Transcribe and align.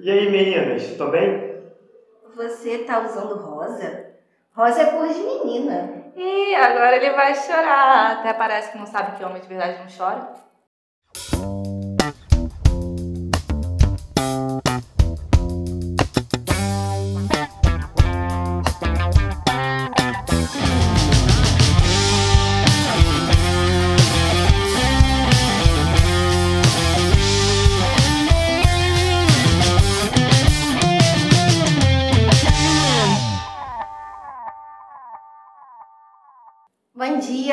E 0.00 0.10
aí, 0.10 0.30
meninas, 0.30 0.86
tudo 0.96 1.10
bem? 1.10 1.60
Você 2.36 2.78
tá 2.84 3.00
usando 3.00 3.34
rosa? 3.34 4.14
Rosa 4.54 4.82
é 4.82 4.86
cor 4.92 5.08
de 5.08 5.18
menina. 5.18 6.12
E 6.14 6.54
agora 6.54 6.96
ele 6.96 7.10
vai 7.10 7.34
chorar. 7.34 8.12
Até 8.12 8.32
parece 8.32 8.70
que 8.70 8.78
não 8.78 8.86
sabe 8.86 9.16
que 9.16 9.24
homem 9.24 9.42
de 9.42 9.48
verdade 9.48 9.80
não 9.80 9.88
chora. 9.88 10.32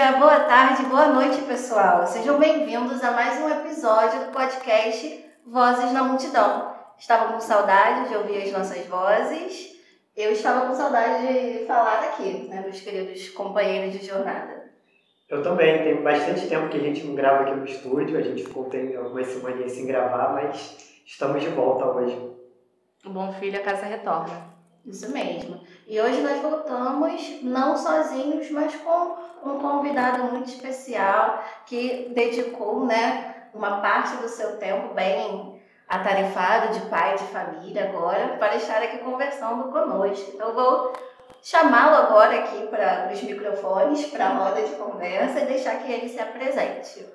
Dia, 0.05 0.19
boa 0.19 0.41
tarde, 0.41 0.83
boa 0.83 1.07
noite, 1.07 1.41
pessoal. 1.45 2.05
Sejam 2.05 2.37
bem-vindos 2.37 3.03
a 3.03 3.09
mais 3.09 3.41
um 3.41 3.49
episódio 3.49 4.25
do 4.25 4.31
podcast 4.31 5.25
Vozes 5.47 5.91
na 5.93 6.03
Multidão. 6.03 6.75
Estava 6.95 7.33
com 7.33 7.39
saudade 7.39 8.09
de 8.09 8.15
ouvir 8.15 8.43
as 8.43 8.51
nossas 8.51 8.85
vozes. 8.85 9.73
Eu 10.15 10.31
estava 10.31 10.67
com 10.67 10.75
saudade 10.75 11.25
de 11.25 11.65
falar 11.65 12.01
daqui, 12.01 12.47
né, 12.47 12.61
meus 12.61 12.79
queridos 12.81 13.29
companheiros 13.29 13.99
de 13.99 14.05
jornada. 14.05 14.65
Eu 15.27 15.41
também. 15.41 15.83
Tem 15.83 16.03
bastante 16.03 16.47
tempo 16.47 16.69
que 16.69 16.77
a 16.77 16.81
gente 16.81 17.03
não 17.03 17.15
grava 17.15 17.41
aqui 17.41 17.55
no 17.55 17.65
estúdio. 17.65 18.19
A 18.19 18.21
gente 18.21 18.43
ficou 18.43 18.65
tem 18.65 18.95
algumas 18.95 19.25
semanas 19.25 19.71
sem 19.71 19.87
gravar, 19.87 20.33
mas 20.33 21.01
estamos 21.03 21.41
de 21.41 21.49
volta 21.49 21.83
hoje. 21.83 22.15
O 23.03 23.09
bom 23.09 23.33
filho 23.33 23.59
a 23.59 23.63
casa 23.63 23.87
retorna. 23.87 24.54
Isso 24.85 25.11
mesmo. 25.11 25.61
E 25.87 25.99
hoje 25.99 26.21
nós 26.21 26.41
voltamos 26.41 27.41
não 27.41 27.75
sozinhos, 27.75 28.49
mas 28.51 28.75
com 28.75 29.15
um 29.43 29.59
convidado 29.59 30.23
muito 30.25 30.49
especial 30.49 31.43
que 31.65 32.11
dedicou, 32.13 32.85
né, 32.85 33.47
uma 33.53 33.79
parte 33.81 34.17
do 34.17 34.27
seu 34.27 34.57
tempo 34.57 34.93
bem 34.93 35.61
atarefado 35.87 36.73
de 36.73 36.81
pai 36.87 37.15
de 37.15 37.23
família 37.25 37.89
agora 37.89 38.37
para 38.37 38.55
estar 38.55 38.81
aqui 38.81 38.99
conversando 38.99 39.71
conosco. 39.71 40.31
Então 40.33 40.53
vou 40.53 40.93
chamá-lo 41.41 41.95
agora 41.95 42.39
aqui 42.39 42.67
para 42.67 43.09
os 43.11 43.21
microfones, 43.21 44.05
para 44.07 44.27
a 44.27 44.33
roda 44.33 44.61
de 44.61 44.71
conversa 44.75 45.41
e 45.41 45.45
deixar 45.45 45.83
que 45.83 45.91
ele 45.91 46.09
se 46.09 46.19
apresente. 46.19 47.05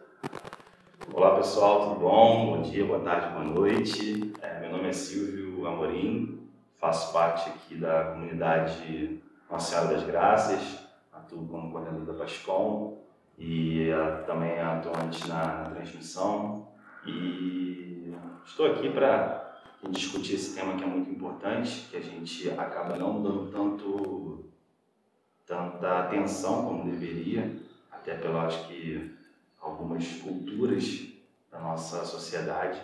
Olá 1.12 1.34
pessoal, 1.34 1.88
tudo 1.88 2.00
bom? 2.00 2.56
Bom 2.56 2.62
dia, 2.62 2.84
boa 2.84 3.00
tarde, 3.00 3.28
boa 3.32 3.44
noite. 3.44 4.32
É, 4.40 4.60
meu 4.60 4.70
nome 4.70 4.88
é 4.88 4.92
Silvio 4.92 5.66
Amorim, 5.66 6.39
faço 6.80 7.12
parte 7.12 7.50
aqui 7.50 7.74
da 7.74 8.04
comunidade 8.04 9.20
Nossa 9.50 9.70
Senhora 9.70 9.94
das 9.94 10.06
Graças, 10.06 10.78
atuo 11.12 11.46
como 11.46 11.70
coordenador 11.70 12.06
da 12.06 12.14
PASCOM 12.14 12.98
e 13.38 13.90
uh, 13.90 14.24
também 14.24 14.58
atuante 14.58 15.28
na, 15.28 15.44
na, 15.44 15.70
transmissão. 15.70 16.68
E 17.06 18.14
estou 18.46 18.72
aqui 18.72 18.90
para 18.90 19.60
discutir 19.90 20.34
esse 20.36 20.54
tema 20.54 20.74
que 20.76 20.82
é 20.82 20.86
muito 20.86 21.10
importante, 21.10 21.86
que 21.90 21.98
a 21.98 22.00
gente 22.00 22.50
acaba 22.50 22.96
não 22.96 23.22
dando 23.22 23.50
tanto, 23.50 24.46
tanta 25.46 26.00
atenção 26.00 26.64
como 26.64 26.90
deveria, 26.90 27.56
até 27.92 28.14
pela, 28.14 28.46
acho 28.46 28.66
que, 28.68 29.14
algumas 29.60 30.06
culturas 30.20 31.08
da 31.50 31.58
nossa 31.58 32.06
sociedade. 32.06 32.80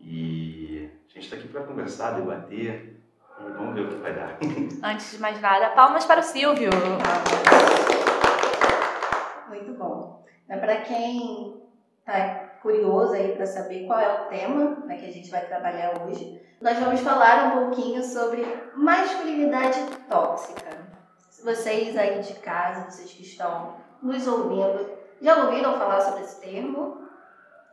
E 0.00 0.88
a 1.10 1.14
gente 1.14 1.24
está 1.24 1.36
aqui 1.36 1.48
para 1.48 1.64
conversar, 1.64 2.12
debater, 2.12 2.91
Vamos 3.38 3.74
ver 3.74 3.82
o 3.82 3.88
que 3.88 3.94
vai 3.96 4.14
dar. 4.14 4.38
Antes 4.82 5.12
de 5.12 5.18
mais 5.18 5.40
nada, 5.40 5.70
palmas 5.70 6.04
para 6.04 6.20
o 6.20 6.22
Silvio. 6.22 6.70
Muito 9.48 9.72
bom. 9.74 10.24
É 10.48 10.56
para 10.56 10.76
quem 10.82 11.62
está 11.98 12.52
curioso 12.62 13.14
aí 13.14 13.34
para 13.34 13.46
saber 13.46 13.86
qual 13.86 13.98
é 13.98 14.22
o 14.22 14.26
tema 14.26 14.76
né, 14.86 14.96
que 14.96 15.06
a 15.06 15.12
gente 15.12 15.30
vai 15.30 15.44
trabalhar 15.46 16.02
hoje, 16.02 16.40
nós 16.60 16.78
vamos 16.78 17.00
falar 17.00 17.46
um 17.46 17.50
pouquinho 17.62 18.02
sobre 18.02 18.44
masculinidade 18.76 19.78
tóxica. 20.08 20.70
Vocês 21.42 21.96
aí 21.96 22.20
de 22.20 22.34
casa, 22.34 22.88
vocês 22.88 23.12
que 23.12 23.22
estão 23.22 23.76
nos 24.00 24.26
ouvindo, 24.28 24.88
já 25.20 25.44
ouviram 25.44 25.76
falar 25.76 26.00
sobre 26.00 26.22
esse 26.22 26.40
termo? 26.40 27.02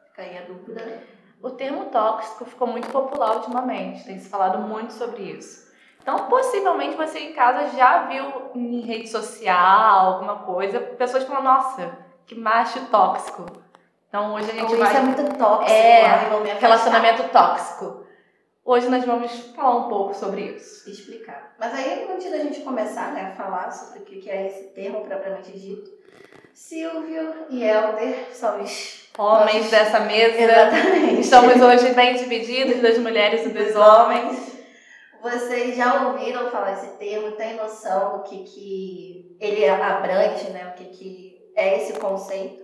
Fica 0.08 0.24
aí 0.24 0.38
a 0.40 0.42
dúvida. 0.42 1.04
O 1.42 1.52
termo 1.52 1.86
tóxico 1.86 2.44
ficou 2.46 2.68
muito 2.68 2.90
popular 2.90 3.38
ultimamente, 3.38 4.04
tem 4.04 4.20
se 4.20 4.30
falado 4.30 4.60
muito 4.60 4.92
sobre 4.92 5.24
isso. 5.24 5.70
Então, 6.02 6.28
possivelmente 6.28 6.98
você 6.98 7.20
em 7.20 7.34
casa 7.34 7.78
já 7.78 8.08
viu 8.08 8.52
em 8.56 8.82
rede 8.82 9.08
social, 9.08 10.14
alguma 10.14 10.38
coisa, 10.40 10.80
pessoas 10.80 11.24
falando, 11.24 11.44
nossa, 11.44 11.98
que 12.26 12.36
macho 12.36 12.86
tóxico. 12.88 13.46
Então, 14.08 14.34
hoje 14.34 14.50
a 14.50 14.54
gente 14.54 14.74
Ou 14.74 14.80
vai... 14.80 14.88
Isso 14.90 14.98
é 14.98 15.02
muito 15.02 15.38
tóxico. 15.38 15.72
É, 15.72 16.54
relacionamento 16.60 17.24
tóxico. 17.30 18.06
Hoje 18.66 18.90
nós 18.90 19.06
vamos 19.06 19.32
falar 19.56 19.76
um 19.78 19.90
pouco 19.90 20.14
sobre 20.14 20.42
isso. 20.42 20.90
Explicar. 20.90 21.56
Mas 21.58 21.74
aí, 21.74 22.08
antes 22.12 22.30
da 22.30 22.38
gente 22.38 22.62
começar 22.62 23.14
né, 23.14 23.32
a 23.32 23.32
falar 23.32 23.72
sobre 23.72 24.00
o 24.00 24.04
que 24.04 24.30
é 24.30 24.48
esse 24.48 24.70
termo 24.70 25.06
propriamente 25.06 25.52
dito, 25.58 25.90
Silvio 26.54 27.48
e 27.50 27.64
Helder 27.64 28.28
são 28.32 28.62
os 28.62 28.99
homens 29.18 29.56
nossos... 29.56 29.72
dessa 29.72 30.00
mesa. 30.02 30.42
Exatamente. 30.42 31.22
Estamos 31.22 31.62
hoje 31.62 31.94
bem 31.94 32.16
divididos 32.16 32.82
das 32.82 32.98
mulheres 32.98 33.46
e 33.46 33.50
dos 33.50 33.76
homens. 33.76 34.60
Vocês 35.22 35.76
já 35.76 36.08
ouviram 36.08 36.50
falar 36.50 36.74
esse 36.74 36.98
termo? 36.98 37.32
Tem 37.32 37.56
noção 37.58 38.18
do 38.18 38.24
que, 38.24 38.44
que 38.44 39.38
ele 39.40 39.68
abrange, 39.68 40.50
né? 40.52 40.72
O 40.74 40.78
que, 40.78 40.86
que 40.86 41.52
é 41.56 41.78
esse 41.78 42.00
conceito? 42.00 42.64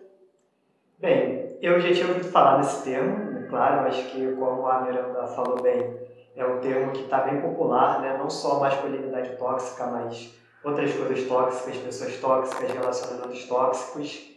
Bem, 0.98 1.58
eu 1.62 1.80
já 1.80 1.94
tinha 1.94 2.08
ouvido 2.08 2.30
falar 2.30 2.58
desse 2.58 2.84
termo, 2.84 3.38
é 3.40 3.50
claro, 3.50 3.88
acho 3.88 4.04
que 4.06 4.36
como 4.36 4.66
a 4.66 4.82
Miranda 4.82 5.28
falou 5.28 5.62
bem, 5.62 6.00
é 6.36 6.46
um 6.46 6.60
termo 6.60 6.94
que 6.94 7.04
está 7.04 7.20
bem 7.20 7.42
popular, 7.42 8.00
né? 8.00 8.18
não 8.18 8.30
só 8.30 8.58
a 8.58 8.60
masculinidade 8.62 9.36
tóxica, 9.36 9.86
mas 9.88 10.34
outras 10.64 10.94
coisas 10.94 11.28
tóxicas, 11.28 11.78
pessoas 11.78 12.18
tóxicas, 12.18 12.72
relacionamentos 12.72 13.44
tóxicos. 13.46 14.35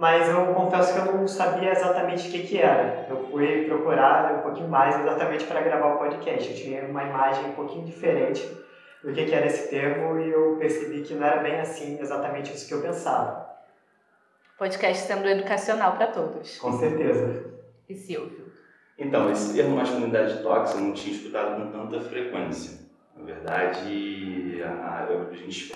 Mas 0.00 0.30
eu 0.30 0.46
confesso 0.54 0.94
que 0.94 0.98
eu 0.98 1.14
não 1.14 1.28
sabia 1.28 1.72
exatamente 1.72 2.26
o 2.26 2.30
que, 2.30 2.46
que 2.46 2.58
era. 2.58 3.06
Eu 3.06 3.28
fui 3.30 3.66
procurar 3.66 4.38
um 4.38 4.40
pouquinho 4.40 4.66
mais 4.66 4.98
exatamente 4.98 5.44
para 5.44 5.60
gravar 5.60 5.94
o 5.94 5.98
podcast. 5.98 6.48
Eu 6.48 6.56
tinha 6.56 6.84
uma 6.86 7.04
imagem 7.04 7.50
um 7.50 7.52
pouquinho 7.52 7.84
diferente 7.84 8.50
do 9.04 9.12
que, 9.12 9.26
que 9.26 9.34
era 9.34 9.44
esse 9.44 9.68
termo 9.68 10.18
e 10.18 10.30
eu 10.30 10.56
percebi 10.58 11.02
que 11.02 11.12
não 11.12 11.26
era 11.26 11.42
bem 11.42 11.60
assim 11.60 12.00
exatamente 12.00 12.50
isso 12.50 12.66
que 12.66 12.72
eu 12.72 12.80
pensava. 12.80 13.46
Podcast 14.56 15.06
sendo 15.06 15.28
educacional 15.28 15.92
para 15.98 16.06
todos. 16.06 16.56
Com 16.56 16.72
certeza. 16.78 17.44
E 17.86 17.94
Silvio? 17.94 18.50
Então, 18.98 19.30
esse 19.30 19.54
termo 19.54 19.76
masculinidade 19.76 20.42
tóxica 20.42 20.80
eu 20.80 20.84
não 20.86 20.94
tinha 20.94 21.14
escutado 21.14 21.60
com 21.60 21.72
tanta 21.72 22.00
frequência. 22.00 22.88
Na 23.14 23.22
verdade, 23.22 24.62
a, 24.64 25.06
a 25.10 25.34
gente 25.34 25.74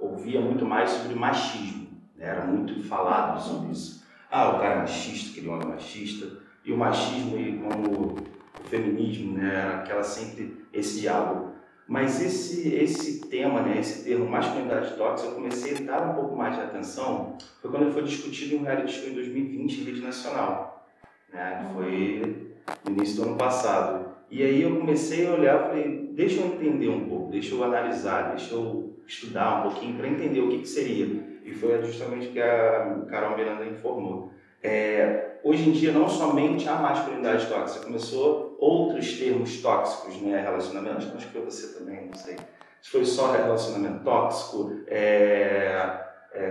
ouvia 0.00 0.40
muito 0.40 0.64
mais 0.64 0.90
sobre 0.90 1.14
machismo? 1.14 1.79
Era 2.20 2.44
muito 2.44 2.82
falado 2.84 3.40
sobre 3.40 3.72
isso. 3.72 4.04
Ah, 4.30 4.50
o 4.50 4.60
cara 4.60 4.74
é 4.74 4.78
machista, 4.78 5.30
aquele 5.30 5.48
homem 5.48 5.66
é 5.66 5.70
machista, 5.70 6.26
e 6.64 6.72
o 6.72 6.76
machismo 6.76 7.38
e 7.38 7.58
como 7.58 7.90
o 7.90 8.68
feminismo, 8.68 9.38
né? 9.38 9.54
era 9.54 9.76
aquela 9.78 10.02
sempre 10.02 10.64
esse 10.72 11.00
diálogo. 11.00 11.50
Mas 11.88 12.22
esse, 12.22 12.72
esse 12.72 13.28
tema, 13.28 13.62
né? 13.62 13.80
esse 13.80 14.04
termo 14.04 14.28
masculinidade 14.28 14.94
tóxica, 14.96 15.30
eu 15.30 15.34
comecei 15.34 15.76
a 15.76 15.80
dar 15.80 16.10
um 16.10 16.14
pouco 16.14 16.36
mais 16.36 16.54
de 16.54 16.60
atenção, 16.60 17.36
foi 17.60 17.68
quando 17.70 17.82
ele 17.82 17.92
foi 17.92 18.04
discutido 18.04 18.54
em 18.54 18.58
um 18.58 18.62
reality 18.62 18.92
show 18.92 19.08
em 19.08 19.14
2020 19.14 19.80
em 19.80 19.84
rede 19.84 20.00
nacional, 20.00 20.86
né? 21.32 21.68
foi 21.74 22.54
no 22.84 22.92
início 22.92 23.16
do 23.16 23.30
ano 23.30 23.36
passado. 23.36 24.10
E 24.30 24.44
aí 24.44 24.62
eu 24.62 24.76
comecei 24.76 25.26
a 25.26 25.32
olhar 25.32 25.66
falei, 25.66 26.10
deixa 26.12 26.40
eu 26.40 26.46
entender 26.46 26.88
um 26.88 27.08
pouco, 27.08 27.32
deixa 27.32 27.54
eu 27.56 27.64
analisar, 27.64 28.36
deixa 28.36 28.54
eu 28.54 28.94
estudar 29.04 29.58
um 29.58 29.70
pouquinho 29.70 29.96
para 29.96 30.06
entender 30.06 30.40
o 30.40 30.48
que, 30.48 30.58
que, 30.58 30.68
seria. 30.68 31.29
E 31.50 31.54
foi 31.54 31.82
justamente 31.82 32.28
o 32.28 32.32
que 32.32 32.40
a 32.40 33.04
Carol 33.08 33.36
Miranda 33.36 33.64
informou. 33.66 34.32
É, 34.62 35.38
hoje 35.42 35.68
em 35.68 35.72
dia, 35.72 35.90
não 35.90 36.08
somente 36.08 36.68
a 36.68 36.76
masculinidade 36.76 37.46
tóxica, 37.46 37.84
começou 37.84 38.56
outros 38.58 39.18
termos 39.18 39.60
tóxicos, 39.60 40.20
né? 40.22 40.40
Relacionamento, 40.42 41.08
acho 41.16 41.26
que 41.26 41.32
foi 41.32 41.44
você 41.44 41.78
também, 41.78 42.06
não 42.06 42.14
sei. 42.14 42.36
Se 42.80 42.90
foi 42.90 43.04
só 43.04 43.32
relacionamento 43.32 44.04
tóxico, 44.04 44.72
é, 44.86 46.00
é, 46.32 46.50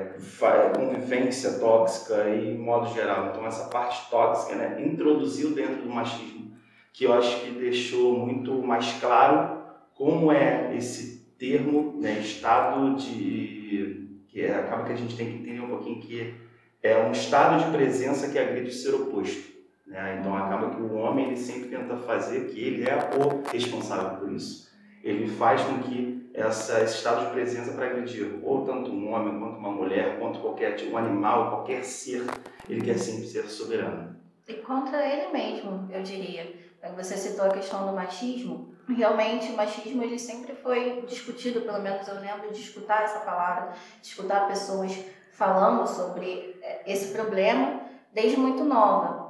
convivência 0.76 1.54
tóxica 1.60 2.28
e 2.30 2.58
modo 2.58 2.94
geral. 2.94 3.30
Então, 3.30 3.46
essa 3.48 3.70
parte 3.70 4.10
tóxica 4.10 4.56
né, 4.56 4.82
introduziu 4.86 5.52
dentro 5.52 5.84
do 5.84 5.90
machismo 5.90 6.50
que 6.92 7.06
eu 7.06 7.14
acho 7.14 7.40
que 7.40 7.52
deixou 7.52 8.20
muito 8.20 8.62
mais 8.62 8.92
claro 9.00 9.58
como 9.94 10.32
é 10.34 10.76
esse 10.76 11.34
termo, 11.38 11.98
né, 11.98 12.20
estado 12.20 12.96
de 12.98 14.09
é, 14.46 14.56
acaba 14.56 14.84
que 14.84 14.94
a 14.94 14.96
gente 14.96 15.16
tem 15.16 15.28
que 15.28 15.38
entender 15.38 15.62
um 15.62 15.70
pouquinho 15.70 16.00
que 16.02 16.36
é 16.82 16.98
um 16.98 17.12
estado 17.12 17.64
de 17.64 17.72
presença 17.72 18.30
que 18.30 18.40
agride 18.40 18.70
o 18.70 18.74
ser 18.74 18.96
oposto, 18.96 19.54
Né? 19.86 20.18
Então 20.20 20.36
acaba 20.36 20.70
que 20.70 20.82
o 20.82 20.96
homem 20.96 21.28
ele 21.28 21.38
sempre 21.38 21.70
tenta 21.70 21.98
fazer 21.98 22.48
que 22.48 22.60
ele 22.60 22.90
é 22.90 22.96
o 22.96 23.50
responsável 23.52 24.18
por 24.18 24.32
isso. 24.32 24.70
Ele 25.04 25.28
faz 25.28 25.62
com 25.62 25.80
que 25.80 26.30
essa, 26.34 26.82
esse 26.82 26.96
estado 26.98 27.26
de 27.26 27.32
presença 27.32 27.74
para 27.74 27.88
agredir 27.88 28.40
ou 28.44 28.66
tanto 28.66 28.92
um 28.92 29.12
homem 29.12 29.40
quanto 29.40 29.58
uma 29.58 29.72
mulher, 29.72 30.20
quanto 30.20 30.40
qualquer 30.40 30.76
tipo, 30.76 30.94
um 30.94 30.98
animal, 30.98 31.50
qualquer 31.50 31.84
ser, 31.84 32.24
ele 32.70 32.82
quer 32.82 32.98
sempre 32.98 33.28
ser 33.28 33.44
soberano. 33.44 34.16
E 34.48 34.54
contra 34.56 35.06
ele 35.06 35.32
mesmo, 35.32 35.88
eu 35.92 36.02
diria. 36.02 36.54
Você 36.96 37.18
citou 37.18 37.46
a 37.46 37.50
questão 37.50 37.88
do 37.88 37.94
machismo. 37.94 38.74
Realmente, 38.90 39.52
o 39.52 39.56
machismo 39.56 40.04
ele 40.04 40.18
sempre 40.18 40.56
foi 40.56 41.04
discutido, 41.08 41.62
pelo 41.62 41.80
menos 41.80 42.08
eu 42.08 42.16
lembro 42.20 42.52
de 42.52 42.60
escutar 42.60 43.04
essa 43.04 43.20
palavra, 43.20 43.74
de 44.02 44.08
escutar 44.08 44.48
pessoas 44.48 44.98
falando 45.32 45.88
sobre 45.88 46.60
eh, 46.62 46.82
esse 46.86 47.14
problema 47.14 47.82
desde 48.12 48.38
muito 48.38 48.64
nova. 48.64 49.30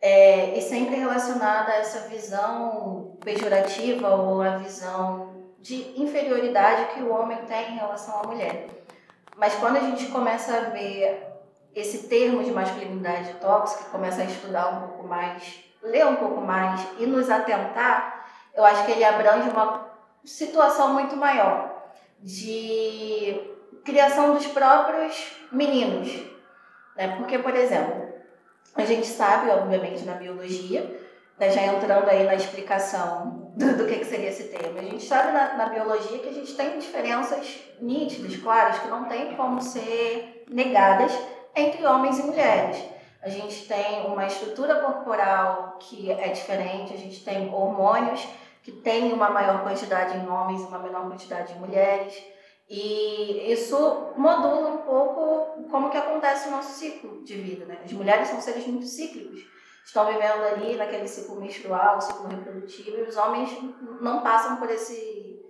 É, 0.00 0.58
e 0.58 0.60
sempre 0.60 0.96
relacionada 0.96 1.72
a 1.72 1.76
essa 1.76 2.08
visão 2.08 3.16
pejorativa 3.24 4.14
ou 4.14 4.42
a 4.42 4.58
visão 4.58 5.32
de 5.60 5.98
inferioridade 5.98 6.92
que 6.92 7.02
o 7.02 7.10
homem 7.10 7.38
tem 7.46 7.72
em 7.72 7.76
relação 7.76 8.20
à 8.20 8.26
mulher. 8.26 8.68
Mas 9.36 9.54
quando 9.54 9.76
a 9.76 9.80
gente 9.80 10.06
começa 10.08 10.54
a 10.54 10.60
ver 10.70 11.26
esse 11.74 12.06
termo 12.06 12.44
de 12.44 12.52
masculinidade 12.52 13.32
tóxica, 13.40 13.90
começa 13.90 14.22
a 14.22 14.26
estudar 14.26 14.68
um 14.68 14.88
pouco 14.88 15.08
mais, 15.08 15.64
ler 15.82 16.06
um 16.06 16.16
pouco 16.16 16.40
mais 16.40 16.86
e 16.98 17.06
nos 17.06 17.30
atentar, 17.30 18.13
eu 18.54 18.64
acho 18.64 18.84
que 18.86 18.92
ele 18.92 19.04
abrange 19.04 19.48
uma 19.50 19.88
situação 20.24 20.92
muito 20.92 21.16
maior 21.16 21.74
de 22.20 23.40
criação 23.84 24.34
dos 24.34 24.46
próprios 24.46 25.32
meninos. 25.52 26.10
Né? 26.96 27.16
Porque, 27.16 27.38
por 27.38 27.54
exemplo, 27.54 28.14
a 28.74 28.84
gente 28.84 29.06
sabe, 29.06 29.50
obviamente, 29.50 30.04
na 30.04 30.14
biologia, 30.14 31.00
né, 31.38 31.50
já 31.50 31.62
entrando 31.62 32.08
aí 32.08 32.24
na 32.24 32.34
explicação 32.34 33.52
do, 33.56 33.76
do 33.76 33.86
que, 33.86 33.98
que 33.98 34.04
seria 34.04 34.30
esse 34.30 34.44
termo, 34.44 34.78
a 34.78 34.82
gente 34.82 35.04
sabe 35.04 35.32
na, 35.32 35.54
na 35.54 35.66
biologia 35.66 36.18
que 36.18 36.28
a 36.28 36.32
gente 36.32 36.54
tem 36.54 36.78
diferenças 36.78 37.60
nítidas, 37.80 38.36
claras, 38.36 38.78
que 38.78 38.88
não 38.88 39.04
tem 39.04 39.34
como 39.36 39.60
ser 39.60 40.44
negadas 40.48 41.12
entre 41.54 41.84
homens 41.84 42.18
e 42.18 42.22
mulheres. 42.22 42.82
A 43.22 43.28
gente 43.28 43.66
tem 43.66 44.06
uma 44.06 44.26
estrutura 44.26 44.76
corporal 44.76 45.78
que 45.80 46.10
é 46.10 46.28
diferente, 46.28 46.92
a 46.92 46.98
gente 46.98 47.24
tem 47.24 47.52
hormônios 47.52 48.26
que 48.64 48.72
têm 48.72 49.12
uma 49.12 49.28
maior 49.28 49.62
quantidade 49.62 50.16
em 50.16 50.26
homens 50.26 50.62
e 50.62 50.64
uma 50.64 50.78
menor 50.78 51.06
quantidade 51.06 51.52
em 51.52 51.60
mulheres. 51.60 52.14
E 52.68 53.52
isso 53.52 53.76
modula 54.16 54.70
um 54.70 54.78
pouco 54.78 55.68
como 55.70 55.90
que 55.90 55.98
acontece 55.98 56.48
o 56.48 56.50
nosso 56.50 56.72
ciclo 56.72 57.22
de 57.22 57.34
vida, 57.34 57.66
né? 57.66 57.78
As 57.84 57.92
mulheres 57.92 58.26
são 58.26 58.40
seres 58.40 58.66
muito 58.66 58.86
cíclicos. 58.86 59.42
Estão 59.84 60.06
vivendo 60.06 60.42
ali 60.44 60.76
naquele 60.76 61.06
ciclo 61.06 61.38
menstrual, 61.38 62.00
ciclo 62.00 62.26
reprodutivo, 62.26 62.96
e 62.96 63.02
os 63.02 63.18
homens 63.18 63.50
não 64.00 64.22
passam 64.22 64.56
por 64.56 64.70
esse, 64.70 65.44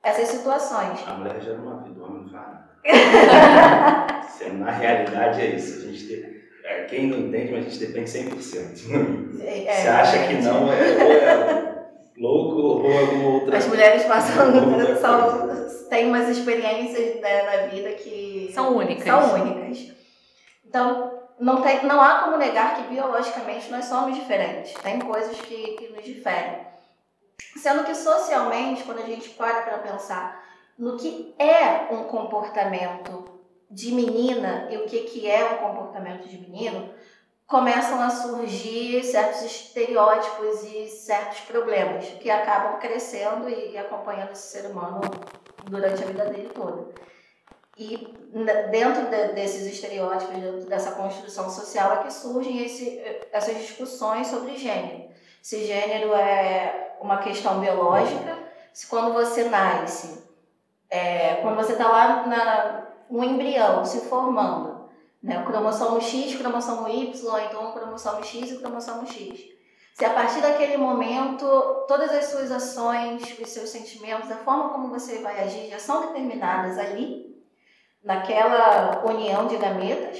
essas 0.00 0.28
situações. 0.28 1.00
A 1.04 1.14
mulher 1.14 1.40
gera 1.40 1.58
uma 1.60 1.82
vida, 1.82 2.00
o 2.00 2.04
homem 2.04 2.22
não 2.22 2.30
faz 2.30 2.46
nada. 2.46 2.72
Na 4.52 4.70
realidade 4.70 5.40
é 5.40 5.56
isso. 5.56 5.80
A 5.80 5.90
gente 5.90 6.06
tem, 6.06 6.42
é, 6.64 6.84
quem 6.84 7.08
não 7.08 7.18
entende, 7.18 7.52
mas 7.52 7.66
a 7.66 7.68
gente 7.68 7.86
depende 7.86 8.08
100%. 8.08 9.40
É, 9.40 9.82
Você 9.82 9.88
acha 9.88 10.28
que 10.28 10.34
não, 10.34 10.72
é, 10.72 10.76
ou 11.04 11.12
é 11.12 11.68
louco 12.16 12.60
ou 12.60 12.98
alguma 12.98 13.28
outra. 13.34 13.58
As 13.58 13.66
mulheres 13.66 14.04
passam, 14.04 14.52
são, 15.00 15.88
têm 15.88 16.08
umas 16.08 16.28
experiências 16.28 17.20
né, 17.20 17.42
na 17.42 17.66
vida 17.66 17.92
que 17.92 18.50
são 18.54 18.76
únicas. 18.76 19.04
São 19.04 19.34
únicas. 19.34 19.92
Então, 20.64 21.20
não, 21.38 21.60
tem, 21.60 21.84
não 21.84 22.00
há 22.00 22.20
como 22.20 22.36
negar 22.36 22.76
que 22.76 22.94
biologicamente 22.94 23.70
nós 23.70 23.84
somos 23.86 24.16
diferentes. 24.16 24.74
Tem 24.74 24.98
coisas 25.00 25.36
que, 25.40 25.72
que 25.72 25.88
nos 25.88 26.04
diferem. 26.04 26.66
Sendo 27.56 27.84
que 27.84 27.94
socialmente, 27.94 28.84
quando 28.84 29.00
a 29.00 29.06
gente 29.06 29.30
para 29.30 29.62
para 29.62 29.78
pensar 29.78 30.42
no 30.78 30.96
que 30.96 31.34
é 31.38 31.92
um 31.92 32.04
comportamento 32.04 33.40
de 33.70 33.92
menina 33.92 34.68
e 34.70 34.76
o 34.76 34.86
que, 34.86 35.00
que 35.00 35.28
é 35.28 35.44
um 35.52 35.68
comportamento 35.68 36.28
de 36.28 36.38
menino, 36.38 36.90
começam 37.52 38.00
a 38.00 38.08
surgir 38.08 39.04
certos 39.04 39.42
estereótipos 39.42 40.64
e 40.64 40.88
certos 40.88 41.40
problemas 41.40 42.06
que 42.06 42.30
acabam 42.30 42.80
crescendo 42.80 43.46
e 43.46 43.76
acompanhando 43.76 44.32
esse 44.32 44.58
ser 44.58 44.70
humano 44.70 45.02
durante 45.64 46.02
a 46.02 46.06
vida 46.06 46.24
dele 46.24 46.48
toda. 46.48 46.86
E 47.76 48.10
dentro 48.70 49.02
de, 49.04 49.34
desses 49.34 49.66
estereótipos, 49.66 50.34
dentro 50.34 50.64
dessa 50.64 50.92
construção 50.92 51.50
social, 51.50 51.92
é 51.92 51.96
que 52.04 52.12
surgem 52.14 52.64
esse, 52.64 52.98
essas 53.30 53.54
discussões 53.58 54.28
sobre 54.28 54.56
gênero. 54.56 55.10
Se 55.42 55.62
gênero 55.66 56.14
é 56.14 56.96
uma 57.02 57.18
questão 57.18 57.60
biológica, 57.60 58.38
se 58.72 58.86
quando 58.86 59.12
você 59.12 59.44
nasce, 59.44 60.26
é, 60.88 61.34
quando 61.42 61.56
você 61.56 61.72
está 61.72 61.86
lá 61.86 62.26
na, 62.26 62.86
no 63.10 63.22
embrião 63.22 63.84
se 63.84 64.00
formando, 64.08 64.81
né, 65.22 65.40
o 65.40 65.46
cromossomo 65.46 66.00
X, 66.00 66.34
cromossomo 66.36 66.88
Y, 66.88 67.44
então 67.48 67.70
o 67.70 67.72
cromossomo 67.72 68.24
X 68.24 68.50
e 68.50 68.54
o 68.54 68.60
cromossomo 68.60 69.06
X. 69.06 69.52
Se 69.94 70.04
a 70.04 70.10
partir 70.10 70.40
daquele 70.40 70.76
momento 70.76 71.46
todas 71.86 72.10
as 72.12 72.24
suas 72.26 72.50
ações, 72.50 73.38
os 73.38 73.50
seus 73.50 73.68
sentimentos, 73.68 74.30
a 74.30 74.36
forma 74.36 74.70
como 74.70 74.88
você 74.88 75.18
vai 75.18 75.40
agir 75.40 75.68
já 75.68 75.78
são 75.78 76.06
determinadas 76.06 76.78
ali, 76.78 77.40
naquela 78.02 79.02
união 79.04 79.46
de 79.46 79.56
gametas, 79.56 80.18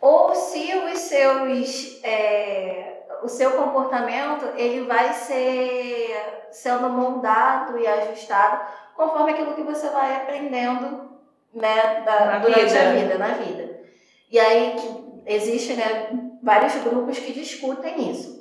ou 0.00 0.34
se 0.34 0.72
os 0.76 0.98
seus, 1.00 2.04
é, 2.04 3.02
o 3.22 3.28
seu 3.28 3.52
comportamento 3.52 4.44
ele 4.56 4.86
vai 4.86 5.12
ser 5.14 6.46
sendo 6.52 6.88
moldado 6.88 7.78
e 7.78 7.86
ajustado 7.86 8.60
conforme 8.94 9.32
aquilo 9.32 9.54
que 9.54 9.62
você 9.62 9.88
vai 9.90 10.16
aprendendo 10.16 11.18
né, 11.52 12.02
da, 12.04 12.38
durante 12.38 12.66
vida. 12.66 12.80
a 12.80 12.92
vida, 12.92 13.18
na 13.18 13.28
vida. 13.28 13.67
E 14.30 14.38
aí 14.38 14.76
existem 15.26 15.76
né, 15.76 16.08
vários 16.42 16.74
grupos 16.82 17.18
que 17.18 17.32
discutem 17.32 18.10
isso. 18.10 18.38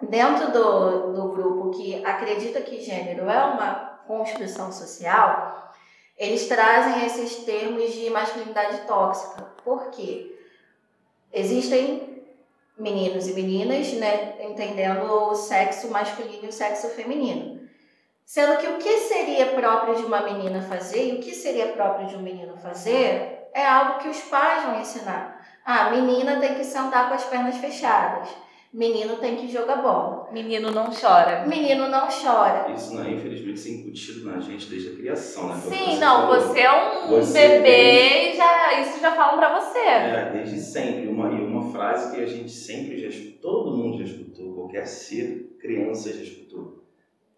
Dentro 0.00 0.52
do, 0.52 1.12
do 1.12 1.28
grupo 1.30 1.70
que 1.70 2.04
acredita 2.04 2.60
que 2.60 2.80
gênero 2.80 3.28
é 3.30 3.44
uma 3.44 4.00
construção 4.06 4.70
social, 4.70 5.72
eles 6.18 6.46
trazem 6.46 7.06
esses 7.06 7.44
termos 7.44 7.92
de 7.92 8.10
masculinidade 8.10 8.86
tóxica. 8.86 9.42
Por 9.64 9.90
quê? 9.90 10.38
Existem 11.32 12.24
meninos 12.78 13.26
e 13.26 13.32
meninas, 13.32 13.92
né, 13.94 14.36
entendendo 14.44 15.10
o 15.10 15.34
sexo 15.34 15.88
masculino 15.90 16.44
e 16.44 16.48
o 16.48 16.52
sexo 16.52 16.88
feminino. 16.90 17.66
Sendo 18.24 18.58
que 18.58 18.66
o 18.66 18.78
que 18.78 18.98
seria 18.98 19.46
próprio 19.54 19.96
de 19.96 20.04
uma 20.04 20.20
menina 20.22 20.60
fazer 20.62 21.08
e 21.08 21.16
o 21.16 21.20
que 21.20 21.34
seria 21.34 21.68
próprio 21.68 22.08
de 22.08 22.16
um 22.16 22.22
menino 22.22 22.56
fazer 22.58 23.35
é 23.54 23.66
algo 23.66 23.98
que 23.98 24.08
os 24.08 24.20
pais 24.22 24.64
vão 24.64 24.80
ensinar. 24.80 25.36
Ah, 25.64 25.90
menina 25.90 26.38
tem 26.38 26.54
que 26.54 26.64
sentar 26.64 27.08
com 27.08 27.14
as 27.14 27.24
pernas 27.24 27.56
fechadas. 27.56 28.28
Menino 28.72 29.16
tem 29.16 29.36
que 29.36 29.48
jogar 29.48 29.76
bola. 29.76 30.28
Menino 30.30 30.70
não 30.70 30.90
chora. 30.90 31.46
Menino 31.46 31.88
não 31.88 32.08
chora. 32.08 32.70
Isso, 32.70 32.94
né, 32.94 33.10
infelizmente, 33.10 33.68
é 33.68 33.72
incutido 33.72 34.30
na 34.30 34.38
gente 34.38 34.68
desde 34.68 34.90
a 34.90 34.96
criação, 34.96 35.48
né? 35.48 35.56
Sim, 35.56 35.98
não, 35.98 36.28
falou. 36.28 36.40
você 36.40 36.60
é 36.60 36.72
um 36.72 37.08
você 37.08 37.48
bebê 37.48 38.32
e 38.32 38.36
já, 38.36 38.80
isso 38.80 39.00
já 39.00 39.12
falam 39.12 39.38
pra 39.38 39.58
você. 39.58 39.78
É, 39.78 40.30
desde 40.30 40.60
sempre. 40.60 41.08
Uma, 41.08 41.32
e 41.32 41.42
uma 41.42 41.72
frase 41.72 42.14
que 42.14 42.22
a 42.22 42.26
gente 42.26 42.50
sempre 42.50 43.00
já 43.00 43.08
escutou, 43.08 43.64
todo 43.64 43.76
mundo 43.78 43.98
já 43.98 44.04
escutou, 44.04 44.54
qualquer 44.54 44.86
ser, 44.86 45.56
criança 45.58 46.12
já 46.12 46.22
escutou. 46.22 46.45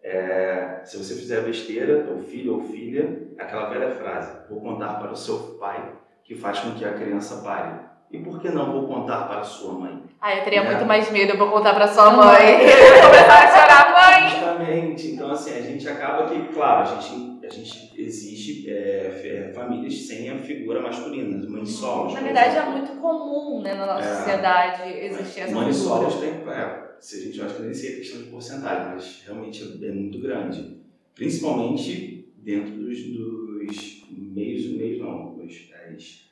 É, 0.09 0.81
se 0.83 0.97
você 0.97 1.13
fizer 1.13 1.41
besteira, 1.41 2.07
ou 2.09 2.17
filho 2.17 2.55
ou 2.55 2.63
filha, 2.63 3.27
aquela 3.37 3.69
velha 3.69 3.91
frase, 3.91 4.31
vou 4.49 4.59
contar 4.59 4.95
para 4.95 5.11
o 5.11 5.15
seu 5.15 5.37
pai, 5.59 5.91
que 6.23 6.33
faz 6.33 6.59
com 6.59 6.71
que 6.71 6.83
a 6.83 6.93
criança 6.93 7.43
pare. 7.43 7.79
E 8.11 8.17
por 8.17 8.41
que 8.41 8.49
não 8.49 8.71
vou 8.71 8.87
contar 8.87 9.27
para 9.27 9.41
a 9.41 9.43
sua 9.43 9.73
mãe? 9.73 10.01
Ah, 10.19 10.35
eu 10.35 10.43
teria 10.43 10.61
é. 10.61 10.65
muito 10.65 10.83
mais 10.83 11.11
medo, 11.11 11.33
eu 11.33 11.37
vou 11.37 11.51
contar 11.51 11.75
para 11.75 11.87
sua 11.87 12.09
mãe. 12.09 12.57
começar 13.05 13.43
a 13.43 13.47
chorar, 13.47 13.93
mãe. 13.93 14.29
Justamente. 14.31 15.07
Então, 15.11 15.29
assim, 15.29 15.55
a 15.55 15.61
gente 15.61 15.87
acaba 15.87 16.27
que, 16.27 16.41
claro, 16.53 16.81
a 16.81 16.85
gente, 16.85 17.45
a 17.45 17.49
gente 17.49 17.93
existe 17.95 18.67
é, 18.67 19.51
famílias 19.53 20.07
sem 20.07 20.27
a 20.31 20.39
figura 20.39 20.81
masculina, 20.81 21.47
mães 21.47 21.69
solos. 21.69 22.15
Na 22.15 22.21
verdade, 22.21 22.57
é 22.57 22.65
muito 22.65 22.93
comum 22.99 23.61
né, 23.61 23.75
na 23.75 23.85
nossa 23.85 24.09
é, 24.09 24.15
sociedade 24.15 24.89
existir 24.91 25.41
essa 25.41 25.53
mães 25.53 25.77
figura. 25.77 26.01
Mães 26.01 26.11
solos 26.11 26.15
tem, 26.15 26.29
é, 26.51 26.88
se 26.99 27.17
a 27.17 27.21
gente 27.21 27.41
acha 27.41 27.55
que 27.55 27.61
nem 27.63 27.73
sei 27.73 27.93
a 27.93 27.97
questão 27.97 28.21
de 28.21 28.29
porcentagem, 28.29 28.93
mas 28.93 29.23
realmente 29.25 29.79
é 29.83 29.91
muito 29.91 30.19
grande. 30.19 30.77
Principalmente 31.15 32.27
dentro 32.37 32.71
dos, 32.71 33.01
dos 33.03 34.05
meios, 34.09 34.65
meios 34.71 34.99
não, 34.99 35.35
dos, 35.35 35.69
das 35.69 36.29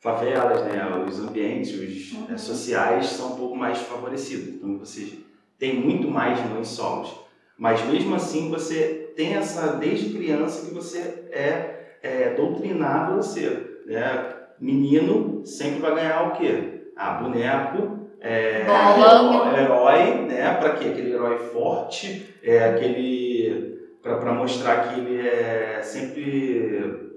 favelas, 0.00 0.64
né, 0.64 1.04
os 1.08 1.18
ambientes 1.20 1.72
os, 1.74 2.12
uhum. 2.12 2.26
né, 2.28 2.38
sociais 2.38 3.06
são 3.06 3.32
um 3.32 3.36
pouco 3.36 3.56
mais 3.56 3.78
favorecidos. 3.78 4.48
Então 4.48 4.78
você 4.78 5.18
tem 5.58 5.80
muito 5.80 6.08
mais 6.08 6.38
mães 6.50 6.68
solos. 6.68 7.14
Mas 7.56 7.84
mesmo 7.86 8.14
assim 8.14 8.48
você 8.48 9.12
tem 9.16 9.34
essa 9.34 9.72
desde 9.72 10.16
criança 10.16 10.66
que 10.66 10.74
você 10.74 10.98
é, 11.32 11.98
é 12.02 12.34
doutrinado 12.34 13.18
a 13.18 13.22
ser. 13.22 13.82
Né? 13.86 14.36
Menino 14.60 15.44
sempre 15.44 15.80
vai 15.80 15.94
ganhar 15.96 16.28
o 16.28 16.38
quê? 16.38 16.92
Ah, 16.96 17.14
boneco, 17.14 17.97
é, 18.20 18.64
Bola. 18.64 19.60
herói, 19.60 20.26
né? 20.26 20.54
Para 20.54 20.70
quê? 20.70 20.88
Aquele 20.88 21.12
herói 21.12 21.38
forte, 21.38 22.34
é 22.42 22.64
aquele 22.64 23.78
para 24.02 24.32
mostrar 24.32 24.88
que 24.88 25.00
ele 25.00 25.26
é 25.26 25.80
sempre 25.82 27.08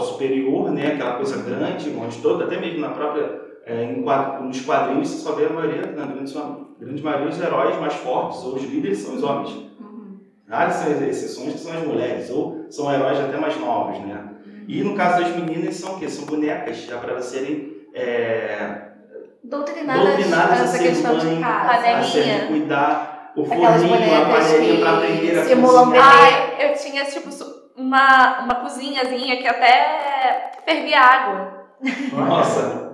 superior, 0.00 0.70
né? 0.70 0.92
Aquela 0.92 1.16
coisa 1.16 1.42
grande, 1.42 1.90
onde 1.90 2.18
todo, 2.18 2.44
até 2.44 2.60
mesmo 2.60 2.80
na 2.80 2.90
própria 2.90 3.48
é, 3.68 3.84
em 3.84 4.02
quadro, 4.02 4.44
nos 4.44 4.60
quadrinhos 4.62 5.08
você 5.08 5.22
só 5.22 5.32
vê 5.32 5.44
a 5.44 5.50
maioria, 5.50 5.92
na 5.92 6.06
grande, 6.06 6.34
grande 6.80 7.02
maioria, 7.02 7.28
os 7.28 7.40
heróis 7.40 7.78
mais 7.78 7.94
fortes 7.94 8.42
ou 8.42 8.54
os 8.54 8.62
líderes 8.62 8.98
são 8.98 9.14
os 9.14 9.22
homens. 9.22 9.50
Uhum. 9.50 10.18
Raras 10.48 10.74
são 10.74 10.92
as 10.92 11.02
exceções 11.02 11.52
que 11.52 11.58
são 11.60 11.72
as 11.72 11.86
mulheres, 11.86 12.30
ou 12.30 12.66
são 12.70 12.92
heróis 12.92 13.20
até 13.20 13.36
mais 13.36 13.58
novos, 13.60 14.00
né? 14.00 14.24
E 14.66 14.82
no 14.82 14.94
caso 14.94 15.22
das 15.22 15.36
meninas 15.36 15.76
são 15.76 15.94
o 15.94 15.98
quê? 15.98 16.08
São 16.08 16.24
bonecas, 16.24 16.78
já 16.78 16.98
para 16.98 17.20
serem 17.20 17.76
é, 17.94 18.87
Doutrinadas, 19.42 20.06
doutrinadas 20.06 20.60
essa 20.60 20.78
questão 20.78 21.18
de 21.18 21.26
mãe, 21.26 21.40
casa. 21.40 21.70
a 21.70 22.02
ser 22.02 22.18
Panelinha. 22.20 22.40
de 22.40 22.46
cuidar, 22.48 23.32
o 23.36 23.44
forninho, 23.44 23.66
a 23.66 24.28
panelinha 24.28 24.80
para 24.80 24.96
aprender 24.98 25.38
a 25.38 25.44
simulam 25.44 25.84
cozinhar. 25.86 26.04
Ai, 26.06 26.70
eu 26.70 26.74
tinha, 26.74 27.04
tipo, 27.04 27.28
uma, 27.76 28.40
uma 28.40 28.54
cozinhazinha 28.56 29.36
que 29.36 29.46
até 29.46 30.50
fervia 30.66 31.00
água. 31.00 31.68
Nossa, 32.12 32.88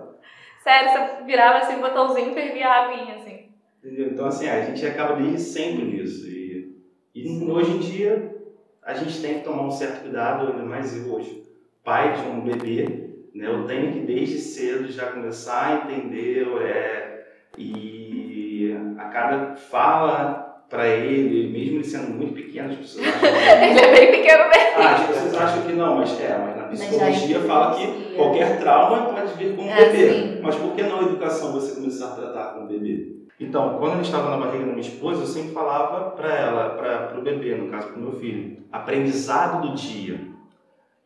Sério, 0.62 0.90
você 0.90 1.24
virava 1.24 1.58
assim 1.58 1.76
o 1.76 1.80
botãozinho 1.80 2.30
e 2.30 2.34
fervia 2.34 2.66
a 2.68 2.84
aguinha, 2.86 3.16
assim. 3.16 3.50
entendeu? 3.78 4.08
Então 4.08 4.26
assim, 4.26 4.48
a 4.48 4.62
gente 4.62 4.84
acaba 4.86 5.16
desde 5.16 5.40
sempre 5.40 5.84
nisso. 5.84 6.26
E, 6.26 6.74
e 7.14 7.50
hoje 7.50 7.70
em 7.72 7.78
dia 7.80 8.34
a 8.82 8.94
gente 8.94 9.20
tem 9.20 9.34
que 9.38 9.44
tomar 9.44 9.62
um 9.66 9.70
certo 9.70 10.02
cuidado, 10.02 10.48
ainda 10.48 10.62
mais 10.62 10.96
eu 10.96 11.12
hoje, 11.12 11.42
pai 11.82 12.12
de 12.14 12.20
um 12.28 12.40
bebê, 12.40 13.13
né? 13.34 13.46
Eu 13.46 13.64
tenho 13.66 13.92
que 13.92 14.00
desde 14.00 14.38
cedo 14.38 14.90
já 14.90 15.06
começar 15.06 15.66
a 15.66 15.74
entender 15.92 16.46
é, 16.62 17.24
e 17.58 18.76
a 18.98 19.04
cada 19.06 19.54
fala 19.56 20.42
para 20.68 20.88
ele, 20.88 21.52
mesmo 21.52 21.76
ele 21.76 21.84
sendo 21.84 22.10
muito 22.14 22.34
pequeno, 22.34 22.70
as 22.70 22.76
pessoas 22.76 23.06
acham 23.06 23.20
que 23.20 23.26
Ele 23.64 23.80
é 23.80 23.92
bem 23.92 24.10
pequeno 24.10 24.44
mesmo. 24.48 24.74
Ah, 24.78 24.94
as 24.94 25.06
pessoas 25.06 25.34
acham 25.36 25.62
que 25.62 25.72
não, 25.72 25.96
mas 25.96 26.20
é, 26.20 26.38
mas 26.38 26.56
na 26.56 26.62
Mas 26.66 26.80
psicologia 26.80 27.38
já 27.40 27.46
fala 27.46 27.74
que 27.76 27.82
influencia. 27.84 28.16
qualquer 28.16 28.58
trauma 28.58 29.02
pode 29.14 29.34
vir 29.34 29.54
com 29.56 29.62
um 29.62 29.68
É, 29.68 29.84
bebê. 29.88 30.12
sim. 30.12 30.40
Mas 30.42 30.54
por 30.56 30.72
que 30.74 30.82
não 30.82 30.98
a 31.00 31.02
educação 31.02 31.52
você 31.52 31.74
começar 31.76 32.06
a 32.06 32.16
tratar 32.16 32.44
com 32.54 32.64
o 32.64 32.66
bebê? 32.66 33.12
Então, 33.38 33.76
quando 33.78 33.96
eu 33.96 34.00
estava 34.02 34.30
na 34.30 34.36
barriga 34.38 34.64
da 34.64 34.70
minha 34.72 34.80
esposa, 34.80 35.22
eu 35.22 35.26
sempre 35.26 35.52
falava 35.52 36.10
para 36.12 36.34
ela, 36.34 36.70
para 36.70 37.18
o 37.18 37.22
bebê, 37.22 37.54
no 37.56 37.68
caso 37.68 37.88
para 37.88 37.98
o 37.98 38.02
meu 38.02 38.12
filho, 38.12 38.58
aprendizado 38.72 39.68
do 39.68 39.74
dia. 39.74 40.18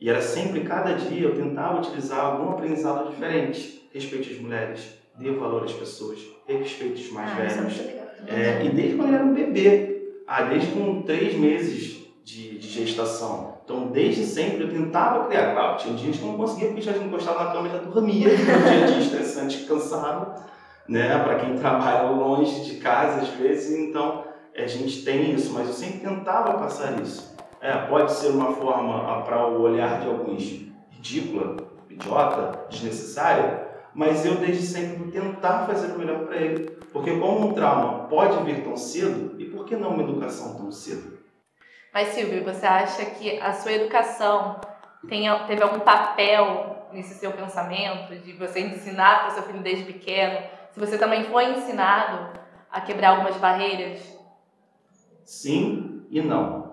E 0.00 0.08
era 0.08 0.20
sempre, 0.22 0.60
cada 0.60 0.92
dia, 0.94 1.22
eu 1.26 1.34
tentava 1.34 1.78
utilizar 1.78 2.20
algum 2.20 2.50
aprendizado 2.50 3.10
diferente. 3.10 3.88
Respeite 3.92 4.32
as 4.32 4.38
mulheres, 4.40 4.94
dê 5.18 5.30
valor 5.32 5.64
às 5.64 5.72
pessoas, 5.72 6.20
respeite 6.46 7.04
os 7.06 7.10
mais 7.12 7.30
Ah, 7.32 7.42
é 7.42 7.46
velhos. 7.48 7.78
legal. 7.78 8.06
É, 8.26 8.64
e 8.64 8.68
desde 8.70 8.96
quando 8.96 9.08
ele 9.08 9.16
era 9.16 9.24
um 9.24 9.34
bebê, 9.34 10.12
ah, 10.26 10.42
desde 10.42 10.70
com 10.72 11.02
três 11.02 11.34
meses 11.34 11.98
de, 12.24 12.58
de 12.58 12.68
gestação. 12.68 13.58
Então, 13.64 13.88
desde 13.88 14.24
sempre 14.24 14.62
eu 14.64 14.70
tentava 14.70 15.26
criar. 15.26 15.52
Claro, 15.52 15.78
tinha 15.78 15.94
dias 15.94 16.16
que 16.16 16.22
eu 16.22 16.28
não 16.28 16.36
conseguia, 16.36 16.68
porque 16.68 16.80
já 16.82 16.92
encostava 16.96 17.44
na 17.44 17.50
cama 17.52 17.68
e 17.68 17.70
já 17.72 17.78
dormia. 17.78 18.28
Um 18.28 18.36
dia 18.36 18.86
dia 18.86 18.98
estressante, 18.98 19.64
cansado, 19.64 20.42
né? 20.88 21.18
Para 21.22 21.36
quem 21.40 21.56
trabalha 21.56 22.10
longe 22.10 22.64
de 22.64 22.76
casa, 22.76 23.22
às 23.22 23.28
vezes. 23.30 23.78
Então, 23.78 24.24
a 24.56 24.66
gente 24.66 25.02
tem 25.04 25.32
isso, 25.34 25.52
mas 25.52 25.66
eu 25.66 25.72
sempre 25.74 26.00
tentava 26.00 26.54
passar 26.58 27.00
isso. 27.00 27.36
É, 27.60 27.72
pode 27.86 28.12
ser 28.12 28.28
uma 28.28 28.52
forma, 28.52 29.22
para 29.22 29.46
o 29.46 29.62
olhar 29.62 30.00
de 30.00 30.06
alguns, 30.06 30.42
ridícula, 30.90 31.56
idiota, 31.90 32.66
desnecessária, 32.68 33.68
mas 33.94 34.24
eu 34.24 34.36
desde 34.36 34.64
sempre 34.64 34.96
vou 34.96 35.10
tentar 35.10 35.66
fazer 35.66 35.92
o 35.92 35.98
melhor 35.98 36.26
para 36.26 36.36
ele. 36.36 36.70
Porque 36.92 37.18
como 37.18 37.48
um 37.48 37.52
trauma 37.52 38.06
pode 38.08 38.42
vir 38.44 38.62
tão 38.62 38.76
cedo, 38.76 39.34
e 39.40 39.44
por 39.46 39.64
que 39.64 39.76
não 39.76 39.90
uma 39.90 40.02
educação 40.02 40.56
tão 40.56 40.70
cedo? 40.70 41.18
Mas, 41.92 42.08
Silvio, 42.08 42.44
você 42.44 42.66
acha 42.66 43.04
que 43.06 43.40
a 43.40 43.52
sua 43.52 43.72
educação 43.72 44.60
tem, 45.08 45.26
teve 45.46 45.62
algum 45.62 45.80
papel 45.80 46.88
nesse 46.92 47.14
seu 47.14 47.32
pensamento, 47.32 48.14
de 48.14 48.32
você 48.34 48.60
ensinar 48.60 49.20
para 49.20 49.28
o 49.28 49.30
seu 49.32 49.42
filho 49.42 49.62
desde 49.62 49.84
pequeno? 49.84 50.38
Se 50.70 50.78
você 50.78 50.96
também 50.96 51.24
foi 51.24 51.50
ensinado 51.50 52.38
a 52.70 52.80
quebrar 52.80 53.10
algumas 53.10 53.36
barreiras? 53.36 54.00
Sim 55.24 56.06
e 56.10 56.22
não. 56.22 56.67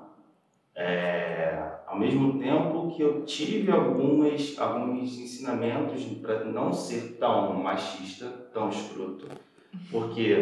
É, 0.75 1.75
ao 1.87 1.97
mesmo 1.97 2.37
tempo 2.37 2.91
que 2.93 3.01
eu 3.01 3.23
tive 3.23 3.71
algumas, 3.71 4.55
alguns 4.59 5.17
ensinamentos 5.17 6.03
para 6.21 6.43
não 6.43 6.73
ser 6.73 7.17
tão 7.19 7.53
machista, 7.53 8.25
tão 8.53 8.69
escroto, 8.69 9.27
porque 9.89 10.41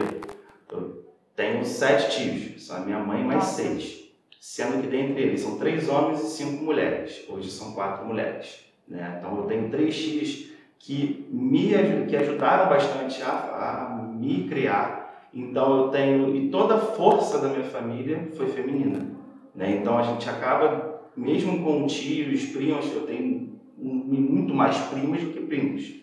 eu 0.72 1.04
tenho 1.36 1.64
sete 1.64 2.18
tios, 2.18 2.66
são 2.66 2.78
a 2.78 2.80
minha 2.80 3.00
mãe 3.00 3.24
mais 3.24 3.44
Nossa. 3.44 3.62
seis, 3.62 4.12
sendo 4.40 4.82
que 4.82 4.88
dentre 4.88 5.22
eles 5.22 5.42
são 5.42 5.58
três 5.58 5.88
homens 5.88 6.22
e 6.22 6.28
cinco 6.28 6.64
mulheres. 6.64 7.26
Hoje 7.30 7.50
são 7.50 7.74
quatro 7.74 8.06
mulheres. 8.06 8.66
Né? 8.88 9.18
Então 9.20 9.38
eu 9.38 9.44
tenho 9.46 9.70
três 9.70 9.96
tios 9.96 10.52
que 10.80 11.28
me 11.32 11.70
que 12.08 12.16
ajudaram 12.16 12.70
bastante 12.70 13.22
a, 13.22 13.30
a 13.30 14.04
me 14.04 14.48
criar. 14.48 15.30
Então 15.34 15.86
eu 15.86 15.90
tenho 15.90 16.36
e 16.36 16.50
toda 16.50 16.76
a 16.76 16.80
força 16.80 17.40
da 17.40 17.50
minha 17.50 17.64
família 17.64 18.30
foi 18.36 18.48
feminina, 18.48 19.13
né? 19.56 19.78
Então 19.80 19.98
a 19.98 20.04
gente 20.04 20.30
acaba 20.30 21.02
mesmo 21.16 21.64
com 21.64 21.86
tios, 21.86 22.46
primos, 22.48 22.92
eu 22.94 23.06
tenho 23.06 23.60
muito 23.78 24.54
mais 24.54 24.78
primas 24.78 25.22
do 25.22 25.32
que 25.32 25.42
primos. 25.42 25.94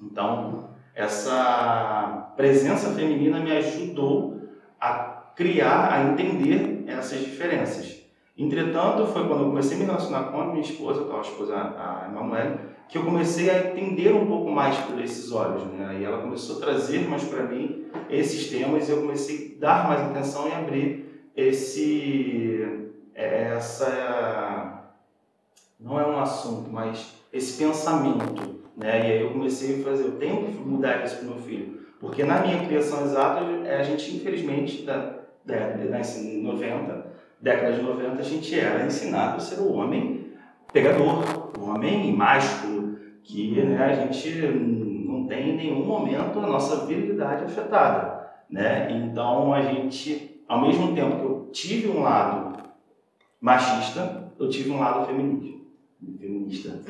Então 0.00 0.70
essa 0.94 2.32
presença 2.36 2.90
feminina 2.94 3.40
me 3.40 3.52
ajudou 3.52 4.40
a 4.80 5.32
criar, 5.34 5.92
a 5.92 6.12
entender 6.12 6.84
essas 6.86 7.20
diferenças. 7.20 8.02
Entretanto, 8.36 9.06
foi 9.06 9.26
quando 9.26 9.42
eu 9.42 9.48
comecei 9.48 9.76
a 9.76 9.80
me 9.80 9.86
relacionar 9.86 10.24
com 10.24 10.40
a 10.40 10.46
minha 10.46 10.60
esposa, 10.60 11.04
com 11.04 11.16
a 11.16 11.20
esposa, 11.20 11.54
a 11.54 12.08
Emanuele, 12.08 12.58
que 12.88 12.98
eu 12.98 13.04
comecei 13.04 13.48
a 13.48 13.70
entender 13.70 14.12
um 14.12 14.26
pouco 14.26 14.50
mais 14.50 14.76
por 14.78 15.00
esses 15.00 15.30
olhos, 15.32 15.64
né? 15.64 15.98
E 16.00 16.04
ela 16.04 16.18
começou 16.18 16.56
a 16.56 16.60
trazer 16.60 17.08
mais 17.08 17.24
para 17.24 17.44
mim 17.44 17.86
esses 18.10 18.50
temas 18.50 18.88
e 18.88 18.92
eu 18.92 19.00
comecei 19.00 19.56
a 19.56 19.60
dar 19.60 19.88
mais 19.88 20.00
atenção 20.00 20.48
e 20.48 20.52
abrir 20.52 21.30
esse 21.36 22.83
essa 23.14 24.84
não 25.78 26.00
é 26.00 26.06
um 26.06 26.18
assunto, 26.18 26.70
mas 26.70 27.14
esse 27.32 27.62
pensamento, 27.62 28.60
né? 28.76 29.08
E 29.08 29.12
aí 29.12 29.22
eu 29.22 29.30
comecei 29.30 29.80
a 29.80 29.84
fazer, 29.84 30.04
eu 30.04 30.18
tenho 30.18 30.46
que 30.46 30.58
mudar 30.58 31.04
isso 31.04 31.16
para 31.16 31.28
meu 31.28 31.38
filho, 31.38 31.80
porque 32.00 32.24
na 32.24 32.40
minha 32.40 32.66
criação 32.66 33.02
exata, 33.02 33.40
a 33.40 33.82
gente 33.82 34.16
infelizmente 34.16 34.82
da, 34.82 35.14
da, 35.44 35.70
da 35.70 35.98
90, 35.98 37.06
década 37.40 37.72
de 37.72 37.82
90, 37.82 38.18
a 38.18 38.22
gente 38.22 38.58
era 38.58 38.86
ensinado 38.86 39.36
a 39.36 39.40
ser 39.40 39.60
o 39.60 39.72
homem 39.72 40.32
pegador, 40.72 41.52
o 41.58 41.70
homem 41.70 42.12
másculo, 42.12 42.98
que 43.22 43.60
né, 43.60 43.82
a 43.84 43.92
gente 43.94 44.30
não 45.06 45.26
tem 45.26 45.50
em 45.50 45.56
nenhum 45.56 45.84
momento 45.84 46.38
a 46.38 46.46
nossa 46.46 46.84
virilidade 46.86 47.44
afetada, 47.44 48.28
né? 48.50 48.90
Então 48.90 49.52
a 49.52 49.62
gente, 49.62 50.42
ao 50.48 50.60
mesmo 50.60 50.94
tempo 50.94 51.16
que 51.16 51.24
eu 51.24 51.48
tive 51.52 51.88
um 51.88 52.02
lado 52.02 52.54
machista, 53.44 54.32
eu 54.38 54.48
tive 54.48 54.70
um 54.70 54.80
lado 54.80 55.04
feminista. 55.04 55.60
feminista. 56.18 56.80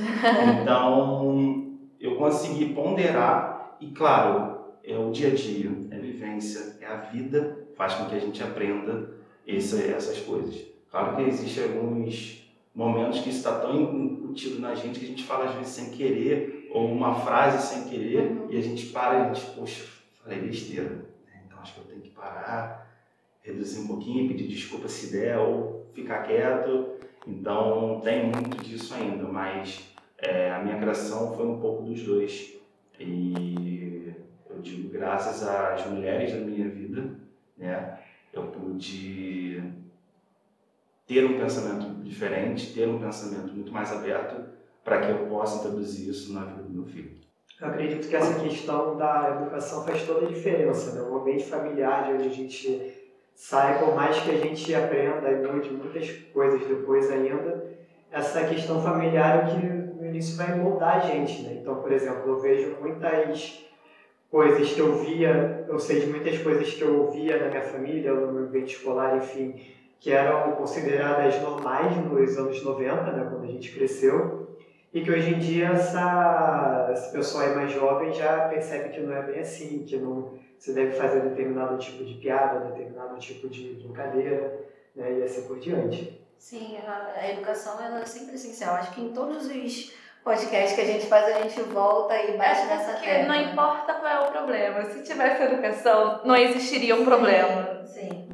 Então 0.63 1.85
eu 1.99 2.15
consegui 2.15 2.73
ponderar 2.73 3.77
e 3.81 3.89
claro, 3.89 4.61
é 4.85 4.97
o 4.97 5.11
dia 5.11 5.33
a 5.33 5.35
dia, 5.35 5.73
é 5.91 5.97
a 5.97 5.99
vivência, 5.99 6.77
é 6.81 6.87
a 6.87 6.97
vida, 6.99 7.67
faz 7.77 7.95
com 7.95 8.05
que 8.05 8.15
a 8.15 8.21
gente 8.21 8.41
aprenda 8.41 9.15
essa, 9.45 9.83
essas 9.83 10.21
coisas. 10.21 10.65
Claro 10.93 11.17
que 11.17 11.23
existem 11.23 11.65
alguns 11.65 12.49
momentos 12.73 13.19
que 13.19 13.31
isso 13.31 13.39
está 13.39 13.59
tão 13.59 13.75
incutido 13.77 14.61
na 14.61 14.77
gente 14.77 15.01
que 15.01 15.07
a 15.07 15.09
gente 15.09 15.25
fala 15.25 15.47
às 15.47 15.55
vezes 15.57 15.73
sem 15.73 15.91
querer, 15.91 16.71
ou 16.73 16.87
uma 16.87 17.17
frase 17.17 17.67
sem 17.67 17.89
querer, 17.89 18.47
e 18.49 18.57
a 18.57 18.61
gente 18.61 18.87
para 18.87 19.19
e 19.19 19.23
a 19.23 19.35
gente, 19.35 19.51
poxa, 19.57 19.85
falei 20.23 20.39
besteira. 20.39 20.89
né? 21.27 21.43
Então 21.47 21.59
acho 21.61 21.75
que 21.75 21.81
eu 21.81 21.85
tenho 21.87 22.01
que 22.01 22.11
parar, 22.11 22.97
reduzir 23.43 23.81
um 23.81 23.89
pouquinho, 23.89 24.29
pedir 24.29 24.47
desculpa 24.47 24.87
se 24.87 25.11
der, 25.11 25.37
ou 25.39 25.84
ficar 25.95 26.23
quieto. 26.23 26.95
Então 27.27 28.01
tem 28.03 28.25
muito 28.25 28.63
disso 28.63 28.95
ainda, 28.95 29.25
mas 29.25 29.95
é, 30.19 30.53
a 30.53 30.63
minha 30.63 30.79
criação 30.79 31.35
foi 31.35 31.47
um 31.47 31.61
pouco 31.61 31.85
dos 31.85 32.03
dois. 32.03 32.55
E 33.01 34.13
eu 34.51 34.61
digo, 34.61 34.91
graças 34.91 35.47
às 35.47 35.87
mulheres 35.87 36.33
da 36.33 36.41
minha 36.41 36.69
vida, 36.69 37.19
né, 37.57 37.99
eu 38.33 38.45
pude 38.49 39.63
ter 41.07 41.25
um 41.25 41.39
pensamento 41.39 42.03
diferente, 42.03 42.73
ter 42.73 42.89
um 42.89 42.99
pensamento 42.99 43.53
muito 43.53 43.73
mais 43.73 43.93
aberto 43.93 44.45
para 44.83 45.01
que 45.01 45.11
eu 45.11 45.27
possa 45.27 45.59
introduzir 45.59 46.11
isso 46.11 46.33
na 46.33 46.45
vida 46.45 46.63
do 46.63 46.71
meu 46.71 46.85
filho. 46.85 47.25
Eu 47.61 47.69
acredito 47.69 48.09
que 48.09 48.17
essa 48.17 48.41
questão 48.41 48.97
da 48.97 49.39
educação 49.41 49.85
faz 49.85 50.05
toda 50.07 50.27
a 50.27 50.29
diferença, 50.29 50.93
né? 50.95 51.09
O 51.09 51.17
ambiente 51.19 51.45
familiar 51.45 52.07
de 52.07 52.13
onde 52.15 52.29
a 52.29 52.33
gente 52.33 53.04
sai, 53.35 53.79
por 53.79 53.95
mais 53.95 54.19
que 54.21 54.31
a 54.31 54.37
gente 54.37 54.75
aprenda 54.75 55.31
e 55.31 55.47
mude 55.47 55.71
muitas 55.71 56.11
coisas 56.33 56.67
depois 56.67 57.11
ainda, 57.11 57.75
essa 58.11 58.45
questão 58.45 58.81
familiar 58.81 59.45
é 59.45 59.51
que 59.51 59.67
no 59.67 60.07
início 60.07 60.37
vai 60.37 60.55
moldar 60.57 60.97
a 60.97 61.01
gente, 61.01 61.43
né? 61.43 61.59
Então, 61.61 61.77
por 61.77 61.93
exemplo, 61.93 62.31
eu 62.31 62.41
vejo 62.41 62.77
muitas 62.81 63.65
coisas 64.31 64.73
que 64.73 64.81
eu 64.81 64.95
via, 64.97 65.67
sei 65.79 66.01
de 66.01 66.07
muitas 66.07 66.39
coisas 66.39 66.73
que 66.73 66.83
eu 66.83 67.11
via 67.11 67.39
na 67.39 67.49
minha 67.49 67.63
família, 67.63 68.13
no 68.13 68.33
meu 68.33 68.45
ambiente 68.45 68.77
escolar, 68.77 69.17
enfim, 69.17 69.61
que 69.99 70.13
eram 70.13 70.53
consideradas 70.53 71.41
normais 71.41 71.97
nos 71.97 72.37
anos 72.37 72.63
90, 72.63 73.03
né, 73.13 73.27
quando 73.31 73.45
a 73.45 73.51
gente 73.51 73.73
cresceu, 73.73 74.44
e 74.95 75.01
que 75.03 75.11
hoje 75.11 75.35
em 75.35 75.39
dia 75.41 75.71
essa, 75.71 76.89
esse 76.93 77.13
pessoal 77.13 77.49
aí 77.49 77.55
mais 77.57 77.73
jovem 77.73 78.13
já 78.13 78.49
percebe 78.49 78.91
que 78.91 79.01
não 79.01 79.13
é 79.13 79.23
bem 79.23 79.41
assim, 79.41 79.85
que 79.85 79.97
não 79.97 80.39
se 80.57 80.73
deve 80.73 80.93
fazer 80.93 81.21
determinado 81.21 81.77
tipo 81.79 82.05
de 82.05 82.15
piada, 82.15 82.61
determinado 82.69 83.19
tipo 83.19 83.49
de 83.49 83.75
brincadeira, 83.75 84.61
né, 84.95 85.19
e 85.19 85.23
assim 85.25 85.43
por 85.49 85.59
diante. 85.59 86.25
Sim, 86.39 86.79
a, 86.79 87.29
educação 87.29 87.83
é 87.83 88.07
sempre 88.07 88.37
essencial. 88.37 88.77
Acho 88.77 88.95
que 88.95 89.01
em 89.01 89.13
todos 89.13 89.47
os 89.47 89.93
podcasts 90.23 90.75
que 90.75 90.81
a 90.81 90.87
gente 90.87 91.07
faz, 91.07 91.25
a 91.25 91.43
gente 91.43 91.61
volta 91.63 92.17
e 92.17 92.37
bate 92.39 92.61
Acho 92.61 92.67
nessa 92.67 92.93
que 92.95 93.07
tecla. 93.07 93.35
não 93.35 93.53
importa 93.53 93.95
qual 93.95 94.07
é 94.07 94.29
o 94.29 94.33
problema. 94.33 94.85
Se 94.85 95.03
tivesse 95.03 95.43
educação, 95.43 96.21
não 96.25 96.37
existiria 96.37 96.95
um 96.95 97.05
problema. 97.05 97.85
Sim. 97.85 98.34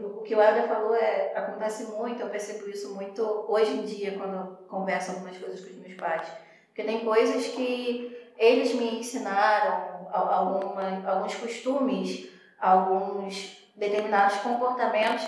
O 0.00 0.22
que 0.22 0.34
o 0.34 0.40
Helder 0.42 0.68
falou 0.68 0.94
é, 0.94 1.32
acontece 1.36 1.84
muito, 1.84 2.20
eu 2.20 2.28
percebo 2.28 2.68
isso 2.68 2.94
muito 2.94 3.44
hoje 3.48 3.70
em 3.72 3.82
dia 3.84 4.16
quando 4.18 4.34
eu 4.34 4.66
converso 4.68 5.12
algumas 5.12 5.36
coisas 5.36 5.60
com 5.60 5.70
os 5.70 5.76
meus 5.76 5.94
pais. 5.94 6.26
Porque 6.68 6.84
tem 6.84 7.04
coisas 7.04 7.46
que 7.48 8.16
eles 8.38 8.74
me 8.74 8.98
ensinaram, 9.00 10.08
al- 10.12 10.32
alguma, 10.32 11.10
alguns 11.10 11.34
costumes, 11.34 12.28
alguns 12.60 13.56
determinados 13.76 14.36
comportamentos, 14.38 15.26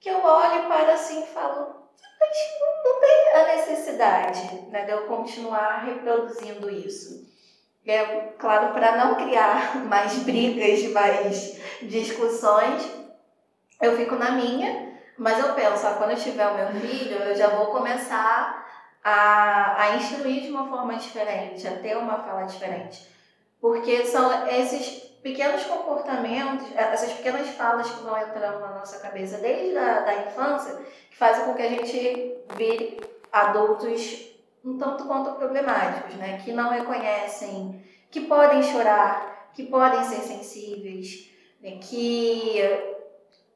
que 0.00 0.08
eu 0.10 0.22
olho 0.24 0.68
paro 0.68 0.90
assim 0.92 1.22
e 1.22 1.26
falo, 1.26 1.74
mas 2.20 2.36
não 2.84 3.00
tem 3.00 3.28
a 3.34 3.56
necessidade 3.56 4.54
né, 4.70 4.84
de 4.84 4.90
eu 4.92 5.06
continuar 5.06 5.84
reproduzindo 5.84 6.70
isso. 6.70 7.26
É 7.86 8.04
claro, 8.38 8.72
para 8.74 8.96
não 8.96 9.14
criar 9.14 9.76
mais 9.86 10.14
brigas, 10.20 10.90
mais 10.92 11.60
discussões, 11.82 12.82
eu 13.80 13.96
fico 13.96 14.16
na 14.16 14.32
minha, 14.32 14.92
mas 15.18 15.38
eu 15.38 15.54
penso, 15.54 15.86
ah, 15.86 15.94
quando 15.98 16.10
eu 16.10 16.16
tiver 16.16 16.46
o 16.46 16.54
meu 16.54 16.80
filho, 16.80 17.16
eu 17.16 17.34
já 17.34 17.48
vou 17.48 17.66
começar 17.66 18.66
a, 19.02 19.82
a 19.82 19.96
instruir 19.96 20.42
de 20.42 20.50
uma 20.50 20.68
forma 20.68 20.96
diferente, 20.96 21.66
a 21.66 21.78
ter 21.78 21.96
uma 21.96 22.18
fala 22.18 22.42
diferente. 22.42 23.08
Porque 23.60 24.04
são 24.04 24.46
esses 24.48 25.06
pequenos 25.22 25.64
comportamentos, 25.64 26.66
essas 26.76 27.12
pequenas 27.12 27.48
falas 27.50 27.90
que 27.90 28.02
vão 28.02 28.16
entrando 28.18 28.60
na 28.60 28.74
nossa 28.74 29.00
cabeça 29.00 29.38
desde 29.38 29.76
a 29.76 30.00
da 30.00 30.14
infância, 30.26 30.76
que 31.10 31.16
fazem 31.16 31.44
com 31.44 31.54
que 31.54 31.62
a 31.62 31.68
gente 31.68 32.36
vire 32.56 33.00
adultos 33.32 34.36
um 34.64 34.76
tanto 34.76 35.04
quanto 35.04 35.36
problemáticos, 35.36 36.14
né? 36.16 36.40
Que 36.44 36.52
não 36.52 36.70
reconhecem, 36.70 37.80
que 38.10 38.22
podem 38.22 38.62
chorar, 38.62 39.50
que 39.54 39.64
podem 39.64 40.02
ser 40.04 40.22
sensíveis, 40.22 41.30
né? 41.60 41.78
que 41.80 42.60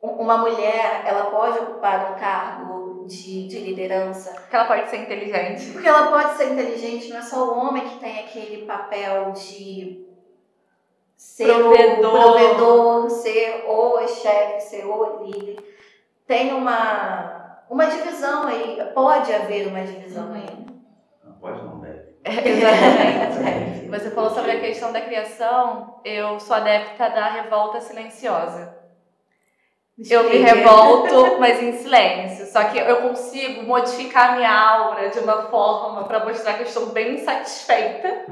uma 0.02 0.38
mulher 0.38 1.02
ela 1.06 1.26
pode 1.26 1.58
ocupar 1.58 2.12
um 2.12 2.18
cargo 2.18 3.04
de, 3.06 3.48
de 3.48 3.58
liderança 3.58 4.32
Porque 4.32 4.56
ela 4.56 4.64
pode 4.66 4.88
ser 4.88 4.96
inteligente. 4.98 5.70
porque 5.72 5.88
ela 5.88 6.08
pode 6.08 6.36
ser 6.36 6.52
inteligente, 6.52 7.08
não 7.10 7.18
é 7.18 7.22
só 7.22 7.44
o 7.52 7.58
homem 7.58 7.86
que 7.88 7.98
tem 7.98 8.20
aquele 8.20 8.64
papel 8.66 9.32
de 9.32 10.06
ser 11.16 11.46
Provedor. 11.46 12.14
o 12.14 12.22
provedor, 12.22 13.10
ser 13.10 13.64
o 13.68 14.08
chefe, 14.08 14.60
ser 14.62 14.86
o 14.86 15.24
líder. 15.24 15.56
Tem 16.26 16.54
uma, 16.54 17.62
uma 17.68 17.86
divisão 17.86 18.46
aí, 18.46 18.80
pode 18.94 19.32
haver 19.34 19.66
uma 19.66 19.82
divisão 19.82 20.32
aí. 20.32 20.66
Não 21.24 21.32
pode 21.34 21.62
não, 21.62 21.80
deve. 21.80 22.10
Exatamente. 22.24 23.88
Você 23.90 24.10
falou 24.10 24.30
sobre 24.30 24.52
a 24.52 24.60
questão 24.60 24.92
da 24.92 25.00
criação. 25.00 26.00
Eu 26.04 26.38
sou 26.38 26.54
adepta 26.54 27.08
da 27.10 27.26
revolta 27.28 27.80
silenciosa. 27.80 28.79
Eu 30.08 30.30
me 30.30 30.38
revolto, 30.38 31.38
mas 31.38 31.62
em 31.62 31.72
silêncio. 31.72 32.46
Só 32.46 32.64
que 32.64 32.78
eu 32.78 32.96
consigo 33.02 33.64
modificar 33.64 34.30
a 34.30 34.36
minha 34.36 34.52
aura 34.52 35.10
de 35.10 35.18
uma 35.18 35.42
forma 35.42 36.04
para 36.04 36.24
mostrar 36.24 36.54
que 36.54 36.62
eu 36.62 36.66
estou 36.66 36.86
bem 36.86 37.18
satisfeita. 37.18 38.26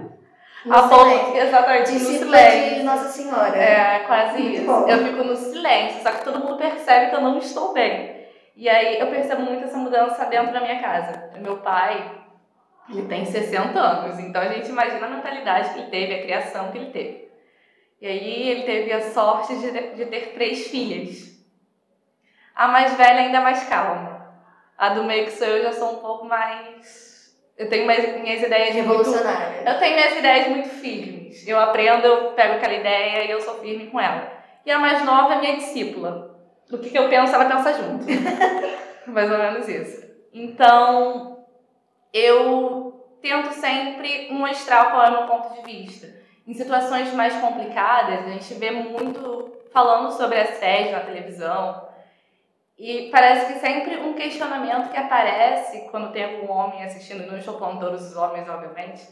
No 0.65 0.75
a 0.75 0.89
ponto, 0.89 1.37
exatamente, 1.37 1.93
no 1.93 1.99
silêncio. 2.01 2.75
de 2.77 2.83
Nossa 2.83 3.09
Senhora. 3.09 3.57
É, 3.57 4.01
quase 4.01 4.39
Muito 4.43 4.57
isso. 4.57 4.67
bom. 4.67 4.89
Eu 4.89 4.99
fico 4.99 5.25
no 5.25 5.37
silêncio, 5.37 6.03
só 6.03 6.11
que 6.11 6.25
todo 6.25 6.41
mundo 6.41 6.57
percebe 6.57 7.11
que 7.11 7.17
eu 7.17 7.21
não 7.21 7.39
estou 7.39 7.73
bem. 7.73 8.27
E 8.57 8.69
aí 8.69 8.99
eu 8.99 9.07
percebo 9.07 9.43
muito 9.43 9.65
essa 9.65 9.77
mudança 9.77 10.25
dentro 10.25 10.53
da 10.53 10.61
minha 10.61 10.81
casa. 10.81 11.31
Meu 11.39 11.59
pai, 11.59 12.11
ele 12.91 13.07
tem 13.07 13.25
60 13.25 13.79
anos, 13.79 14.19
então 14.19 14.43
a 14.43 14.49
gente 14.49 14.69
imagina 14.69 15.07
a 15.07 15.11
mentalidade 15.11 15.71
que 15.75 15.81
ele 15.81 15.91
teve, 15.91 16.15
a 16.15 16.23
criação 16.23 16.73
que 16.73 16.79
ele 16.79 16.91
teve. 16.91 17.29
E 18.01 18.07
aí 18.07 18.49
ele 18.51 18.63
teve 18.63 18.93
a 18.93 19.11
sorte 19.13 19.55
de, 19.57 19.71
de 19.71 20.07
ter 20.07 20.33
três 20.35 20.67
filhas. 20.69 21.28
A 22.59 22.67
mais 22.67 22.93
velha 22.95 23.21
ainda 23.21 23.39
é 23.39 23.41
mais 23.41 23.63
calma. 23.69 24.35
A 24.77 24.89
do 24.89 25.05
meio 25.05 25.27
que 25.27 25.31
sou 25.31 25.47
eu 25.47 25.63
já 25.63 25.73
sou 25.73 25.93
um 25.93 25.99
pouco 25.99 26.25
mais. 26.25 27.33
Eu 27.57 27.69
tenho 27.69 27.87
mais, 27.87 28.21
minhas 28.21 28.43
ideias 28.43 28.75
muito 28.75 28.89
Revolucionária. 28.89 29.63
eu 29.65 29.79
tenho 29.79 29.95
minhas 29.95 30.17
ideias 30.17 30.49
muito 30.49 30.69
firmes. 30.69 31.47
Eu 31.47 31.57
aprendo, 31.57 32.05
eu 32.05 32.33
pego 32.33 32.55
aquela 32.55 32.75
ideia 32.75 33.25
e 33.25 33.31
eu 33.31 33.41
sou 33.41 33.61
firme 33.61 33.87
com 33.87 34.01
ela. 34.01 34.33
E 34.67 34.73
a 34.73 34.79
mais 34.81 35.05
nova 35.05 35.35
é 35.35 35.39
minha 35.39 35.57
discípula. 35.57 36.37
O 36.69 36.79
que, 36.79 36.91
que 36.91 36.99
eu 36.99 37.09
penso, 37.09 37.33
ela 37.33 37.45
pensa 37.45 37.75
junto. 37.75 38.05
mais 39.07 39.31
ou 39.31 39.39
menos 39.39 39.69
isso. 39.69 40.05
Então, 40.35 41.47
eu 42.13 43.19
tento 43.23 43.53
sempre 43.53 44.33
mostrar 44.33 44.91
qual 44.91 45.05
é 45.05 45.09
o 45.11 45.13
meu 45.13 45.27
ponto 45.29 45.55
de 45.55 45.63
vista. 45.63 46.09
Em 46.45 46.55
situações 46.55 47.13
mais 47.15 47.35
complicadas, 47.37 48.27
a 48.27 48.31
gente 48.31 48.53
vê 48.55 48.73
muito 48.73 49.53
falando 49.73 50.11
sobre 50.11 50.41
assédio 50.41 50.93
na 50.93 51.01
televisão. 51.01 51.88
E 52.79 53.11
parece 53.11 53.53
que 53.53 53.59
sempre 53.59 53.97
um 53.97 54.15
questionamento 54.15 54.91
que 54.91 54.97
aparece 54.97 55.89
quando 55.91 56.13
tem 56.13 56.25
algum 56.25 56.53
homem 56.53 56.85
assistindo, 56.85 57.27
não 57.27 57.37
estou 57.37 57.59
falando 57.59 57.81
todos 57.81 58.11
os 58.11 58.17
homens, 58.17 58.49
obviamente, 58.49 59.03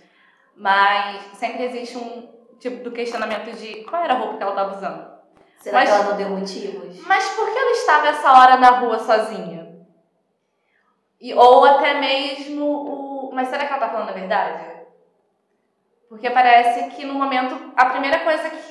mas 0.54 1.20
sempre 1.34 1.64
existe 1.64 1.98
um 1.98 2.28
tipo 2.60 2.84
do 2.84 2.92
questionamento 2.92 3.50
de 3.56 3.82
qual 3.84 4.04
era 4.04 4.14
a 4.14 4.18
roupa 4.18 4.36
que 4.36 4.42
ela 4.42 4.52
estava 4.52 4.76
usando. 4.76 5.16
Será 5.58 5.80
Mas- 5.80 5.88
que 5.90 5.94
ela 5.96 6.04
não 6.04 6.16
deu 6.16 6.30
motivos? 6.30 7.00
Mas 7.06 7.28
por 7.30 7.50
que 7.50 7.58
ela 7.58 7.70
estava 7.72 8.08
essa 8.08 8.32
hora 8.38 8.56
na 8.56 8.70
rua 8.70 8.98
sozinha? 9.00 9.66
E, 11.20 11.34
ou 11.34 11.64
até 11.64 11.94
mesmo 11.94 12.64
o. 12.64 13.30
Mas 13.32 13.48
será 13.48 13.66
que 13.66 13.72
ela 13.72 13.80
tá 13.80 13.88
falando 13.88 14.10
a 14.10 14.12
verdade? 14.12 14.64
Porque 16.08 16.30
parece 16.30 16.90
que 16.90 17.04
no 17.04 17.14
momento. 17.14 17.72
A 17.76 17.86
primeira 17.86 18.20
coisa 18.20 18.48
que. 18.50 18.65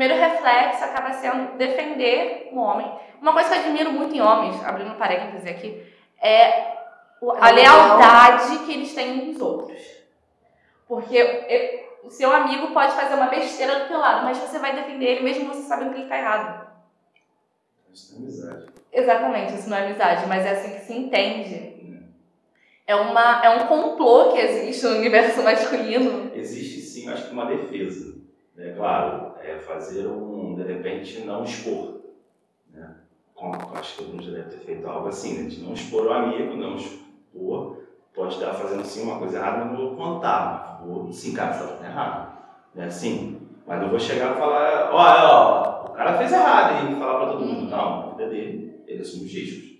O 0.00 0.02
primeiro 0.02 0.18
reflexo 0.18 0.82
acaba 0.82 1.12
sendo 1.12 1.58
defender 1.58 2.48
o 2.52 2.58
homem. 2.58 2.90
Uma 3.20 3.34
coisa 3.34 3.50
que 3.50 3.54
eu 3.56 3.60
admiro 3.60 3.92
muito 3.92 4.16
em 4.16 4.20
homens, 4.22 4.64
abrindo 4.64 4.92
um 4.92 4.94
parêntese 4.94 5.46
aqui, 5.46 5.86
é 6.22 6.72
a 7.38 7.50
lealdade 7.50 8.60
que 8.64 8.72
eles 8.72 8.94
têm 8.94 9.28
uns 9.28 9.38
outros. 9.38 9.78
Porque 10.88 11.14
eu- 11.14 12.06
o 12.08 12.10
seu 12.10 12.32
amigo 12.32 12.68
pode 12.68 12.92
fazer 12.94 13.12
uma 13.14 13.26
besteira 13.26 13.80
do 13.80 13.88
teu 13.88 13.98
lado, 13.98 14.24
mas 14.24 14.38
você 14.38 14.58
vai 14.58 14.74
defender 14.74 15.04
ele 15.04 15.20
mesmo 15.20 15.48
você 15.52 15.68
sabendo 15.68 15.92
que 15.92 16.00
ele 16.00 16.08
tá 16.08 16.16
errado. 16.16 16.66
Isso 17.92 18.14
não 18.14 18.20
é 18.20 18.22
amizade. 18.22 18.66
Exatamente, 18.90 19.52
isso 19.52 19.68
não 19.68 19.76
é 19.76 19.84
amizade, 19.84 20.26
mas 20.26 20.46
é 20.46 20.50
assim 20.52 20.72
que 20.78 20.80
se 20.80 20.94
entende. 20.94 22.00
É, 22.86 22.96
uma, 22.96 23.44
é 23.44 23.50
um 23.50 23.66
complô 23.66 24.32
que 24.32 24.38
existe 24.38 24.82
no 24.86 24.96
universo 24.96 25.42
masculino. 25.42 26.32
Existe 26.34 26.80
sim, 26.80 27.06
acho 27.10 27.26
que 27.26 27.32
uma 27.34 27.44
defesa. 27.44 28.18
É 28.58 28.72
claro, 28.72 29.34
é 29.42 29.58
fazer 29.58 30.06
um, 30.06 30.54
de 30.54 30.62
repente, 30.62 31.20
não 31.20 31.44
expor. 31.44 32.00
Né? 32.72 32.94
Acho 33.74 33.96
que 33.96 34.02
todo 34.02 34.12
mundo 34.12 34.22
já 34.22 34.32
deve 34.32 34.50
ter 34.50 34.58
feito 34.58 34.86
algo 34.86 35.08
assim, 35.08 35.42
né? 35.42 35.48
de 35.48 35.62
não 35.62 35.72
expor 35.72 36.06
o 36.06 36.12
amigo, 36.12 36.54
não 36.54 36.76
expor. 36.76 37.78
Pode 38.14 38.34
estar 38.34 38.52
fazendo 38.52 38.84
sim 38.84 39.02
uma 39.02 39.18
coisa 39.18 39.38
errada, 39.38 39.64
não 39.64 39.76
vou 39.76 39.96
contar. 39.96 40.82
Vou, 40.84 41.10
sim, 41.12 41.32
cara, 41.32 41.52
você 41.52 41.64
está 41.64 41.74
fazendo 41.74 41.90
errado. 41.90 42.38
Né? 42.74 42.90
Sim, 42.90 43.40
mas 43.66 43.80
não 43.80 43.88
vou 43.88 43.98
chegar 43.98 44.34
e 44.34 44.38
falar, 44.38 44.90
olha, 44.92 45.28
ó, 45.32 45.86
o 45.86 45.92
cara 45.92 46.18
fez 46.18 46.32
errado, 46.32 46.86
hein? 46.86 46.96
Falar 46.98 47.18
para 47.18 47.32
todo 47.32 47.46
mundo. 47.46 47.70
Não, 47.70 47.78
a 47.78 48.10
vida 48.10 48.28
dele, 48.28 48.82
ele 48.86 49.00
assume 49.00 49.24
os 49.24 49.32
riscos. 49.32 49.70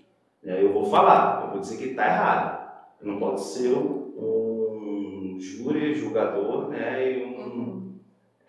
Eu 0.43 0.73
vou 0.73 0.85
falar, 0.85 1.43
eu 1.43 1.51
vou 1.51 1.59
dizer 1.59 1.77
que 1.77 1.83
ele 1.83 1.91
está 1.91 2.07
errado. 2.07 2.61
Não 3.01 3.19
posso 3.19 3.59
ser 3.59 3.73
um 3.75 5.37
júri, 5.41 5.93
julgador, 5.93 6.69
né? 6.69 7.11
E 7.11 7.25
um. 7.25 7.90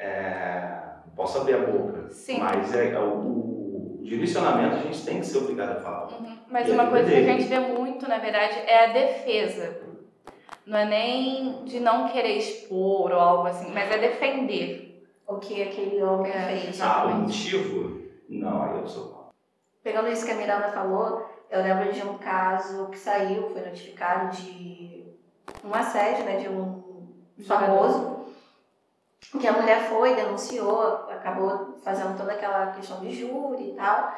É, 0.03 0.83
não 1.07 1.15
posso 1.15 1.39
abrir 1.39 1.55
a 1.55 1.59
boca. 1.59 2.11
Sim. 2.11 2.39
Mas 2.41 2.75
é, 2.75 2.99
o, 2.99 4.01
o 4.01 4.01
direcionamento 4.03 4.77
a 4.77 4.79
gente 4.81 5.05
tem 5.05 5.21
que 5.21 5.27
ser 5.27 5.39
obrigado 5.39 5.77
a 5.79 5.81
falar. 5.81 6.09
Uhum. 6.13 6.39
Mas 6.49 6.69
E 6.69 6.73
uma 6.73 6.87
coisa 6.89 7.09
que 7.09 7.17
a 7.17 7.23
gente 7.23 7.45
vê 7.45 7.61
muito, 7.61 8.09
na 8.09 8.19
verdade, 8.19 8.59
é 8.67 8.85
a 8.85 8.93
defesa. 8.93 9.81
Não 10.67 10.79
é 10.79 10.85
nem 10.85 11.65
de 11.65 11.81
não 11.81 12.09
querer 12.09 12.37
expor 12.37 13.13
ou 13.13 13.19
algo 13.19 13.47
assim, 13.47 13.73
mas 13.73 13.91
é 13.91 13.99
defender. 13.99 15.07
O 15.27 15.37
que 15.37 15.63
aquele 15.63 16.03
homem 16.03 16.31
É, 16.33 16.47
fez. 16.61 16.81
Ah, 16.83 17.07
o 17.07 17.15
motivo? 17.23 18.03
Não, 18.29 18.63
aí 18.63 18.79
eu 18.79 18.87
sou. 18.87 19.31
Pegando 19.83 20.09
isso 20.09 20.25
que 20.27 20.33
a 20.33 20.37
Miranda 20.37 20.69
falou, 20.69 21.25
eu 21.51 21.63
lembro 21.63 21.93
de 21.93 22.03
um 22.03 22.19
caso 22.19 22.87
que 22.89 22.99
saiu, 22.99 23.49
foi 23.51 23.63
notificado 23.63 24.37
de 24.37 25.05
um 25.65 25.75
assédio, 25.75 26.25
né, 26.25 26.37
de 26.37 26.49
um 26.49 26.83
famoso, 27.47 28.22
que 29.41 29.47
a 29.47 29.53
mulher 29.53 29.89
foi, 29.89 30.15
denunciou, 30.15 31.09
acabou 31.11 31.79
fazendo 31.83 32.17
toda 32.17 32.33
aquela 32.33 32.73
questão 32.73 33.01
de 33.01 33.15
júri 33.15 33.71
e 33.71 33.75
tal. 33.75 34.15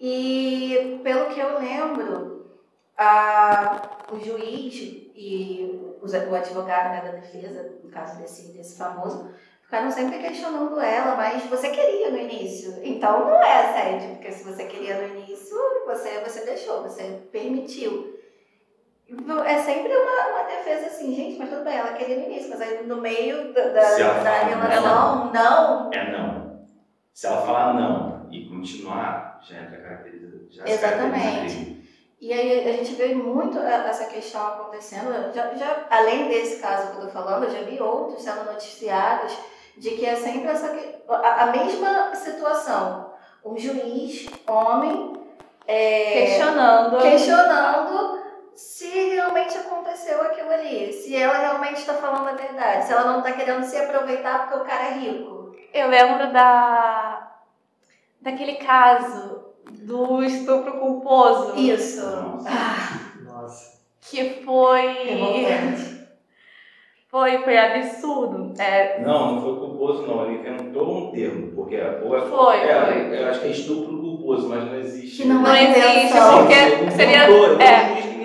E 0.00 1.00
pelo 1.02 1.26
que 1.26 1.40
eu 1.40 1.58
lembro, 1.58 2.46
a, 2.96 3.82
o 4.12 4.18
juiz 4.18 4.74
e 5.14 5.96
o 6.02 6.34
advogado 6.34 6.90
né, 6.90 7.02
da 7.02 7.18
defesa, 7.18 7.78
no 7.82 7.90
caso 7.90 8.18
desse, 8.18 8.52
desse 8.52 8.76
famoso, 8.76 9.30
ficaram 9.62 9.90
sempre 9.90 10.18
questionando 10.18 10.78
ela, 10.80 11.16
mas 11.16 11.44
você 11.44 11.70
queria 11.70 12.10
no 12.10 12.18
início. 12.18 12.78
Então 12.82 13.26
não 13.26 13.42
é 13.42 13.70
assédio, 13.70 14.10
porque 14.10 14.32
se 14.32 14.44
você 14.44 14.64
queria 14.64 15.00
no 15.00 15.18
início, 15.18 15.56
você, 15.86 16.20
você 16.20 16.44
deixou, 16.44 16.82
você 16.82 17.22
permitiu. 17.30 18.15
É 19.08 19.58
sempre 19.58 19.96
uma, 19.96 20.34
uma 20.34 20.42
defesa 20.48 20.86
assim, 20.86 21.14
gente, 21.14 21.38
mas 21.38 21.48
tudo 21.48 21.62
bem, 21.62 21.76
ela 21.76 21.92
queria 21.92 22.16
no 22.16 22.24
início, 22.24 22.50
mas 22.50 22.60
aí 22.60 22.84
no 22.84 22.96
meio 22.96 23.52
da, 23.52 23.68
da, 23.68 23.96
da 24.22 24.38
relação, 24.38 25.32
não. 25.32 25.90
É 25.92 26.10
não. 26.10 26.66
Se 27.14 27.26
ela 27.26 27.46
falar 27.46 27.74
não 27.74 28.26
e 28.32 28.48
continuar, 28.48 29.40
já 29.42 29.62
entra 29.62 29.78
a 29.78 29.80
característica. 29.80 30.36
Já 30.50 30.64
Exatamente. 30.66 31.76
E 32.20 32.32
aí 32.32 32.68
a 32.68 32.72
gente 32.72 32.94
vê 32.94 33.14
muito 33.14 33.58
essa 33.58 34.06
questão 34.06 34.44
acontecendo. 34.44 35.32
Já, 35.32 35.54
já, 35.54 35.86
além 35.88 36.28
desse 36.28 36.60
caso 36.60 36.90
que 36.90 36.96
eu 36.98 37.06
tô 37.06 37.12
falando, 37.12 37.44
eu 37.44 37.50
já 37.50 37.62
vi 37.62 37.80
outros 37.80 38.22
sendo 38.22 38.44
noticiados 38.44 39.36
de 39.76 39.90
que 39.90 40.04
é 40.04 40.16
sempre 40.16 40.48
essa, 40.48 40.74
a, 41.08 41.44
a 41.44 41.46
mesma 41.52 42.12
situação. 42.14 43.14
Um 43.44 43.56
juiz, 43.56 44.26
homem, 44.48 45.12
é, 45.68 46.12
questionando. 46.12 46.98
questionando 47.00 48.25
se 48.56 48.88
realmente 49.10 49.56
aconteceu 49.58 50.22
aquilo 50.22 50.50
ali, 50.50 50.90
se 50.90 51.14
ela 51.14 51.38
realmente 51.38 51.76
está 51.76 51.92
falando 51.94 52.28
a 52.28 52.32
verdade, 52.32 52.86
se 52.86 52.92
ela 52.92 53.04
não 53.04 53.18
está 53.18 53.32
querendo 53.32 53.62
se 53.62 53.76
aproveitar 53.76 54.48
porque 54.48 54.58
o 54.58 54.64
cara 54.64 54.84
é 54.84 54.94
rico. 54.94 55.54
Eu 55.74 55.88
lembro 55.88 56.32
da 56.32 57.32
daquele 58.22 58.54
caso 58.54 59.44
do 59.70 60.22
estupro 60.24 60.78
culposo. 60.78 61.54
Isso. 61.56 62.04
Nossa. 63.24 63.76
Que 64.00 64.42
foi. 64.42 64.96
Foi, 67.08 67.38
foi 67.38 67.58
absurdo. 67.58 68.52
É... 68.60 69.00
Não, 69.00 69.34
não 69.34 69.42
foi 69.42 69.56
culposo, 69.56 70.06
não. 70.06 70.26
Ele 70.26 70.38
inventou 70.38 71.08
um 71.08 71.12
termo, 71.12 71.52
porque 71.54 71.76
ou 71.76 72.16
é, 72.16 72.20
foi, 72.20 72.56
é, 72.58 72.84
foi. 72.84 73.20
Eu 73.20 73.28
acho 73.28 73.40
que 73.40 73.46
é 73.46 73.50
estupro 73.50 74.00
culposo, 74.00 74.48
mas 74.48 74.64
não 74.64 74.74
existe. 74.76 75.22
Que 75.22 75.28
não, 75.28 75.42
não 75.42 75.54
é 75.54 75.64
existe, 75.64 75.88
invenção. 75.88 76.38
porque 76.38 76.90
seria. 76.90 77.22
É. 77.62 78.16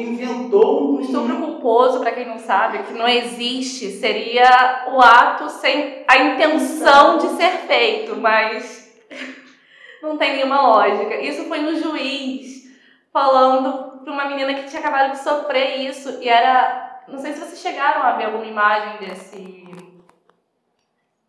Ele 0.52 0.58
inventou 0.58 0.96
um 0.96 1.00
estupro 1.00 1.38
culposo, 1.38 2.00
para 2.00 2.12
quem 2.12 2.28
não 2.28 2.38
sabe, 2.38 2.84
que 2.84 2.94
não 2.94 3.08
existe, 3.08 3.92
seria 3.92 4.86
o 4.92 5.02
ato 5.02 5.50
sem 5.50 6.04
a 6.08 6.18
intenção 6.18 7.18
de 7.18 7.30
ser 7.30 7.52
feito, 7.68 8.18
mas 8.18 8.94
não 10.04 10.18
tem 10.18 10.36
nenhuma 10.36 10.62
lógica. 10.62 11.16
Isso 11.22 11.46
foi 11.46 11.60
no 11.60 11.76
juiz 11.78 12.70
falando 13.14 14.02
para 14.04 14.14
uma 14.14 14.26
menina 14.26 14.54
que 14.54 14.70
tinha 14.70 14.80
acabado 14.80 15.12
de 15.12 15.20
sofrer 15.20 15.82
isso 15.88 16.22
e 16.22 16.28
era 16.30 16.90
não 17.08 17.20
sei 17.20 17.34
se 17.34 17.40
vocês 17.40 17.60
chegaram 17.60 18.04
a 18.04 18.14
ver 18.14 18.26
alguma 18.26 18.46
imagem 18.46 19.06
desse, 19.06 19.66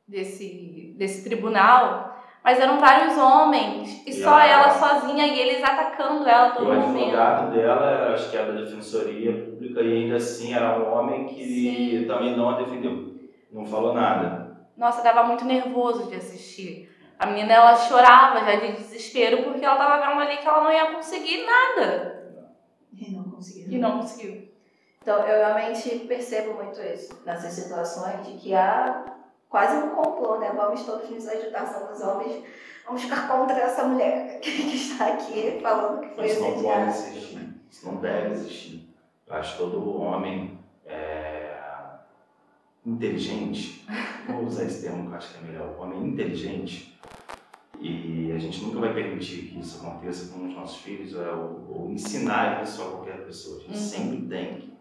desse, 0.06 0.94
desse 0.96 1.24
tribunal, 1.24 2.11
mas 2.44 2.58
eram 2.58 2.80
vários 2.80 3.16
homens 3.16 4.02
e, 4.06 4.10
e 4.10 4.12
só 4.12 4.38
ela, 4.38 4.64
ela 4.64 4.70
sozinha 4.70 5.26
e 5.26 5.38
eles 5.38 5.62
atacando 5.62 6.28
ela 6.28 6.50
todo 6.50 6.70
o 6.70 6.74
momento. 6.74 6.96
O 6.96 7.20
advogado 7.20 7.52
dela, 7.52 8.14
acho 8.14 8.30
que 8.30 8.36
era 8.36 8.52
da 8.52 8.60
Defensoria 8.60 9.44
Pública, 9.44 9.80
e 9.80 9.92
ainda 9.92 10.16
assim 10.16 10.52
era 10.52 10.78
um 10.78 10.92
homem 10.92 11.26
que 11.26 11.44
Sim. 11.44 12.04
também 12.06 12.36
não 12.36 12.50
a 12.50 12.58
defendeu, 12.58 13.14
não 13.52 13.64
falou 13.64 13.94
nada. 13.94 14.56
Nossa, 14.76 15.02
dava 15.02 15.24
muito 15.24 15.44
nervoso 15.44 16.08
de 16.08 16.16
assistir. 16.16 16.90
A 17.18 17.26
menina 17.26 17.52
ela 17.52 17.76
chorava 17.76 18.44
já 18.44 18.56
de 18.56 18.72
desespero 18.72 19.44
porque 19.44 19.64
ela 19.64 19.76
tava 19.76 20.04
vendo 20.04 20.20
ali 20.20 20.38
que 20.38 20.48
ela 20.48 20.64
não 20.64 20.72
ia 20.72 20.92
conseguir 20.92 21.44
nada. 21.44 22.22
E 22.92 23.12
não 23.12 23.24
conseguiu. 23.24 23.72
E 23.72 23.78
não 23.78 23.98
conseguiu. 23.98 24.52
Então, 25.00 25.18
eu 25.18 25.38
realmente 25.38 25.98
percebo 26.00 26.54
muito 26.54 26.80
isso 26.80 27.20
nessas 27.24 27.52
situações 27.52 28.26
de 28.26 28.34
que 28.34 28.54
há 28.54 29.04
quase 29.48 29.76
um 29.76 29.96
complô, 30.22 30.38
né? 30.38 30.52
Vamos 30.54 30.84
todos 30.84 31.10
nos 31.10 31.26
ajudar, 31.28 31.66
somos 31.66 32.00
homens, 32.00 32.44
vamos 32.86 33.02
ficar 33.02 33.28
contra 33.28 33.58
essa 33.58 33.84
mulher 33.84 34.40
que 34.40 34.50
está 34.50 35.08
aqui 35.08 35.58
falando 35.60 36.00
que 36.00 36.14
foi 36.14 36.26
Isso 36.26 36.40
não 36.40 36.62
pode 36.62 36.88
existir, 36.88 37.54
isso 37.70 37.86
não 37.86 37.96
deve 37.96 38.34
existir. 38.34 38.88
Eu 39.26 39.34
acho 39.34 39.58
todo 39.58 40.00
homem 40.00 40.58
é, 40.86 41.54
inteligente, 42.86 43.86
vou 44.28 44.44
usar 44.44 44.64
esse 44.64 44.82
termo 44.82 45.06
que 45.06 45.12
eu 45.12 45.16
acho 45.16 45.34
que 45.34 45.44
é 45.44 45.48
melhor, 45.48 45.76
homem 45.78 46.06
inteligente, 46.06 46.98
e 47.80 48.30
a 48.32 48.38
gente 48.38 48.62
nunca 48.62 48.78
vai 48.78 48.94
permitir 48.94 49.48
que 49.48 49.58
isso 49.58 49.84
aconteça 49.84 50.32
com 50.32 50.46
os 50.46 50.54
nossos 50.54 50.82
filhos 50.82 51.14
ou, 51.14 51.66
ou 51.68 51.90
ensinar 51.90 52.62
isso 52.62 52.80
a 52.80 52.90
qualquer 52.90 53.24
pessoa. 53.24 53.56
A 53.56 53.60
gente 53.62 53.72
uhum. 53.72 53.76
sempre 53.76 54.26
tem 54.28 54.54
que 54.54 54.78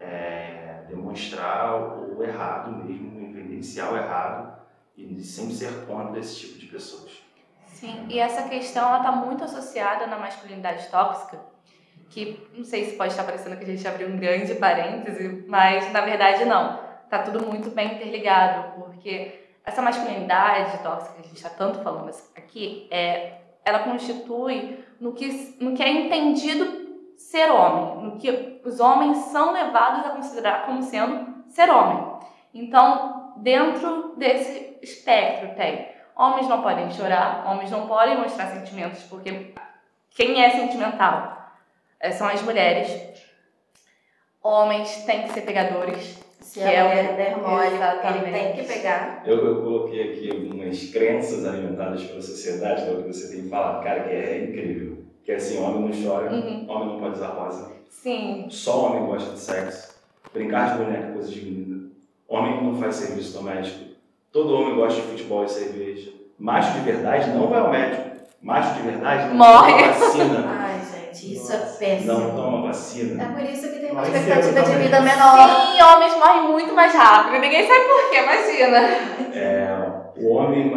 é, 0.00 0.84
demonstrar 0.88 1.78
o 1.78 2.22
errado 2.22 2.84
mesmo, 2.84 3.20
evidenciar 3.20 3.92
o 3.92 3.96
errado 3.98 4.61
e 4.96 5.22
sempre 5.22 5.54
ser 5.54 5.86
contra 5.86 6.18
esse 6.18 6.36
tipo 6.36 6.58
de 6.58 6.66
pessoas. 6.66 7.22
Sim, 7.66 8.06
e 8.08 8.18
essa 8.18 8.48
questão 8.48 8.88
ela 8.88 8.98
está 8.98 9.12
muito 9.12 9.42
associada 9.42 10.06
na 10.06 10.18
masculinidade 10.18 10.88
tóxica, 10.88 11.40
que 12.08 12.46
não 12.54 12.64
sei 12.64 12.84
se 12.84 12.96
pode 12.96 13.10
estar 13.10 13.24
parecendo 13.24 13.56
que 13.56 13.64
a 13.64 13.66
gente 13.66 13.88
abriu 13.88 14.08
um 14.08 14.18
grande 14.18 14.54
parêntese, 14.54 15.44
mas 15.48 15.90
na 15.92 16.02
verdade 16.02 16.44
não. 16.44 16.80
Está 17.04 17.22
tudo 17.22 17.44
muito 17.44 17.70
bem 17.70 17.94
interligado, 17.94 18.80
porque 18.80 19.48
essa 19.64 19.82
masculinidade 19.82 20.82
tóxica 20.82 21.14
que 21.14 21.20
a 21.20 21.24
gente 21.24 21.36
está 21.36 21.50
tanto 21.50 21.80
falando 21.80 22.10
aqui, 22.36 22.86
é, 22.90 23.38
ela 23.64 23.80
constitui 23.80 24.84
no 25.00 25.12
que, 25.12 25.56
no 25.60 25.74
que 25.74 25.82
é 25.82 25.90
entendido 25.90 26.82
ser 27.16 27.50
homem, 27.50 28.04
no 28.04 28.16
que 28.16 28.60
os 28.64 28.80
homens 28.80 29.16
são 29.26 29.52
levados 29.52 30.06
a 30.06 30.10
considerar 30.10 30.66
como 30.66 30.82
sendo 30.82 31.44
ser 31.48 31.70
homem. 31.70 32.12
Então, 32.54 33.34
dentro 33.38 34.14
desse 34.16 34.71
espectro 34.82 35.54
tem 35.54 35.92
homens 36.16 36.48
não 36.48 36.62
podem 36.62 36.90
chorar, 36.90 37.44
homens 37.50 37.70
não 37.70 37.86
podem 37.86 38.18
mostrar 38.18 38.46
sentimentos, 38.48 39.02
porque 39.04 39.52
quem 40.10 40.42
é 40.42 40.50
sentimental 40.50 41.50
é, 41.98 42.10
são 42.10 42.28
as 42.28 42.42
mulheres. 42.42 42.90
Homens 44.42 45.04
têm 45.04 45.22
que 45.22 45.32
ser 45.32 45.42
pegadores. 45.42 46.20
Se 46.40 46.58
que 46.58 46.66
a 46.66 46.72
é 46.72 46.82
mulher 46.82 47.16
der 47.16 47.38
mole, 47.38 47.66
ele 47.66 48.32
tem 48.32 48.52
que 48.52 48.64
pegar. 48.64 49.22
Eu, 49.24 49.46
eu 49.46 49.62
coloquei 49.62 50.12
aqui 50.12 50.30
algumas 50.30 50.90
crenças 50.90 51.46
alimentadas 51.46 52.02
pela 52.02 52.20
sociedade, 52.20 52.82
que 52.82 52.90
é 52.90 52.92
o 52.92 53.02
que 53.02 53.12
você 53.12 53.34
tem 53.34 53.48
falado, 53.48 53.82
cara, 53.82 54.02
que 54.02 54.10
é 54.10 54.44
incrível. 54.44 55.04
Que 55.24 55.32
é 55.32 55.36
assim, 55.36 55.62
homem 55.62 55.88
não 55.88 56.02
chora, 56.02 56.32
uhum. 56.32 56.68
homem 56.68 56.88
não 56.88 56.98
pode 56.98 57.14
usar 57.14 57.28
rosa. 57.28 57.72
Sim. 57.88 58.46
Só 58.50 58.86
homem 58.86 59.06
gosta 59.06 59.32
de 59.32 59.38
sexo. 59.38 60.02
Brincar 60.34 60.72
de 60.72 60.84
boneca, 60.84 61.12
coisa 61.12 61.30
de 61.30 61.44
menina. 61.44 61.90
Homem 62.26 62.64
não 62.64 62.74
faz 62.74 62.96
serviço 62.96 63.38
doméstico. 63.38 63.91
Todo 64.32 64.54
homem 64.54 64.74
gosta 64.76 64.98
de 65.00 65.08
futebol 65.08 65.44
e 65.44 65.48
cerveja. 65.48 66.10
Macho 66.38 66.72
de 66.72 66.80
verdade 66.80 67.30
não 67.30 67.48
vai 67.48 67.60
ao 67.60 67.70
médico. 67.70 68.10
Macho 68.40 68.74
de 68.74 68.82
verdade 68.82 69.28
não 69.28 69.36
Morre. 69.36 69.72
toma 69.72 69.92
vacina. 69.92 70.44
Ai, 70.58 70.80
gente, 70.80 71.34
isso 71.34 71.52
é 71.52 71.58
péssimo. 71.58 72.12
Não 72.12 72.34
toma 72.34 72.62
vacina. 72.62 73.22
É 73.22 73.26
por 73.26 73.42
isso 73.42 73.70
que 73.70 73.78
tem 73.78 73.92
uma 73.92 74.02
expectativa 74.02 74.62
de 74.62 74.82
vida 74.82 75.00
menor. 75.02 75.48
Sim, 75.48 75.82
homens 75.82 76.14
morrem 76.16 76.50
muito 76.50 76.74
mais 76.74 76.94
rápido. 76.94 77.40
Ninguém 77.40 77.66
sabe 77.68 77.84
por 77.84 78.10
quê, 78.10 78.16
imagina. 78.22 78.78
É, 79.36 80.02
o 80.16 80.32
homem, 80.32 80.72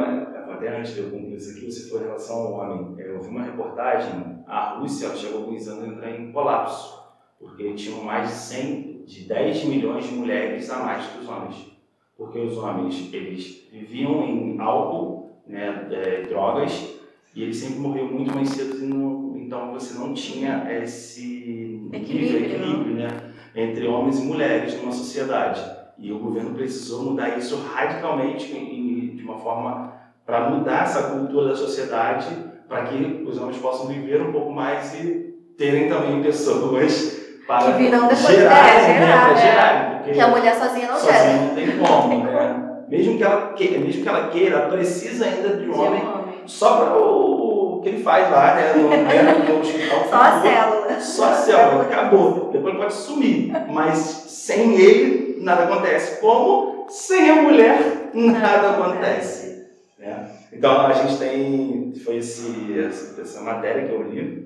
até 0.54 0.78
antes 0.78 0.94
de 0.94 1.00
eu 1.00 1.12
concluir 1.12 1.38
isso 1.38 1.58
aqui, 1.58 1.72
você 1.72 1.90
foi 1.90 2.02
em 2.02 2.06
relação 2.08 2.36
ao 2.36 2.54
homem. 2.54 2.96
Eu 3.00 3.22
vi 3.22 3.30
uma 3.30 3.44
reportagem, 3.44 4.44
a 4.46 4.76
Rússia 4.80 5.16
chegou 5.16 5.44
alguns 5.44 5.66
anos 5.70 5.86
a 5.86 5.88
entrar 5.88 6.12
em 6.12 6.32
colapso, 6.34 7.02
porque 7.40 7.74
tinham 7.74 8.04
mais 8.04 8.28
de 8.28 8.34
100, 8.34 9.06
de 9.06 9.28
10 9.30 9.64
milhões 9.64 10.04
de 10.06 10.14
mulheres 10.14 10.70
a 10.70 10.80
mais 10.80 11.06
que 11.06 11.20
os 11.20 11.30
homens. 11.30 11.75
Porque 12.18 12.40
os 12.40 12.58
homens, 12.58 13.10
eles 13.14 13.68
viviam 13.72 14.24
em 14.24 14.60
álcool, 14.60 15.42
né, 15.46 15.88
é, 15.92 16.22
drogas, 16.24 16.96
e 17.36 17.44
eles 17.44 17.58
sempre 17.58 17.80
morriam 17.80 18.08
muito 18.08 18.34
mais 18.34 18.50
cedo, 18.50 18.78
não, 18.86 19.38
então 19.38 19.74
você 19.74 19.94
não 19.98 20.14
tinha 20.14 20.66
esse 20.82 21.82
equilíbrio, 21.92 22.40
nível, 22.40 22.56
equilíbrio 22.56 22.96
né, 22.96 23.08
entre 23.54 23.86
homens 23.88 24.20
e 24.20 24.24
mulheres 24.24 24.78
numa 24.78 24.92
sociedade. 24.94 25.62
E 25.98 26.12
o 26.12 26.20
governo 26.20 26.56
precisou 26.56 27.04
mudar 27.04 27.38
isso 27.38 27.58
radicalmente 27.58 28.48
de 28.48 29.24
uma 29.24 29.38
forma 29.38 29.94
para 30.26 30.50
mudar 30.50 30.84
essa 30.84 31.12
cultura 31.12 31.50
da 31.50 31.56
sociedade, 31.56 32.28
para 32.68 32.86
que 32.86 33.24
os 33.28 33.38
homens 33.38 33.58
possam 33.58 33.88
viver 33.88 34.22
um 34.22 34.32
pouco 34.32 34.52
mais 34.52 34.94
e 34.96 35.36
terem 35.58 35.88
também 35.88 36.24
pessoas 36.24 37.25
para 37.48 37.72
que 37.72 37.84
virão 37.84 38.08
depois 38.08 38.36
gerar, 38.36 38.64
né, 38.64 39.00
gerar, 39.00 39.30
né? 39.30 39.42
gerar, 39.42 40.02
porque 40.04 40.20
a 40.20 40.28
mulher 40.28 40.56
sozinha 40.56 40.88
não 40.88 40.98
sozinha 40.98 41.22
gera. 41.22 41.34
não 41.34 41.56
tem 41.56 41.78
como, 41.78 42.24
né? 42.24 42.66
Mesmo 42.88 43.18
que 43.18 43.24
ela 43.24 43.54
queira, 43.54 43.80
mesmo 43.80 44.04
que 44.04 44.10
ela 44.10 44.28
queira, 44.28 44.62
precisa 44.68 45.26
ainda 45.26 45.50
de 45.50 45.70
um 45.70 45.80
homem, 45.80 46.04
só 46.46 46.78
para 46.78 46.98
o 46.98 47.82
que 47.82 47.90
ele 47.90 48.04
faz 48.04 48.30
lá, 48.32 48.56
né? 48.56 48.74
No, 48.74 48.90
né? 48.90 49.46
no 49.48 49.60
hospital. 49.62 50.06
Só 50.10 50.16
a 50.16 50.42
célula. 50.42 51.00
Só 51.00 51.26
a 51.26 51.34
célula, 51.34 51.84
acabou. 51.84 52.50
Depois 52.52 52.74
ele 52.74 52.84
pode 52.84 52.94
sumir, 52.94 53.52
mas 53.70 53.98
sem 53.98 54.76
ele 54.76 55.38
nada 55.42 55.64
acontece. 55.64 56.20
Como 56.20 56.86
sem 56.90 57.30
a 57.30 57.42
mulher 57.42 58.12
nada 58.14 58.72
acontece. 58.72 59.68
Né? 59.98 60.30
Então 60.54 60.86
a 60.86 60.94
gente 60.94 61.18
tem, 61.18 61.94
foi 62.04 62.18
esse, 62.18 62.80
essa, 62.80 63.22
essa 63.22 63.42
matéria 63.42 63.88
que 63.88 63.94
eu 63.94 64.04
li, 64.04 64.46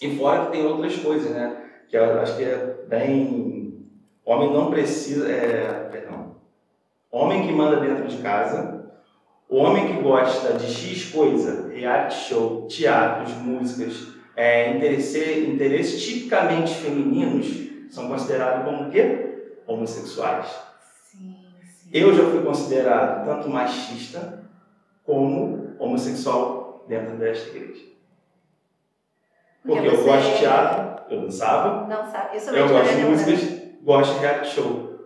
e 0.00 0.16
fora 0.16 0.46
que 0.46 0.52
tem 0.52 0.66
outras 0.66 0.96
coisas, 0.96 1.30
né? 1.30 1.56
Que 1.88 1.96
eu 1.96 2.20
acho 2.20 2.36
que 2.36 2.44
é 2.44 2.76
bem. 2.86 3.86
Homem 4.24 4.52
não 4.52 4.70
precisa. 4.70 5.28
É, 5.30 5.88
perdão. 5.90 6.36
Homem 7.10 7.46
que 7.46 7.52
manda 7.52 7.80
dentro 7.80 8.06
de 8.06 8.18
casa, 8.18 8.92
homem 9.48 9.86
que 9.86 10.02
gosta 10.02 10.52
de 10.54 10.66
X 10.66 11.10
coisa, 11.10 11.68
reality 11.68 12.14
show, 12.14 12.66
teatros, 12.66 13.32
músicas, 13.36 14.08
é, 14.36 14.76
interesse, 14.76 15.46
interesses 15.48 16.04
tipicamente 16.04 16.74
femininos, 16.74 17.46
são 17.90 18.08
considerados 18.08 18.64
como 18.64 18.88
o 18.88 18.90
quê? 18.90 19.54
Homossexuais. 19.66 20.48
Sim, 21.10 21.34
sim. 21.64 21.88
Eu 21.92 22.14
já 22.14 22.24
fui 22.24 22.42
considerado 22.42 23.24
tanto 23.24 23.48
machista 23.48 24.44
como 25.04 25.74
homossexual 25.78 26.84
dentro 26.86 27.16
desta 27.16 27.48
igreja. 27.48 27.84
Porque, 29.68 29.82
Porque 29.82 29.96
eu 29.96 30.04
gosto 30.04 30.30
de 30.32 30.38
teatro, 30.38 31.02
eu 31.10 31.20
dançava, 31.20 31.86
Não 31.86 32.06
sabe. 32.10 32.38
Isso 32.38 32.48
eu 32.56 32.68
gosto 32.68 32.88
de 32.88 33.02
né? 33.02 33.08
músicas, 33.10 33.62
gosto 33.82 34.14
de 34.14 34.20
reality 34.20 34.46
show. 34.48 34.98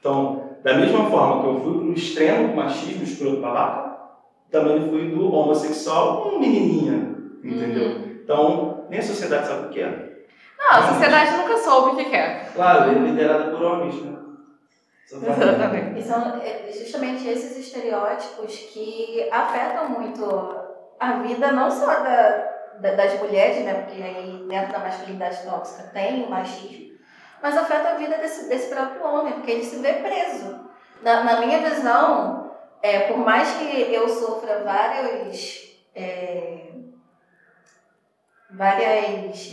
Então, 0.00 0.56
da 0.64 0.74
mesma 0.74 1.08
forma 1.08 1.40
que 1.42 1.48
eu 1.48 1.60
fui 1.60 1.72
pro 1.78 1.92
extremo 1.92 2.48
do 2.48 2.56
machismo, 2.56 3.04
escroto 3.04 3.40
babaca, 3.40 3.96
também 4.50 4.88
fui 4.90 5.08
do 5.10 5.32
homossexual, 5.32 6.26
um 6.34 6.40
menininha, 6.40 7.14
entendeu? 7.44 7.90
Uhum. 7.90 8.18
Então, 8.24 8.86
nem 8.90 8.98
a 8.98 9.02
sociedade 9.04 9.46
sabe 9.46 9.66
o 9.66 9.68
que 9.70 9.80
é. 9.80 10.16
Não, 10.58 10.70
a 10.78 10.82
sociedade 10.82 11.36
nunca 11.36 11.56
soube 11.58 11.90
o 11.92 11.96
que 11.96 12.06
que 12.06 12.16
é. 12.16 12.44
Claro, 12.56 12.90
é 12.90 12.94
liderada 12.94 13.52
por 13.52 13.62
homens, 13.62 14.02
né? 14.02 14.16
Exatamente. 15.12 16.00
E 16.00 16.02
são 16.02 16.40
é, 16.42 16.72
justamente 16.72 17.28
esses 17.28 17.56
estereótipos 17.56 18.52
que 18.72 19.28
afetam 19.30 19.90
muito 19.90 20.24
a 20.98 21.12
vida, 21.22 21.52
não 21.52 21.70
só 21.70 21.86
da- 21.86 22.55
das 22.80 23.18
mulheres, 23.20 23.64
né? 23.64 23.74
Porque 23.74 24.02
aí 24.02 24.44
dentro 24.48 24.72
da 24.72 24.78
masculinidade 24.80 25.42
tóxica 25.44 25.84
tem 25.92 26.24
o 26.24 26.30
machismo, 26.30 26.96
mas 27.42 27.56
afeta 27.56 27.90
a 27.90 27.94
vida 27.94 28.16
desse, 28.18 28.48
desse 28.48 28.68
próprio 28.74 29.04
homem, 29.04 29.34
porque 29.34 29.50
ele 29.50 29.64
se 29.64 29.76
vê 29.76 29.94
preso. 29.94 30.66
Na, 31.02 31.22
na 31.24 31.40
minha 31.40 31.58
visão, 31.60 32.52
é, 32.82 33.00
por 33.00 33.18
mais 33.18 33.50
que 33.54 33.92
eu 33.92 34.08
sofra 34.08 34.62
vários. 34.64 35.64
é, 35.94 36.66
várias 38.50 39.52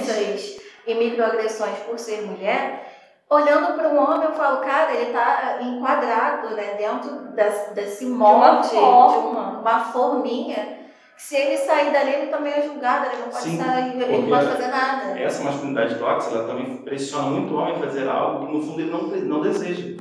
injustiças 0.00 0.60
e 0.86 0.94
microagressões 0.94 1.78
por 1.80 1.98
ser 1.98 2.22
mulher, 2.22 2.86
olhando 3.28 3.74
para 3.74 3.88
um 3.90 3.98
homem, 4.02 4.24
eu 4.28 4.32
falo, 4.34 4.60
cara, 4.60 4.92
ele 4.92 5.08
está 5.08 5.58
enquadrado 5.60 6.56
né, 6.56 6.74
dentro 6.78 7.10
das- 7.34 7.68
desse 7.74 8.06
molde, 8.06 8.68
de 8.70 8.74
forma. 8.76 9.60
uma 9.60 9.80
forminha. 9.92 10.79
Se 11.20 11.36
ele 11.36 11.58
sair 11.58 11.92
dali, 11.92 12.12
ele 12.12 12.26
também 12.26 12.52
é 12.52 12.62
julgado, 12.62 13.06
ele 13.06 13.22
não 13.22 13.28
pode 13.28 13.44
Sim, 13.44 13.56
sair, 13.58 14.02
ele 14.02 14.22
não 14.22 14.28
pode 14.28 14.46
fazer 14.46 14.66
nada. 14.66 15.20
Essa 15.20 15.44
masculinidade 15.44 15.94
tóxica, 15.96 16.34
ela 16.34 16.48
também 16.48 16.78
pressiona 16.78 17.30
muito 17.30 17.54
o 17.54 17.58
homem 17.58 17.74
a 17.74 17.78
fazer 17.78 18.08
algo 18.08 18.46
que 18.46 18.52
no 18.52 18.62
fundo 18.62 18.80
ele 18.80 18.90
não, 18.90 19.02
não 19.06 19.40
deseja. 19.40 19.96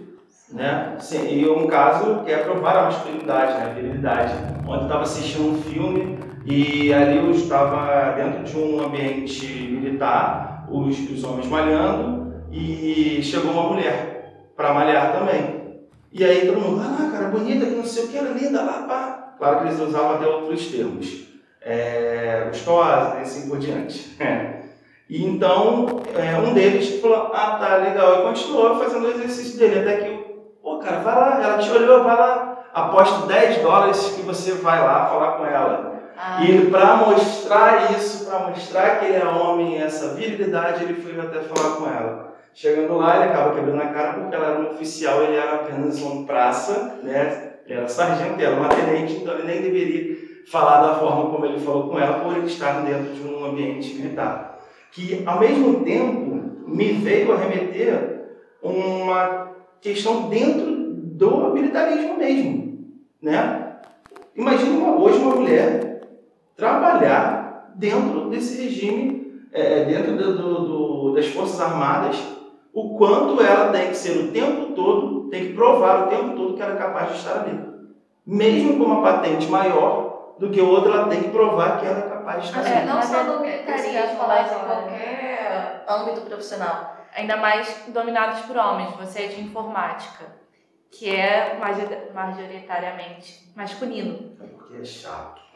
Né? 0.49 0.95
Sim, 0.99 1.27
e 1.29 1.47
um 1.47 1.67
caso 1.67 2.23
que 2.23 2.31
é 2.31 2.37
provar 2.37 2.77
a 2.77 2.83
masculinidade, 2.85 3.53
né? 3.59 3.65
a 3.65 3.73
virilidade. 3.73 4.33
Ontem 4.65 4.79
eu 4.79 4.81
estava 4.83 5.03
assistindo 5.03 5.51
um 5.51 5.61
filme 5.61 6.17
e 6.45 6.91
ali 6.93 7.17
eu 7.17 7.29
estava 7.31 8.13
dentro 8.13 8.43
de 8.43 8.57
um 8.57 8.83
ambiente 8.83 9.45
militar, 9.45 10.67
os, 10.71 10.97
os 11.11 11.23
homens 11.23 11.47
malhando, 11.47 12.33
e 12.51 13.21
chegou 13.21 13.51
uma 13.51 13.69
mulher 13.69 14.51
para 14.55 14.73
malhar 14.73 15.11
também. 15.11 15.83
E 16.11 16.23
aí 16.23 16.47
todo 16.47 16.59
mundo, 16.59 16.81
ah, 16.81 17.11
cara, 17.11 17.27
bonita, 17.27 17.65
que 17.65 17.75
não 17.75 17.85
sei 17.85 18.05
o 18.05 18.07
que, 18.07 18.17
era 18.17 18.29
linda, 18.29 18.63
lá, 18.63 18.85
pá. 18.87 19.28
Claro 19.39 19.59
que 19.59 19.67
eles 19.67 19.79
usavam 19.79 20.15
até 20.15 20.27
outros 20.27 20.67
termos. 20.67 21.27
É, 21.61 22.45
gostosa, 22.49 23.17
e 23.19 23.21
assim 23.21 23.49
por 23.49 23.57
diante. 23.57 24.15
E 25.09 25.25
então, 25.25 26.03
é, 26.15 26.37
um 26.37 26.53
deles 26.53 27.01
falou, 27.01 27.31
ah, 27.33 27.57
tá, 27.59 27.77
legal. 27.77 28.19
E 28.19 28.23
continuou 28.27 28.77
fazendo 28.77 29.07
o 29.07 29.09
exercício 29.09 29.57
dele, 29.57 29.79
até 29.79 30.03
que, 30.03 30.17
pô, 30.61 30.77
cara, 30.77 30.99
vai 30.99 31.15
lá, 31.15 31.43
ela 31.43 31.57
te 31.57 31.71
olhou, 31.71 32.03
vai 32.03 32.15
lá, 32.15 32.63
aposto 32.71 33.25
10 33.25 33.57
dólares 33.63 34.13
que 34.15 34.21
você 34.21 34.51
vai 34.51 34.79
lá 34.79 35.07
falar 35.07 35.31
com 35.31 35.45
ela. 35.47 35.99
Ah, 36.15 36.43
E 36.43 36.69
para 36.69 36.97
mostrar 36.97 37.89
isso, 37.97 38.27
para 38.29 38.49
mostrar 38.49 38.99
que 38.99 39.05
ele 39.05 39.15
é 39.15 39.25
homem, 39.25 39.81
essa 39.81 40.13
virilidade, 40.13 40.83
ele 40.83 41.01
foi 41.01 41.19
até 41.19 41.39
falar 41.39 41.77
com 41.77 41.87
ela. 41.87 42.35
Chegando 42.53 42.95
lá, 42.97 43.15
ele 43.15 43.31
acaba 43.31 43.55
quebrando 43.55 43.81
a 43.81 43.87
cara 43.87 44.13
porque 44.13 44.35
ela 44.35 44.45
era 44.45 44.59
um 44.59 44.69
oficial, 44.73 45.23
ele 45.23 45.37
era 45.37 45.55
apenas 45.55 45.99
um 46.03 46.23
praça, 46.27 46.99
né? 47.01 47.48
Era 47.69 47.87
sargento, 47.87 48.41
ela 48.41 48.57
uma 48.59 48.69
tenente, 48.69 49.13
então 49.13 49.35
ele 49.35 49.43
nem 49.47 49.61
deveria 49.61 50.17
falar 50.49 50.81
da 50.81 50.95
forma 50.95 51.29
como 51.29 51.45
ele 51.45 51.59
falou 51.59 51.89
com 51.89 51.99
ela, 51.99 52.19
por 52.21 52.35
ele 52.35 52.47
estar 52.47 52.83
dentro 52.83 53.13
de 53.13 53.21
um 53.21 53.45
ambiente 53.45 53.93
militar. 53.93 54.59
Que, 54.91 55.21
ao 55.25 55.39
mesmo 55.39 55.83
tempo, 55.83 56.41
me 56.65 56.93
veio 56.93 57.31
a 57.31 57.37
remeter 57.37 58.25
uma 58.63 59.51
questão 59.81 60.29
dentro 60.29 60.65
do 60.93 61.53
militarismo 61.53 62.17
mesmo, 62.17 62.87
né? 63.21 63.75
Imagina 64.35 64.71
uma- 64.71 64.95
hoje 64.97 65.19
uma 65.19 65.35
mulher 65.35 66.01
trabalhar 66.57 67.71
dentro 67.75 68.29
desse 68.29 68.61
regime, 68.63 69.31
é, 69.51 69.85
dentro 69.85 70.15
do- 70.17 70.37
do- 70.37 70.65
do- 70.67 71.13
das 71.13 71.27
Forças 71.27 71.59
Armadas, 71.61 72.17
o 72.79 72.97
quanto 72.97 73.41
ela 73.41 73.71
tem 73.71 73.89
que 73.89 73.95
ser 73.97 74.17
o 74.17 74.31
tempo 74.31 74.73
todo, 74.73 75.29
tem 75.29 75.47
que 75.47 75.53
provar 75.53 76.05
o 76.05 76.07
tempo 76.07 76.35
todo 76.35 76.53
que 76.55 76.61
ela 76.61 76.75
é 76.75 76.77
capaz 76.77 77.09
de 77.11 77.17
estar 77.17 77.39
ali. 77.41 77.59
Mesmo 78.25 78.77
com 78.77 78.83
uma 78.91 79.01
patente 79.01 79.47
maior 79.47 80.33
do 80.39 80.49
que 80.49 80.61
outra, 80.61 80.93
ela 80.93 81.07
tem 81.07 81.23
que 81.23 81.29
provar 81.29 81.79
que 81.79 81.85
ela 81.85 81.99
é 81.99 82.09
capaz 82.09 82.43
de 82.43 82.47
estar 82.49 82.59
ali. 82.61 82.79
que 82.81 82.85
não 82.85 83.01
só 83.01 83.17
é- 83.19 83.23
no 83.23 83.33
é 83.45 83.47
militarismo, 83.51 84.17
falar 84.17 84.41
mas 84.43 84.51
em 84.51 84.55
agora. 84.55 84.75
qualquer 84.81 85.85
âmbito 85.89 86.21
profissional. 86.21 86.95
Ainda 87.15 87.37
mais 87.37 87.83
dominados 87.87 88.41
por 88.41 88.55
homens. 88.55 88.91
Você 88.99 89.23
é 89.23 89.27
de 89.27 89.41
informática, 89.41 90.25
que 90.91 91.09
é 91.13 91.57
major- 91.59 92.13
majoritariamente 92.13 93.51
masculino. 93.55 94.31
É 94.41 94.45
porque 94.47 94.77
é 94.81 94.85
chato. 94.85 95.41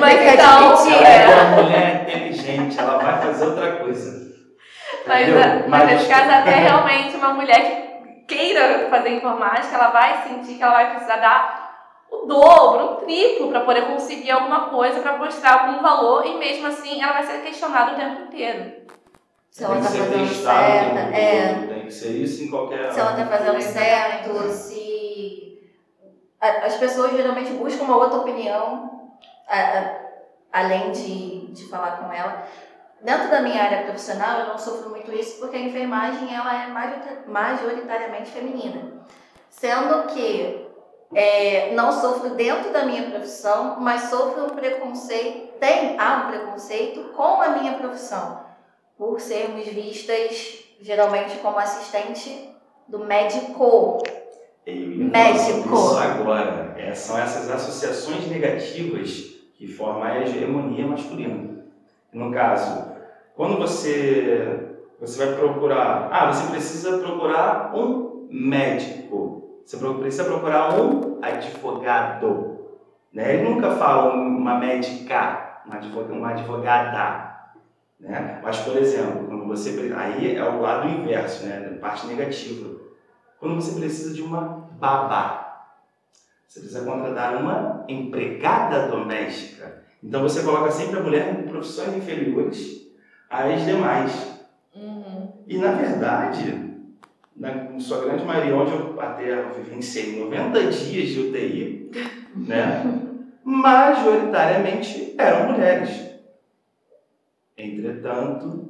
Mas 0.00 0.14
tenho 0.18 0.30
que 0.30 0.34
então, 0.34 0.90
é. 1.04 1.22
Ela 1.22 1.32
é 1.32 1.44
uma 1.44 1.62
mulher 1.62 2.02
inteligente, 2.02 2.78
ela 2.78 2.98
vai 2.98 3.20
fazer 3.22 3.44
outra 3.46 3.72
coisa. 3.76 4.27
Mas, 5.08 5.36
a- 5.36 5.68
mas 5.68 5.86
nesse 5.86 6.08
caso, 6.08 6.30
até 6.30 6.50
realmente 6.68 7.16
uma 7.16 7.32
mulher 7.32 7.60
que 8.26 8.36
queira 8.36 8.88
fazer 8.90 9.16
informática, 9.16 9.74
ela 9.74 9.88
vai 9.88 10.22
sentir 10.28 10.54
que 10.56 10.62
ela 10.62 10.74
vai 10.74 10.90
precisar 10.90 11.16
dar 11.16 11.68
o 12.10 12.26
dobro, 12.26 12.84
o 12.84 12.96
triplo, 12.96 13.48
para 13.50 13.60
poder 13.60 13.82
conseguir 13.86 14.30
alguma 14.30 14.68
coisa, 14.70 15.00
para 15.00 15.16
mostrar 15.18 15.66
algum 15.66 15.82
valor, 15.82 16.24
e 16.26 16.36
mesmo 16.38 16.66
assim 16.66 17.02
ela 17.02 17.14
vai 17.14 17.22
ser 17.24 17.42
questionada 17.42 17.92
o 17.92 17.96
tempo 17.96 18.22
inteiro. 18.22 18.86
Se 19.50 19.64
ela 19.64 19.74
tem 19.74 19.82
tá 19.82 19.88
que 19.90 19.96
ser 19.96 20.02
fazendo 20.04 20.34
certo, 20.34 20.94
tempo 20.94 21.16
é. 21.16 21.54
Tem 21.74 21.84
que 21.86 21.90
ser 21.92 22.10
isso 22.22 22.44
em 22.44 22.50
qualquer. 22.50 22.92
se 22.92 23.00
ela 23.00 23.12
tá 23.14 23.26
fazendo 23.26 23.60
certo, 23.60 24.48
se 24.50 25.58
as 26.40 26.76
pessoas 26.76 27.12
geralmente 27.12 27.50
buscam 27.52 27.84
uma 27.84 27.96
outra 27.96 28.18
opinião 28.20 29.10
além 30.52 30.90
de, 30.92 31.46
de 31.48 31.68
falar 31.68 31.98
com 31.98 32.12
ela. 32.12 32.44
Dentro 33.00 33.30
da 33.30 33.40
minha 33.40 33.62
área 33.62 33.84
profissional, 33.84 34.40
eu 34.40 34.46
não 34.48 34.58
sofro 34.58 34.90
muito 34.90 35.12
isso 35.12 35.38
porque 35.38 35.56
a 35.56 35.60
enfermagem 35.60 36.34
ela 36.34 36.64
é 36.64 36.66
majorita- 36.66 37.22
majoritariamente 37.28 38.30
feminina. 38.30 38.92
Sendo 39.48 40.08
que 40.08 40.66
é, 41.14 41.72
não 41.74 41.92
sofro 41.92 42.30
dentro 42.30 42.72
da 42.72 42.84
minha 42.84 43.08
profissão, 43.10 43.76
mas 43.80 44.02
sofro 44.02 44.46
um 44.46 44.50
preconceito, 44.50 45.58
tem, 45.58 45.98
há 45.98 46.24
um 46.24 46.30
preconceito 46.30 47.12
com 47.16 47.40
a 47.40 47.50
minha 47.50 47.74
profissão, 47.74 48.40
por 48.96 49.20
sermos 49.20 49.66
vistas 49.66 50.64
geralmente 50.80 51.38
como 51.38 51.58
assistente 51.58 52.50
do 52.86 52.98
médico. 53.00 54.02
Médico. 54.66 55.96
Agora. 55.96 56.74
É, 56.76 56.94
são 56.94 57.18
essas 57.18 57.50
associações 57.50 58.26
negativas 58.28 59.10
que 59.56 59.66
formam 59.66 60.04
a 60.04 60.20
hegemonia 60.20 60.86
masculina. 60.86 61.47
No 62.18 62.32
caso, 62.32 62.96
quando 63.36 63.58
você, 63.58 64.74
você 64.98 65.24
vai 65.24 65.36
procurar. 65.36 66.08
Ah, 66.10 66.32
você 66.32 66.50
precisa 66.50 66.98
procurar 66.98 67.72
um 67.72 68.26
médico. 68.28 69.62
Você 69.64 69.76
precisa 69.76 70.24
procurar 70.24 70.74
um 70.74 71.20
advogado. 71.22 72.58
Né? 73.12 73.34
Ele 73.34 73.48
nunca 73.48 73.70
fala 73.76 74.14
uma 74.14 74.58
médica, 74.58 75.60
uma 76.10 76.30
advogada. 76.30 77.38
Né? 78.00 78.40
Mas, 78.42 78.58
por 78.58 78.76
exemplo, 78.76 79.28
quando 79.28 79.46
você. 79.46 79.92
Aí 79.96 80.34
é 80.34 80.42
o 80.42 80.60
lado 80.60 80.88
inverso, 80.88 81.46
né? 81.46 81.76
a 81.76 81.80
parte 81.80 82.04
negativa. 82.08 82.80
Quando 83.38 83.54
você 83.54 83.78
precisa 83.78 84.12
de 84.12 84.22
uma 84.22 84.68
babá, 84.72 85.68
você 86.48 86.58
precisa 86.58 86.84
contratar 86.84 87.36
uma 87.36 87.84
empregada 87.86 88.88
doméstica. 88.88 89.86
Então 90.02 90.22
você 90.22 90.42
coloca 90.42 90.70
sempre 90.70 90.98
a 90.98 91.02
mulher 91.02 91.40
em 91.40 91.48
profissões 91.48 91.96
inferiores 91.96 92.88
às 93.28 93.64
demais. 93.64 94.38
Uhum. 94.74 95.32
E 95.46 95.58
na 95.58 95.72
verdade, 95.72 96.68
na 97.36 97.80
sua 97.80 98.04
grande 98.04 98.24
maioria, 98.24 98.56
onde 98.56 98.72
eu 98.72 99.00
até 99.00 99.42
vivenciei 99.50 100.18
90 100.20 100.60
dias 100.70 101.08
de 101.08 101.20
UTI, 101.20 101.90
né, 102.36 102.84
majoritariamente 103.44 105.14
eram 105.18 105.52
mulheres. 105.52 106.08
Entretanto, 107.56 108.68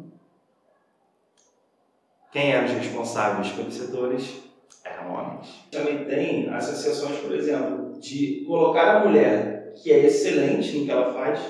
quem 2.31 2.53
eram 2.53 2.67
os 2.67 2.73
responsáveis 2.73 3.53
pelos 3.53 3.75
setores 3.75 4.43
eram 4.85 5.13
homens. 5.13 5.49
Também 5.71 6.05
tem 6.05 6.49
associações, 6.51 7.19
por 7.19 7.35
exemplo, 7.35 7.99
de 8.01 8.45
colocar 8.47 8.97
a 8.97 9.07
mulher, 9.07 9.58
que 9.75 9.93
é 9.93 10.07
excelente 10.07 10.77
no 10.77 10.85
que 10.85 10.91
ela 10.91 11.13
faz, 11.13 11.41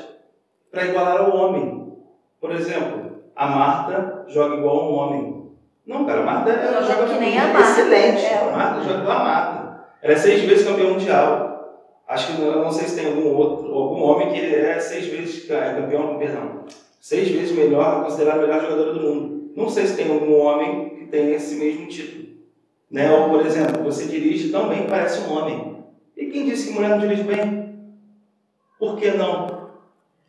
para 0.71 0.87
igualar 0.87 1.21
ao 1.21 1.37
homem. 1.37 1.93
Por 2.41 2.53
exemplo, 2.53 3.23
a 3.35 3.47
Marta 3.47 4.25
joga 4.29 4.57
igual 4.57 4.79
a 4.79 4.89
um 4.89 4.95
homem. 4.95 5.51
Não, 5.87 6.05
cara, 6.05 6.21
a 6.21 6.25
Marta 6.25 6.51
ela 6.51 6.83
joga, 6.83 7.13
que 7.13 7.21
nem 7.21 7.39
a 7.39 7.49
Marta, 7.49 7.71
excelente. 7.71 8.25
É. 8.25 8.39
A 8.39 8.57
Marta 8.57 8.85
joga 8.85 9.03
igual 9.03 9.19
a 9.19 9.25
Marta. 9.25 9.81
Ela 10.03 10.13
é 10.13 10.17
seis 10.17 10.43
vezes 10.43 10.67
campeã 10.67 10.91
mundial. 10.91 11.49
Acho 12.07 12.37
que 12.37 12.43
não 12.43 12.71
sei 12.71 12.89
se 12.89 12.97
tem 12.97 13.07
algum 13.07 13.35
outro, 13.35 13.75
algum 13.75 14.03
homem 14.03 14.33
que 14.33 14.41
é 14.41 14.79
seis 14.81 15.07
vezes 15.07 15.47
campeão, 15.47 16.17
perdão, 16.19 16.65
seis 17.01 17.29
vezes 17.29 17.55
melhor, 17.55 18.05
considerado 18.05 18.39
o 18.39 18.41
melhor 18.43 18.63
jogador 18.63 18.95
do 18.95 19.01
mundo. 19.01 19.53
Não 19.55 19.69
sei 19.69 19.87
se 19.87 19.97
tem 19.97 20.11
algum 20.11 20.39
homem 20.41 20.91
que 20.91 21.07
tem 21.07 21.33
esse 21.33 21.57
mesmo 21.57 21.87
título. 21.87 22.29
Né? 22.91 23.13
Ou, 23.13 23.29
por 23.29 23.45
exemplo, 23.45 23.83
você 23.83 24.07
dirige 24.07 24.51
tão 24.51 24.69
bem 24.69 24.83
que 24.83 24.91
parece 24.91 25.21
um 25.21 25.37
homem. 25.37 25.85
E 26.17 26.27
quem 26.27 26.47
disse 26.47 26.69
que 26.69 26.75
mulher 26.75 26.91
não 26.91 26.99
dirige 26.99 27.23
bem? 27.23 27.78
Por 28.79 28.97
que 28.97 29.11
não? 29.13 29.69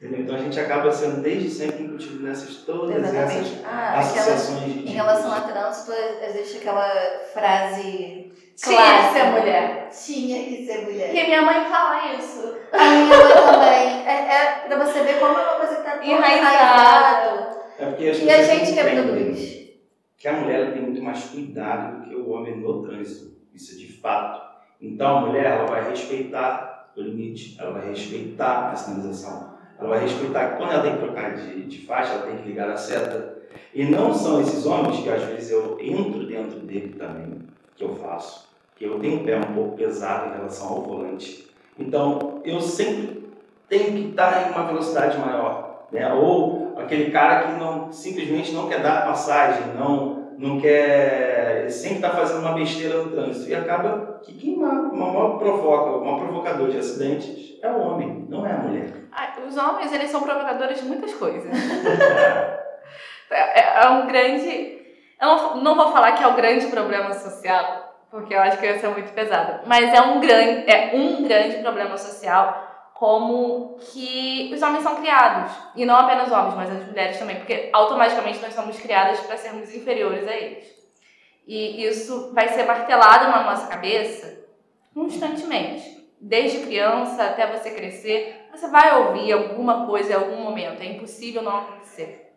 Entendeu? 0.01 0.21
Então 0.21 0.35
a 0.35 0.39
gente 0.39 0.57
acaba 0.59 0.89
sendo 0.91 1.21
desde 1.21 1.49
sempre 1.49 1.83
incutido 1.83 2.23
nessas 2.23 2.55
todas 2.63 2.95
Exatamente. 2.95 3.51
essas 3.53 3.65
ah, 3.65 3.99
associações 3.99 4.57
aquela, 4.61 4.73
de 4.73 4.87
Em 4.87 4.91
relação 4.93 5.33
a 5.33 5.41
trânsito, 5.41 5.91
existe 6.23 6.57
aquela 6.59 6.89
frase 7.33 8.31
Tinha 8.55 8.77
clássica. 8.77 9.07
que 9.09 9.19
ser 9.19 9.25
mulher. 9.25 9.89
Tinha 9.89 10.43
que 10.45 10.65
ser 10.65 10.81
mulher. 10.85 11.05
Porque 11.07 11.23
minha 11.25 11.41
mãe 11.41 11.65
fala 11.65 12.13
isso. 12.13 12.55
A 12.71 12.77
minha 12.77 13.05
mãe 13.07 13.33
também. 13.33 14.07
É, 14.07 14.35
é 14.35 14.67
pra 14.67 14.85
você 14.85 15.03
ver 15.03 15.19
como 15.19 15.37
é 15.37 15.41
uma 15.43 15.55
coisa 15.59 15.75
que 15.75 15.83
tá 15.83 15.97
tão 15.97 16.03
enraizado. 16.03 17.59
É 17.77 17.85
porque 17.87 18.09
as 18.09 18.19
E 18.19 18.29
a 18.29 18.43
gente 18.43 18.73
que 18.73 18.79
é 18.79 19.01
produz. 19.03 19.69
que 20.17 20.27
a 20.29 20.33
mulher 20.33 20.71
tem 20.73 20.81
muito 20.81 21.01
mais 21.03 21.23
cuidado 21.25 21.97
do 21.97 22.07
que 22.09 22.15
o 22.15 22.29
homem 22.29 22.57
no 22.57 22.81
trânsito. 22.81 23.37
Isso 23.53 23.73
é 23.75 23.77
de 23.79 23.99
fato. 23.99 24.41
Então 24.81 25.17
a 25.17 25.21
mulher 25.21 25.45
ela 25.45 25.65
vai 25.65 25.89
respeitar 25.89 26.78
o 26.95 27.01
limite, 27.01 27.55
ela 27.59 27.71
vai 27.71 27.89
respeitar 27.89 28.71
a 28.71 28.75
sinalização, 28.75 29.53
ela 29.79 29.89
vai 29.89 29.99
respeitar 29.99 30.49
que 30.49 30.57
quando 30.57 30.71
ela 30.71 30.83
tem 30.83 30.93
que 30.93 30.99
trocar 30.99 31.35
de, 31.35 31.63
de 31.63 31.85
faixa, 31.85 32.13
ela 32.13 32.27
tem 32.27 32.37
que 32.37 32.47
ligar 32.49 32.69
a 32.69 32.77
seta. 32.77 33.37
E 33.73 33.85
não 33.85 34.13
são 34.13 34.41
esses 34.41 34.65
homens 34.65 35.01
que 35.01 35.09
às 35.09 35.23
vezes 35.23 35.51
eu 35.51 35.77
entro 35.79 36.25
dentro 36.25 36.59
dele 36.59 36.95
também, 36.97 37.39
que 37.75 37.83
eu 37.83 37.95
faço, 37.95 38.49
que 38.75 38.85
eu 38.85 38.99
tenho 38.99 39.21
um 39.21 39.23
pé 39.23 39.37
um 39.37 39.53
pouco 39.53 39.77
pesado 39.77 40.29
em 40.29 40.37
relação 40.37 40.67
ao 40.67 40.81
volante. 40.81 41.47
Então 41.77 42.41
eu 42.43 42.59
sempre 42.59 43.29
tenho 43.67 43.93
que 43.93 44.09
estar 44.09 44.47
em 44.47 44.51
uma 44.51 44.65
velocidade 44.65 45.17
maior. 45.17 45.87
Né? 45.91 46.11
Ou 46.13 46.73
aquele 46.77 47.11
cara 47.11 47.47
que 47.47 47.59
não 47.59 47.91
simplesmente 47.91 48.51
não 48.51 48.67
quer 48.67 48.81
dar 48.81 49.05
passagem, 49.05 49.73
não, 49.75 50.33
não 50.37 50.59
quer. 50.59 51.38
Ele 51.69 51.77
sempre 51.77 51.97
está 51.97 52.09
fazendo 52.09 52.39
uma 52.39 52.53
besteira 52.53 53.03
no 53.03 53.11
trânsito. 53.11 53.47
E 53.47 53.53
acaba 53.53 54.19
que 54.23 54.33
quem 54.33 54.57
maior 54.57 55.37
provoca, 55.37 55.91
o 55.91 56.03
maior 56.03 56.19
provocador 56.19 56.69
de 56.69 56.79
acidentes 56.79 57.59
é 57.61 57.69
o 57.69 57.79
homem, 57.79 58.25
não 58.27 58.43
é 58.43 58.53
a 58.53 58.57
mulher. 58.57 58.91
Ah, 59.11 59.33
os 59.47 59.55
homens, 59.55 59.93
eles 59.93 60.09
são 60.09 60.23
provocadores 60.23 60.81
de 60.81 60.87
muitas 60.87 61.13
coisas. 61.13 61.45
é, 63.29 63.83
é 63.83 63.89
um 63.89 64.07
grande. 64.07 64.79
Eu 65.21 65.27
não, 65.27 65.57
não 65.61 65.75
vou 65.75 65.91
falar 65.91 66.13
que 66.13 66.23
é 66.23 66.27
o 66.27 66.33
grande 66.33 66.65
problema 66.67 67.13
social, 67.13 68.03
porque 68.09 68.33
eu 68.33 68.39
acho 68.39 68.57
que 68.57 68.65
ia 68.65 68.79
ser 68.79 68.89
muito 68.89 69.13
pesado. 69.13 69.67
Mas 69.67 69.93
é 69.93 70.01
um 70.01 70.19
grande, 70.19 70.67
é 70.67 70.91
um 70.95 71.21
grande 71.21 71.57
problema 71.57 71.95
social 71.97 72.65
como 72.95 73.77
que 73.79 74.51
os 74.53 74.61
homens 74.63 74.81
são 74.81 74.95
criados. 74.95 75.51
E 75.75 75.85
não 75.85 75.95
apenas 75.95 76.31
homens, 76.31 76.55
mas 76.55 76.71
as 76.71 76.87
mulheres 76.87 77.19
também, 77.19 77.35
porque 77.35 77.69
automaticamente 77.71 78.39
nós 78.41 78.55
somos 78.55 78.79
criadas 78.79 79.19
para 79.19 79.37
sermos 79.37 79.71
inferiores 79.73 80.27
a 80.27 80.33
eles. 80.33 80.78
E 81.49 81.83
isso 81.83 82.31
vai 82.31 82.49
ser 82.49 82.63
martelado 82.63 83.31
na 83.31 83.41
nossa 83.41 83.65
cabeça 83.65 84.45
constantemente. 84.93 86.07
Desde 86.21 86.59
criança 86.59 87.23
até 87.23 87.47
você 87.47 87.71
crescer, 87.71 88.47
você 88.51 88.67
vai 88.67 88.95
ouvir 88.95 89.31
alguma 89.31 89.87
coisa 89.87 90.11
em 90.11 90.15
algum 90.15 90.43
momento. 90.43 90.79
É 90.79 90.85
impossível 90.85 91.41
não 91.41 91.57
acontecer. 91.57 92.35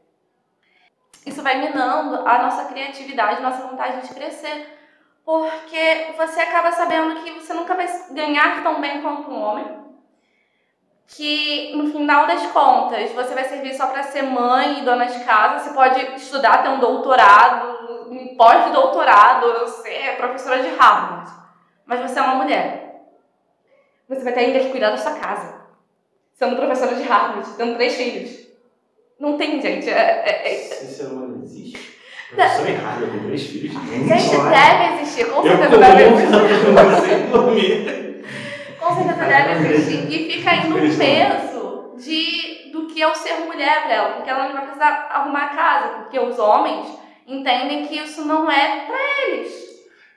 Isso 1.26 1.42
vai 1.42 1.60
minando 1.60 2.26
a 2.26 2.42
nossa 2.42 2.64
criatividade, 2.72 3.42
nossa 3.42 3.68
vontade 3.68 4.08
de 4.08 4.14
crescer. 4.14 4.78
Porque 5.26 6.14
você 6.16 6.40
acaba 6.40 6.72
sabendo 6.72 7.22
que 7.22 7.32
você 7.32 7.52
nunca 7.52 7.74
vai 7.74 7.86
ganhar 8.12 8.62
tão 8.62 8.80
bem 8.80 9.02
quanto 9.02 9.30
um 9.30 9.42
homem 9.42 9.81
que 11.14 11.72
no 11.76 11.92
final 11.92 12.26
das 12.26 12.46
contas 12.52 13.12
você 13.12 13.34
vai 13.34 13.44
servir 13.44 13.74
só 13.74 13.86
para 13.88 14.02
ser 14.02 14.22
mãe 14.22 14.80
e 14.80 14.84
dona 14.84 15.04
de 15.04 15.22
casa, 15.24 15.62
você 15.62 15.74
pode 15.74 16.00
estudar, 16.16 16.62
ter 16.62 16.70
um 16.70 16.80
doutorado, 16.80 18.10
um 18.10 18.34
pós-doutorado, 18.36 19.68
ser 19.68 20.16
professora 20.16 20.62
de 20.62 20.68
Harvard, 20.68 21.30
mas 21.84 22.00
você 22.00 22.18
é 22.18 22.22
uma 22.22 22.36
mulher. 22.36 23.04
Você 24.08 24.24
vai 24.24 24.32
ter 24.32 24.40
ainda 24.40 24.60
que 24.60 24.70
cuidar 24.70 24.90
da 24.90 24.96
sua 24.96 25.12
casa, 25.12 25.60
sendo 26.34 26.56
professora 26.56 26.94
de 26.94 27.02
Harvard, 27.02 27.48
tendo 27.56 27.74
três 27.74 27.94
filhos. 27.94 28.48
Não 29.20 29.36
tem, 29.36 29.60
gente. 29.60 29.88
É, 29.88 29.92
é, 29.92 30.48
é... 30.48 30.54
Esse 30.54 30.94
ser 30.94 31.06
humano 31.06 31.42
existe. 31.44 31.98
Professora 32.34 32.70
em 32.70 32.76
Harvard 32.76 33.18
com 33.18 33.26
três 33.26 33.42
filhos. 33.46 33.72
Gente, 33.72 34.30
deve 34.50 34.94
existir, 34.94 35.30
com 35.30 35.42
certeza 35.42 35.78
deve 35.78 36.02
existir. 36.04 36.32
Eu 37.32 38.11
certeza 38.90 39.24
deve 39.24 39.74
existir. 39.74 40.12
E 40.12 40.32
fica 40.32 40.50
ainda 40.50 40.76
um 40.76 40.98
peso 40.98 41.94
de, 41.96 42.70
do 42.72 42.86
que 42.86 43.02
é 43.02 43.08
o 43.08 43.14
ser 43.14 43.44
mulher 43.44 43.84
para 43.84 43.92
ela, 43.94 44.10
porque 44.14 44.30
ela 44.30 44.46
não 44.46 44.52
vai 44.52 44.62
precisar 44.62 45.08
arrumar 45.10 45.44
a 45.44 45.56
casa, 45.56 45.88
porque 45.98 46.18
os 46.18 46.38
homens 46.38 46.98
entendem 47.26 47.86
que 47.86 47.96
isso 47.96 48.24
não 48.24 48.50
é 48.50 48.86
para 48.86 48.98
eles. 49.26 49.72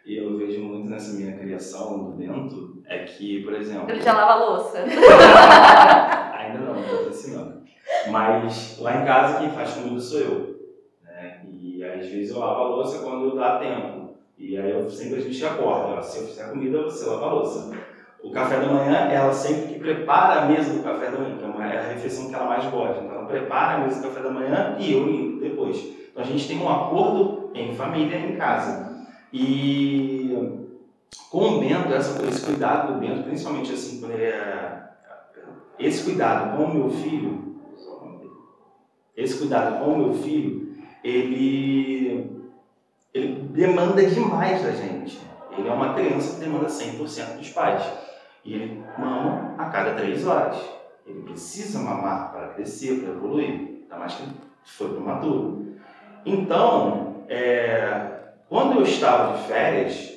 E 0.06 0.17
eu 0.17 0.38
vejo 0.38 0.62
muito 0.62 0.89
nessa 0.89 1.13
minha 1.13 1.36
criação 1.36 2.15
dentro, 2.15 2.84
é 2.86 2.99
que, 3.06 3.43
por 3.43 3.54
exemplo. 3.54 3.89
Ele 3.89 4.01
já 4.01 4.13
lava 4.13 4.45
louça. 4.45 4.78
Ainda 6.38 6.60
não, 6.60 6.80
estou 6.80 7.10
ensinando. 7.10 7.63
Mas 8.10 8.78
lá 8.80 9.01
em 9.01 9.06
casa 9.06 9.39
quem 9.39 9.49
faz 9.49 9.73
comida 9.73 9.99
sou 9.99 10.19
eu. 10.19 10.56
Né? 11.04 11.41
E 11.60 11.84
às 11.84 12.06
vezes 12.08 12.30
eu 12.30 12.39
lavo 12.39 12.62
a 12.62 12.67
louça 12.67 13.04
quando 13.04 13.36
dá 13.36 13.58
tempo. 13.58 14.15
E 14.38 14.58
aí 14.58 14.69
eu 14.69 14.88
sempre 14.89 15.15
a 15.15 15.21
gente 15.21 15.43
acorda, 15.45 16.01
se 16.01 16.19
eu 16.19 16.28
fizer 16.28 16.49
comida, 16.49 16.84
você 16.84 17.10
lava 17.10 17.25
a 17.25 17.34
louça. 17.34 17.71
O 18.25 18.31
café 18.31 18.59
da 18.59 18.67
manhã, 18.67 19.07
ela 19.11 19.31
sempre 19.31 19.73
que 19.73 19.79
prepara 19.79 20.41
a 20.41 20.45
mesa 20.47 20.73
do 20.73 20.81
café 20.81 21.11
da 21.11 21.19
manhã, 21.19 21.38
que 21.38 21.61
é, 21.61 21.75
é 21.75 21.79
a 21.79 21.93
refeição 21.93 22.27
que 22.27 22.33
ela 22.33 22.47
mais 22.47 22.65
gosta. 22.65 23.03
Então, 23.03 23.15
ela 23.15 23.27
prepara 23.27 23.75
a 23.75 23.85
mesa 23.85 24.01
do 24.01 24.07
café 24.07 24.21
da 24.21 24.31
manhã 24.31 24.75
e 24.79 24.93
eu 24.93 25.05
limpo 25.05 25.39
depois. 25.39 25.77
Então, 25.77 26.23
a 26.23 26.25
gente 26.25 26.47
tem 26.47 26.59
um 26.59 26.67
acordo 26.67 27.51
em 27.53 27.75
família, 27.75 28.17
em 28.17 28.35
casa. 28.35 29.05
E 29.31 30.65
com 31.29 31.38
o 31.38 31.59
Bento, 31.59 31.93
essa, 31.93 32.25
esse 32.25 32.45
cuidado 32.45 32.93
do 32.93 32.99
Bento, 32.99 33.23
principalmente 33.23 33.71
assim, 33.71 33.99
quando 33.99 34.13
ele 34.13 34.23
é. 34.23 34.83
Esse 35.77 36.03
cuidado 36.03 36.57
com 36.57 36.63
o 36.63 36.73
meu 36.73 36.89
filho, 36.89 37.57
esse 39.15 39.38
cuidado 39.38 39.77
com 39.83 39.91
o 39.91 39.97
meu 39.97 40.13
filho, 40.13 40.73
ele, 41.03 42.41
ele 43.13 43.49
demanda 43.51 44.03
demais 44.03 44.63
da 44.63 44.71
gente. 44.71 45.19
Ele 45.57 45.67
é 45.67 45.71
uma 45.71 45.93
criança 45.93 46.35
que 46.35 46.45
demanda 46.45 46.65
100% 46.65 47.38
dos 47.38 47.49
pais. 47.49 48.05
E 48.45 48.53
ele 48.53 48.84
mama 48.97 49.55
a 49.58 49.65
cada 49.65 49.95
três 49.95 50.25
horas. 50.25 50.58
Ele 51.05 51.23
precisa 51.23 51.79
mamar 51.79 52.31
para 52.31 52.49
crescer, 52.49 53.01
para 53.01 53.13
evoluir. 53.13 53.81
Ainda 53.84 53.97
mais 53.97 54.13
que 54.13 54.23
foi 54.63 54.89
prematuro. 54.89 55.75
Então, 56.25 57.25
é, 57.27 58.12
quando 58.47 58.79
eu 58.79 58.84
estava 58.84 59.38
de 59.38 59.43
férias, 59.47 60.13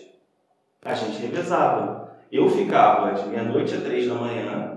a 0.85 0.95
gente 0.95 1.21
revezava. 1.21 2.17
Eu 2.31 2.49
ficava 2.51 3.13
de 3.13 3.27
meia-noite 3.27 3.75
a 3.75 3.81
três 3.81 4.07
da 4.07 4.15
manhã, 4.15 4.69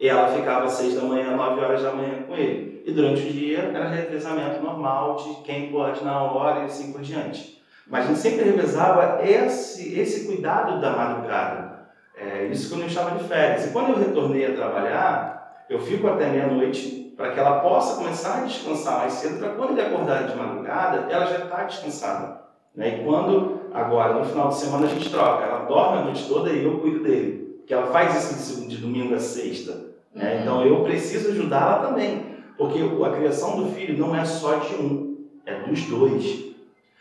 e 0.00 0.08
ela 0.08 0.28
ficava 0.28 0.64
às 0.64 0.72
seis 0.72 0.94
da 0.94 1.02
manhã, 1.02 1.36
nove 1.36 1.60
horas 1.60 1.82
da 1.82 1.92
manhã 1.92 2.22
com 2.26 2.34
ele. 2.34 2.82
E 2.86 2.92
durante 2.92 3.20
o 3.20 3.30
dia 3.30 3.58
era 3.58 3.88
revezamento 3.88 4.62
normal 4.62 5.16
de 5.16 5.42
quem 5.42 5.70
pode 5.70 6.02
na 6.02 6.22
hora 6.22 6.60
e 6.60 6.64
assim 6.64 6.90
por 6.90 7.02
diante. 7.02 7.62
Mas 7.86 8.04
a 8.04 8.08
gente 8.08 8.20
sempre 8.20 8.44
revezava 8.44 9.22
esse, 9.22 9.98
esse 9.98 10.26
cuidado 10.26 10.80
da 10.80 10.96
madrugada. 10.96 11.79
É, 12.20 12.46
isso 12.46 12.68
quando 12.68 12.82
eu 12.82 12.86
estava 12.88 13.18
de 13.18 13.24
férias. 13.24 13.66
E 13.66 13.70
quando 13.70 13.90
eu 13.90 13.98
retornei 13.98 14.44
a 14.44 14.54
trabalhar, 14.54 15.64
eu 15.70 15.80
fico 15.80 16.06
até 16.06 16.28
meia-noite 16.28 17.14
para 17.16 17.32
que 17.32 17.40
ela 17.40 17.60
possa 17.60 17.96
começar 17.96 18.38
a 18.38 18.44
descansar 18.44 18.98
mais 18.98 19.12
cedo, 19.14 19.38
para 19.38 19.50
quando 19.50 19.72
ele 19.72 19.82
acordar 19.82 20.26
de 20.26 20.36
madrugada, 20.36 21.06
ela 21.10 21.26
já 21.26 21.44
está 21.44 21.64
descansada. 21.64 22.40
Né? 22.74 23.00
E 23.00 23.04
quando, 23.04 23.60
agora, 23.72 24.14
no 24.14 24.24
final 24.24 24.48
de 24.48 24.56
semana, 24.56 24.86
a 24.86 24.88
gente 24.90 25.10
troca. 25.10 25.44
Ela 25.44 25.64
dorme 25.64 25.98
a 25.98 26.04
noite 26.04 26.26
toda 26.28 26.50
e 26.50 26.64
eu 26.64 26.78
cuido 26.78 27.02
dele. 27.02 27.56
Porque 27.58 27.74
ela 27.74 27.86
faz 27.86 28.14
isso 28.14 28.68
de 28.68 28.76
domingo 28.78 29.14
a 29.14 29.18
sexta. 29.18 29.90
Né? 30.14 30.34
Uhum. 30.34 30.40
Então 30.40 30.66
eu 30.66 30.82
preciso 30.82 31.30
ajudá-la 31.30 31.86
também. 31.86 32.36
Porque 32.56 32.78
a 32.78 33.10
criação 33.10 33.62
do 33.62 33.72
filho 33.72 33.98
não 33.98 34.14
é 34.14 34.24
só 34.24 34.56
de 34.56 34.74
um, 34.74 35.24
é 35.46 35.60
dos 35.60 35.82
dois. 35.84 36.50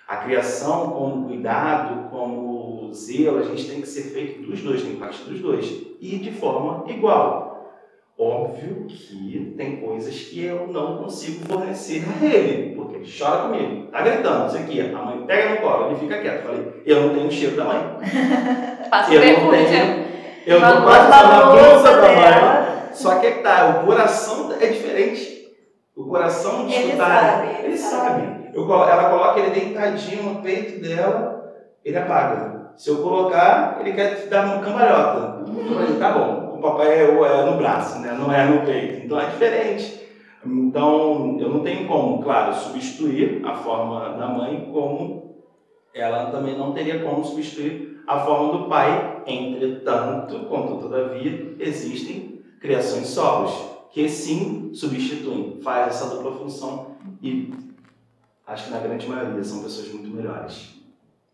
A 0.07 0.17
criação 0.17 0.91
como 0.91 1.27
cuidado, 1.27 2.09
como 2.09 2.48
zelo, 2.93 3.39
a 3.39 3.43
gente 3.43 3.69
tem 3.69 3.81
que 3.81 3.87
ser 3.87 4.03
feito 4.13 4.41
dos 4.43 4.61
dois, 4.61 4.81
tem 4.81 4.91
que 4.93 4.97
partir 4.99 5.23
dos 5.23 5.39
dois. 5.39 5.65
E 5.99 6.17
de 6.17 6.31
forma 6.31 6.83
igual. 6.89 7.47
Óbvio 8.21 8.85
que 8.85 9.53
tem 9.57 9.77
coisas 9.77 10.13
que 10.13 10.43
eu 10.43 10.67
não 10.67 10.97
consigo 10.97 11.45
fornecer 11.45 12.03
a 12.21 12.25
ele, 12.25 12.75
porque 12.75 12.97
ele 12.97 13.09
chora 13.17 13.43
comigo, 13.43 13.87
tá 13.89 14.01
gritando, 14.01 14.47
isso 14.47 14.57
aqui, 14.57 14.81
a 14.81 14.91
mãe 15.01 15.23
pega 15.25 15.51
no 15.51 15.61
colo, 15.61 15.87
ele 15.87 15.95
fica 15.99 16.19
quieto. 16.19 16.43
Falei, 16.43 16.83
eu 16.85 17.01
não 17.01 17.13
tenho 17.13 17.27
o 17.27 17.31
cheiro 17.31 17.55
da 17.55 17.63
mãe. 17.63 17.79
Passa 18.91 19.13
eu 19.13 19.21
não 19.41 19.49
tenho, 19.51 20.05
eu 20.45 20.59
não 20.59 20.81
posso 20.83 21.05
usar 21.07 21.41
a 21.41 21.45
blusa 21.45 21.83
da 21.83 22.01
dela. 22.01 22.61
mãe. 22.61 22.89
Só 22.91 23.19
que 23.19 23.27
é 23.27 23.31
que 23.31 23.39
tá, 23.43 23.79
o 23.81 23.85
coração 23.85 24.51
é 24.59 24.65
diferente. 24.67 25.39
O 25.95 26.03
coração 26.09 26.65
de 26.67 26.73
Ele 26.73 26.85
escutar, 26.87 27.21
sabe, 27.21 27.47
ele, 27.47 27.67
ele 27.67 27.77
sabe. 27.77 28.49
Eu 28.53 28.65
colo- 28.67 28.87
ela 28.89 29.09
coloca 29.11 29.39
ele 29.39 29.51
deitadinho 29.51 30.23
no 30.23 30.41
peito 30.41 30.81
dela, 30.81 31.53
ele 31.85 31.97
apaga. 31.97 32.58
Se 32.79 32.89
eu 32.89 33.01
colocar, 33.01 33.77
ele 33.81 33.91
quer 33.91 34.29
dar 34.29 34.45
uma 34.45 34.63
cambalhota. 34.63 35.43
Tá 35.99 36.13
bom, 36.13 36.55
o 36.55 36.61
papai 36.61 36.87
é, 36.87 37.09
é 37.09 37.51
no 37.51 37.57
braço, 37.57 37.99
né? 37.99 38.15
não 38.17 38.31
é 38.31 38.45
no 38.45 38.65
peito. 38.65 39.05
Então 39.05 39.19
é 39.19 39.25
diferente. 39.25 39.99
Então 40.45 41.37
eu 41.41 41.49
não 41.49 41.59
tenho 41.59 41.85
como, 41.89 42.23
claro, 42.23 42.55
substituir 42.55 43.45
a 43.45 43.53
forma 43.53 44.17
da 44.17 44.29
mãe, 44.29 44.69
como 44.71 45.43
ela 45.93 46.31
também 46.31 46.57
não 46.57 46.71
teria 46.71 47.03
como 47.03 47.25
substituir 47.25 48.01
a 48.07 48.21
forma 48.21 48.57
do 48.57 48.69
pai. 48.69 49.23
Entretanto, 49.27 50.45
contudo, 50.45 50.83
todavia, 50.83 51.57
existem 51.59 52.41
criações 52.61 53.07
solos 53.07 53.51
que 53.91 54.07
sim 54.07 54.71
substituem, 54.73 55.59
faz 55.61 55.87
essa 55.87 56.15
dupla 56.15 56.31
função 56.31 56.95
e 57.21 57.53
acho 58.47 58.67
que 58.67 58.71
na 58.71 58.79
grande 58.79 59.05
maioria 59.05 59.43
são 59.43 59.63
pessoas 59.63 59.91
muito 59.91 60.15
melhores. 60.15 60.78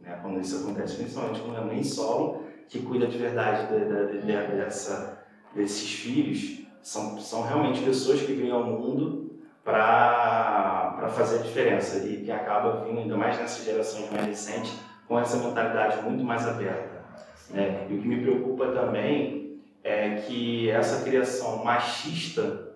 Né? 0.06 0.20
Quando 0.22 0.40
isso 0.40 0.58
acontece, 0.64 0.96
principalmente 0.98 1.42
quando 1.42 1.58
é 1.58 1.62
mãe 1.62 1.84
solo, 1.84 2.44
que 2.70 2.80
cuida 2.82 3.08
de 3.08 3.18
verdade 3.18 3.68
da- 3.72 3.86
da- 3.86 4.04
da- 4.04 4.56
dessa, 4.56 5.24
desses 5.54 5.92
filhos, 5.94 6.66
são, 6.82 7.20
são 7.20 7.42
realmente 7.44 7.82
pessoas 7.84 8.22
que 8.22 8.34
vêm 8.34 8.52
ao 8.52 8.64
mundo 8.64 9.40
para 9.64 11.10
fazer 11.16 11.40
a 11.40 11.42
diferença 11.42 11.98
e 12.08 12.24
que 12.24 12.32
acaba 12.32 12.84
vindo, 12.86 13.00
ainda 13.00 13.18
mais 13.18 13.38
nessas 13.40 13.66
gerações 13.66 14.12
mais 14.12 14.26
recentes, 14.26 14.74
com 15.08 15.20
essa 15.20 15.38
mentalidade 15.38 16.02
muito 16.04 16.24
mais 16.24 16.48
aberta. 16.48 17.04
Né? 17.50 17.88
E 17.90 17.94
o 17.94 18.02
que 18.02 18.08
me 18.08 18.22
preocupa 18.22 18.68
também 18.72 19.60
é 19.84 20.16
que 20.16 20.70
essa 20.70 21.04
criação 21.04 21.64
machista 21.64 22.74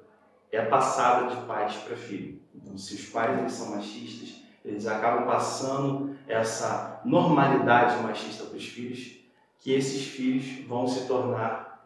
é 0.52 0.62
passada 0.64 1.36
de 1.36 1.42
pais 1.46 1.76
para 1.76 1.96
filho. 1.96 2.40
Então, 2.54 2.78
se 2.78 2.96
os 2.96 3.06
pais 3.06 3.40
eles 3.40 3.52
são 3.52 3.76
machistas, 3.76 4.39
eles 4.70 4.86
acabam 4.88 5.26
passando 5.26 6.16
essa 6.28 7.02
normalidade 7.04 8.02
machista 8.04 8.46
para 8.46 8.58
os 8.58 8.66
filhos, 8.68 9.18
que 9.60 9.74
esses 9.74 10.06
filhos 10.08 10.66
vão 10.68 10.88
se 10.88 11.08
tornar 11.08 11.86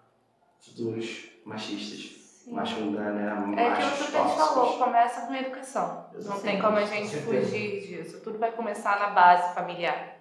futuros 0.59 1.29
machistas. 1.45 2.21
Macho, 2.45 2.81
né, 2.91 3.55
É 3.57 3.67
aquilo 3.69 3.89
que 3.89 3.95
a 3.95 3.95
gente 3.95 4.11
tóxicos. 4.11 4.35
falou, 4.47 4.77
começa 4.77 5.21
com 5.27 5.33
educação. 5.33 6.07
Não 6.25 6.39
tem 6.41 6.61
como 6.61 6.75
a 6.75 6.83
gente 6.83 7.15
fugir 7.21 7.87
disso. 7.87 8.19
Tudo 8.19 8.37
vai 8.37 8.51
começar 8.51 8.99
na 8.99 9.11
base 9.11 9.53
familiar. 9.55 10.19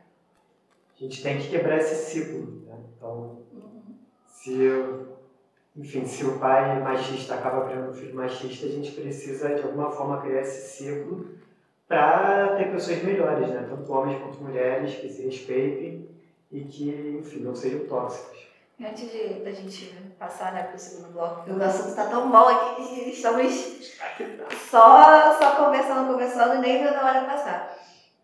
A 0.96 1.02
gente 1.02 1.20
tem 1.20 1.38
que 1.40 1.48
quebrar 1.48 1.78
esse 1.78 1.96
ciclo. 2.12 2.62
Né? 2.64 2.76
Então, 2.96 3.40
se, 4.24 4.54
eu- 4.56 5.16
enfim, 5.74 6.04
se 6.06 6.24
o 6.24 6.38
pai 6.38 6.80
machista 6.80 7.34
acaba 7.34 7.66
criando 7.66 7.90
um 7.90 7.94
filho 7.94 8.14
machista, 8.14 8.66
a 8.66 8.70
gente 8.70 8.92
precisa, 8.92 9.56
de 9.56 9.62
alguma 9.62 9.90
forma, 9.90 10.20
criar 10.20 10.42
esse 10.42 10.76
ciclo 10.76 11.28
para 11.92 12.56
ter 12.56 12.72
pessoas 12.72 13.02
melhores, 13.02 13.50
né? 13.50 13.66
tanto 13.68 13.92
homens 13.92 14.18
quanto 14.22 14.42
mulheres, 14.42 14.94
que 14.94 15.10
se 15.10 15.26
respeitem 15.26 16.08
e 16.50 16.64
que, 16.64 17.18
enfim, 17.20 17.40
não 17.40 17.54
sejam 17.54 17.80
tóxicos. 17.80 18.48
Antes 18.80 19.12
de, 19.12 19.34
da 19.44 19.52
gente 19.52 19.94
passar 20.18 20.54
né, 20.54 20.62
para 20.62 20.74
o 20.74 20.78
segundo 20.78 21.12
bloco, 21.12 21.42
porque 21.42 21.50
o 21.50 21.62
assunto 21.62 21.90
está 21.90 22.06
tão 22.06 22.30
bom 22.30 22.48
aqui 22.48 22.82
que 22.82 23.10
estamos 23.10 23.92
só, 24.70 25.34
só 25.38 25.64
conversando, 25.64 26.10
conversando 26.10 26.54
e 26.54 26.58
nem 26.60 26.82
vendo 26.82 26.96
a 26.96 27.04
hora 27.04 27.24
passar. 27.26 27.76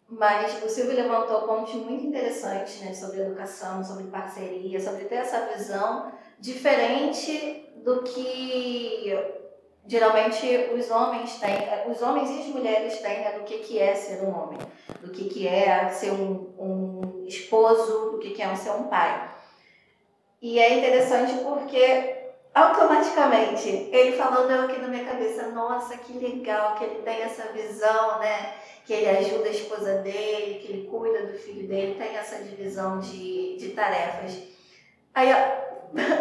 Mas 0.09 0.65
o 0.65 0.69
Silvio 0.71 0.97
levantou 0.97 1.43
pontos 1.43 1.75
muito 1.75 2.07
interessantes 2.07 2.81
né, 2.81 2.95
sobre 2.95 3.21
educação, 3.21 3.85
sobre 3.85 4.05
parceria, 4.05 4.81
sobre 4.81 5.05
ter 5.05 5.17
essa 5.17 5.47
visão 5.55 6.11
diferente 6.41 7.71
do 7.85 8.03
que 8.03 9.13
geralmente 9.89 10.71
os 10.75 10.91
homens 10.91 11.41
têm, 11.41 11.91
os 11.91 12.03
homens 12.03 12.31
e 12.31 12.41
as 12.41 12.47
mulheres 12.49 12.99
têm 12.99 13.21
né, 13.21 13.33
do 13.33 13.45
que, 13.45 13.59
que 13.59 13.79
é 13.79 13.95
ser 13.95 14.23
um 14.23 14.39
homem, 14.39 14.59
do 15.01 15.11
que, 15.11 15.31
que 15.31 15.49
é 15.49 15.89
ser 15.89 16.13
um, 16.13 16.53
um 16.59 17.25
esposo, 17.27 18.11
do 18.11 18.19
que, 18.19 18.33
que 18.33 18.43
é 18.43 18.55
ser 18.55 18.73
um 18.73 18.85
pai. 18.85 19.31
E 20.43 20.61
é 20.61 20.79
interessante 20.79 21.43
porque 21.43 22.17
automaticamente 22.55 23.69
ele 23.91 24.13
falando 24.13 24.51
eu 24.51 24.65
aqui 24.65 24.79
na 24.79 24.89
minha 24.89 25.07
cabeça, 25.07 25.49
nossa, 25.49 25.97
que 25.97 26.19
legal 26.19 26.75
que 26.75 26.85
ele 26.85 27.03
tem 27.03 27.23
essa 27.23 27.51
visão, 27.53 28.19
né? 28.19 28.55
Que 28.85 28.93
ele 28.93 29.09
ajuda 29.09 29.49
a 29.49 29.53
esposa 29.53 29.95
dele, 29.99 30.61
que 30.61 30.73
ele 30.73 30.89
cuida 30.89 31.27
do 31.27 31.39
filho 31.39 31.67
dele, 31.67 31.97
tem 31.99 32.15
essa 32.15 32.43
divisão 32.43 33.01
de, 33.01 33.57
de 33.57 33.71
tarefas. 33.71 34.39
Aí, 35.15 35.31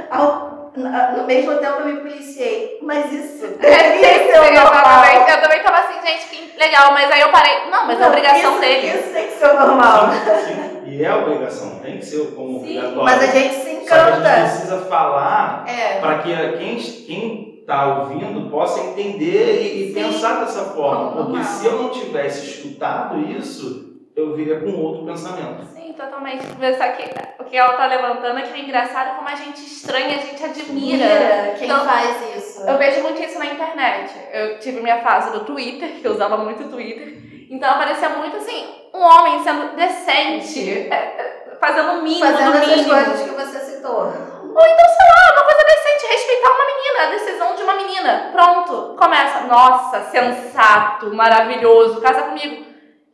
ao, 0.09 0.71
no 0.75 1.23
mesmo 1.25 1.55
tempo, 1.57 1.79
eu 1.81 1.85
me 1.85 1.97
policiei. 2.01 2.79
Mas 2.81 3.11
isso 3.11 3.47
deveria 3.59 4.31
ser 4.31 4.39
o 4.39 4.53
normal. 4.53 5.03
Eu 5.27 5.41
também 5.41 5.63
tava 5.63 5.77
assim, 5.79 5.99
gente, 6.05 6.27
que 6.27 6.57
legal. 6.59 6.91
Mas 6.91 7.11
aí 7.11 7.21
eu 7.21 7.29
parei. 7.31 7.69
Não, 7.69 7.87
mas 7.87 7.99
é 7.99 8.07
obrigação 8.07 8.51
isso, 8.51 8.61
dele. 8.61 8.87
Isso 8.87 9.13
tem 9.13 9.27
que 9.27 9.33
ser 9.33 9.47
o 9.47 9.59
normal. 9.59 10.09
Sim, 10.45 10.81
E 10.85 11.03
é 11.03 11.13
obrigação, 11.13 11.79
tem 11.79 11.97
que 11.97 12.05
ser 12.05 12.31
como 12.35 12.51
Sim, 12.51 12.57
obrigatório. 12.59 13.03
Mas 13.03 13.23
a 13.23 13.25
gente 13.27 13.53
se 13.55 13.67
Só 13.87 13.95
que 13.95 14.01
a 14.01 14.05
gente 14.05 14.17
encanta. 14.19 14.41
precisa 14.41 14.77
falar 14.85 15.65
É. 15.67 15.99
para 15.99 16.19
que 16.19 16.57
quem 16.57 16.75
quem 16.77 17.57
está 17.61 17.99
ouvindo 17.99 18.49
possa 18.49 18.79
entender 18.79 19.61
e, 19.61 19.83
e 19.83 19.93
Sim. 19.93 19.93
pensar 19.93 20.39
dessa 20.39 20.65
forma. 20.65 21.11
Porque 21.25 21.43
se 21.43 21.65
eu 21.65 21.73
não 21.73 21.89
tivesse 21.89 22.45
escutado 22.47 23.19
isso, 23.29 23.97
eu 24.15 24.35
viria 24.35 24.59
com 24.61 24.71
outro 24.71 25.05
pensamento. 25.05 25.67
Totalmente. 25.97 26.43
Só 26.77 26.87
que 26.91 27.41
o 27.41 27.45
que 27.45 27.57
ela 27.57 27.73
tá 27.73 27.85
levantando 27.87 28.39
é 28.39 28.43
que 28.43 28.53
é 28.53 28.59
engraçado 28.63 29.15
como 29.15 29.27
a 29.27 29.35
gente 29.35 29.59
estranha, 29.65 30.17
a 30.17 30.21
gente 30.21 30.43
admira. 30.43 30.97
Mira 31.05 31.55
quem 31.57 31.67
Então, 31.69 31.85
faz 31.85 32.35
isso. 32.37 32.61
Eu 32.67 32.77
vejo 32.77 33.01
muito 33.01 33.21
isso 33.21 33.39
na 33.39 33.47
internet. 33.47 34.13
Eu 34.31 34.59
tive 34.59 34.79
minha 34.81 35.01
fase 35.01 35.31
do 35.31 35.41
Twitter, 35.45 35.89
que 35.99 36.05
eu 36.05 36.11
usava 36.11 36.37
muito 36.37 36.63
o 36.63 36.69
Twitter. 36.69 37.17
Então 37.49 37.69
aparecia 37.69 38.09
muito 38.09 38.37
assim, 38.37 38.67
um 38.93 39.01
homem 39.01 39.41
sendo 39.41 39.73
decente, 39.75 40.89
é, 40.91 40.93
é, 40.93 41.57
fazendo 41.61 41.93
o 41.93 42.01
mínimo 42.03 42.25
Fazendo 42.25 42.51
do 42.51 42.57
essas 42.57 42.75
mínimo. 42.75 42.89
coisas 42.93 43.21
que 43.21 43.29
você 43.29 43.59
citou. 43.59 44.01
Ou 44.01 44.65
então, 44.65 44.85
sei 44.85 45.07
lá, 45.07 45.33
uma 45.33 45.43
coisa 45.45 45.63
decente, 45.65 46.13
respeitar 46.13 46.49
uma 46.49 46.65
menina, 46.65 47.03
a 47.03 47.09
decisão 47.11 47.55
de 47.55 47.63
uma 47.63 47.73
menina. 47.75 48.29
Pronto, 48.33 48.95
começa. 48.97 49.41
Nossa, 49.45 50.01
sensato, 50.11 51.13
maravilhoso, 51.15 52.01
casa 52.01 52.23
comigo. 52.23 52.66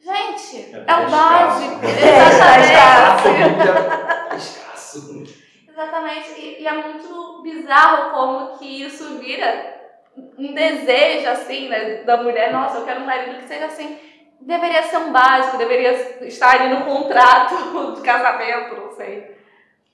Gente, 0.04 0.76
é, 0.76 0.84
É 0.86 0.96
o 0.96 1.10
básico. 1.10 1.86
escasso. 1.86 3.28
Exatamente. 3.30 3.70
É 4.32 4.36
escasso. 4.36 5.24
Exatamente. 5.70 6.40
E, 6.40 6.62
e 6.62 6.68
é 6.68 6.74
muito 6.74 7.42
bizarro 7.42 8.12
como 8.12 8.58
que 8.58 8.84
isso 8.84 9.18
vira 9.20 9.82
um 10.38 10.54
desejo, 10.54 11.30
assim, 11.30 11.70
né, 11.70 12.04
da 12.04 12.22
mulher. 12.22 12.52
Nossa, 12.52 12.80
eu 12.80 12.86
quero 12.86 13.02
um 13.02 13.06
marido 13.06 13.38
que 13.38 13.48
seja 13.48 13.66
assim. 13.68 13.98
Deveria 14.42 14.84
ser 14.84 14.98
um 14.98 15.14
básico, 15.14 15.58
deveria 15.58 16.26
estar 16.28 16.60
ali 16.62 16.76
no 16.76 16.84
contrato 16.86 17.94
de 17.96 18.02
casamento, 18.02 18.76
não 18.76 18.92
sei. 18.92 19.38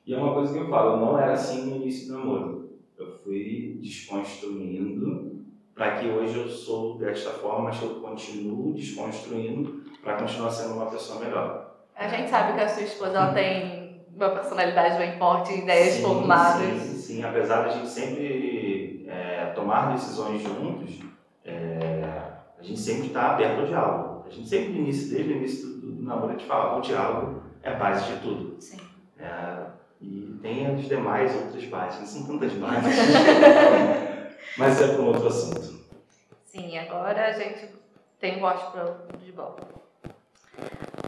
E 0.07 0.13
é 0.13 0.17
uma 0.17 0.33
coisa 0.33 0.51
que 0.51 0.59
eu 0.59 0.69
falo, 0.69 0.93
eu 0.93 0.97
não 0.97 1.19
era 1.19 1.33
assim 1.33 1.69
no 1.69 1.75
início 1.75 2.07
do 2.07 2.17
namoro. 2.17 2.69
Eu 2.97 3.19
fui 3.23 3.77
desconstruindo 3.79 5.38
para 5.79 5.91
que 5.91 6.09
hoje 6.09 6.37
eu 6.37 6.49
sou 6.49 6.97
desta 6.97 7.29
forma, 7.29 7.69
mas 7.69 7.81
eu 7.81 8.01
continuo 8.01 8.73
desconstruindo 8.73 9.81
para 10.03 10.17
continuar 10.17 10.51
sendo 10.51 10.73
uma 10.73 10.87
pessoa 10.87 11.23
melhor. 11.23 11.73
A 11.95 12.05
gente 12.09 12.29
sabe 12.29 12.51
que 12.51 12.59
a 12.59 12.67
sua 12.67 12.83
esposa 12.83 13.17
ela 13.17 13.33
tem 13.33 14.01
uma 14.13 14.29
personalidade 14.31 14.97
bem 14.97 15.17
forte, 15.17 15.53
ideias 15.53 15.93
Sim, 15.93 16.01
formadas. 16.01 16.81
Sim, 16.81 16.95
sim, 16.97 17.23
apesar 17.23 17.61
da 17.61 17.69
gente 17.69 17.87
sempre 17.87 19.05
é, 19.07 19.53
tomar 19.55 19.93
decisões 19.93 20.43
juntos, 20.43 20.99
é, 21.45 22.03
a 22.59 22.61
gente 22.61 22.77
sempre 22.77 23.07
está 23.07 23.31
aberto 23.31 23.61
ao 23.61 23.65
diálogo. 23.65 24.25
A 24.27 24.29
gente 24.29 24.49
sempre, 24.49 24.73
início, 24.73 25.15
desde 25.15 25.31
o 25.31 25.37
início 25.37 25.67
do, 25.69 25.91
do 25.93 26.03
namoro, 26.03 26.27
a 26.27 26.31
gente 26.33 26.45
fala, 26.45 26.77
o 26.77 26.81
diálogo 26.81 27.41
é 27.63 27.71
a 27.71 27.75
base 27.75 28.05
de 28.11 28.19
tudo. 28.19 28.57
Sim. 28.59 28.81
É, 29.17 29.59
e 30.01 30.37
tem 30.41 30.67
as 30.67 30.89
demais 30.89 31.33
outras 31.35 31.63
bases, 31.63 31.99
não 31.99 32.05
são 32.05 32.27
tantas 32.27 32.51
bases, 32.53 32.95
mas 34.57 34.81
é 34.81 34.87
para 34.87 35.01
um 35.01 35.07
outro 35.07 35.27
assunto. 35.27 35.79
Sim, 36.45 36.77
agora 36.77 37.27
a 37.27 37.31
gente 37.33 37.69
tem 38.19 38.39
gospel 38.39 39.07
de 39.19 39.31
volta. 39.31 39.67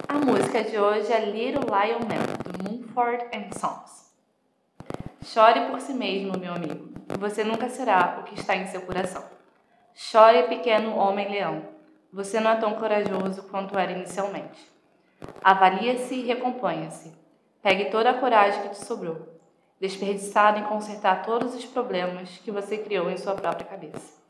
A 0.07 0.13
música 0.13 0.63
de 0.63 0.77
hoje 0.77 1.11
é 1.11 1.25
Little 1.25 1.63
Lion 1.65 1.99
Man, 1.99 2.25
do 2.43 2.63
Mumford 2.63 3.25
and 3.35 3.49
Sons. 3.57 4.11
Chore 5.23 5.69
por 5.69 5.79
si 5.79 5.93
mesmo, 5.93 6.37
meu 6.37 6.53
amigo. 6.53 6.91
Você 7.19 7.43
nunca 7.43 7.69
será 7.69 8.19
o 8.19 8.23
que 8.23 8.39
está 8.39 8.55
em 8.55 8.67
seu 8.67 8.81
coração. 8.81 9.23
Chore, 9.93 10.43
pequeno 10.43 10.95
homem-leão. 10.95 11.63
Você 12.13 12.39
não 12.39 12.51
é 12.51 12.55
tão 12.55 12.73
corajoso 12.75 13.43
quanto 13.43 13.77
era 13.77 13.91
inicialmente. 13.91 14.69
Avalie-se 15.43 16.15
e 16.15 16.25
recomponha-se. 16.25 17.11
Pegue 17.61 17.85
toda 17.85 18.09
a 18.09 18.19
coragem 18.19 18.63
que 18.63 18.69
te 18.69 18.85
sobrou, 18.85 19.30
desperdiçada 19.81 20.59
em 20.59 20.63
consertar 20.63 21.23
todos 21.23 21.55
os 21.55 21.65
problemas 21.65 22.29
que 22.43 22.51
você 22.51 22.77
criou 22.77 23.09
em 23.09 23.17
sua 23.17 23.33
própria 23.33 23.65
cabeça. 23.65 24.21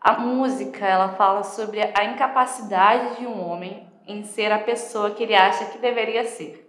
A 0.00 0.20
música, 0.20 0.86
ela 0.86 1.08
fala 1.08 1.42
sobre 1.42 1.80
a 1.82 2.04
incapacidade 2.04 3.16
de 3.16 3.26
um 3.26 3.44
homem 3.44 3.90
em 4.06 4.22
ser 4.22 4.52
a 4.52 4.60
pessoa 4.60 5.10
que 5.10 5.24
ele 5.24 5.34
acha 5.34 5.66
que 5.66 5.78
deveria 5.78 6.24
ser. 6.24 6.64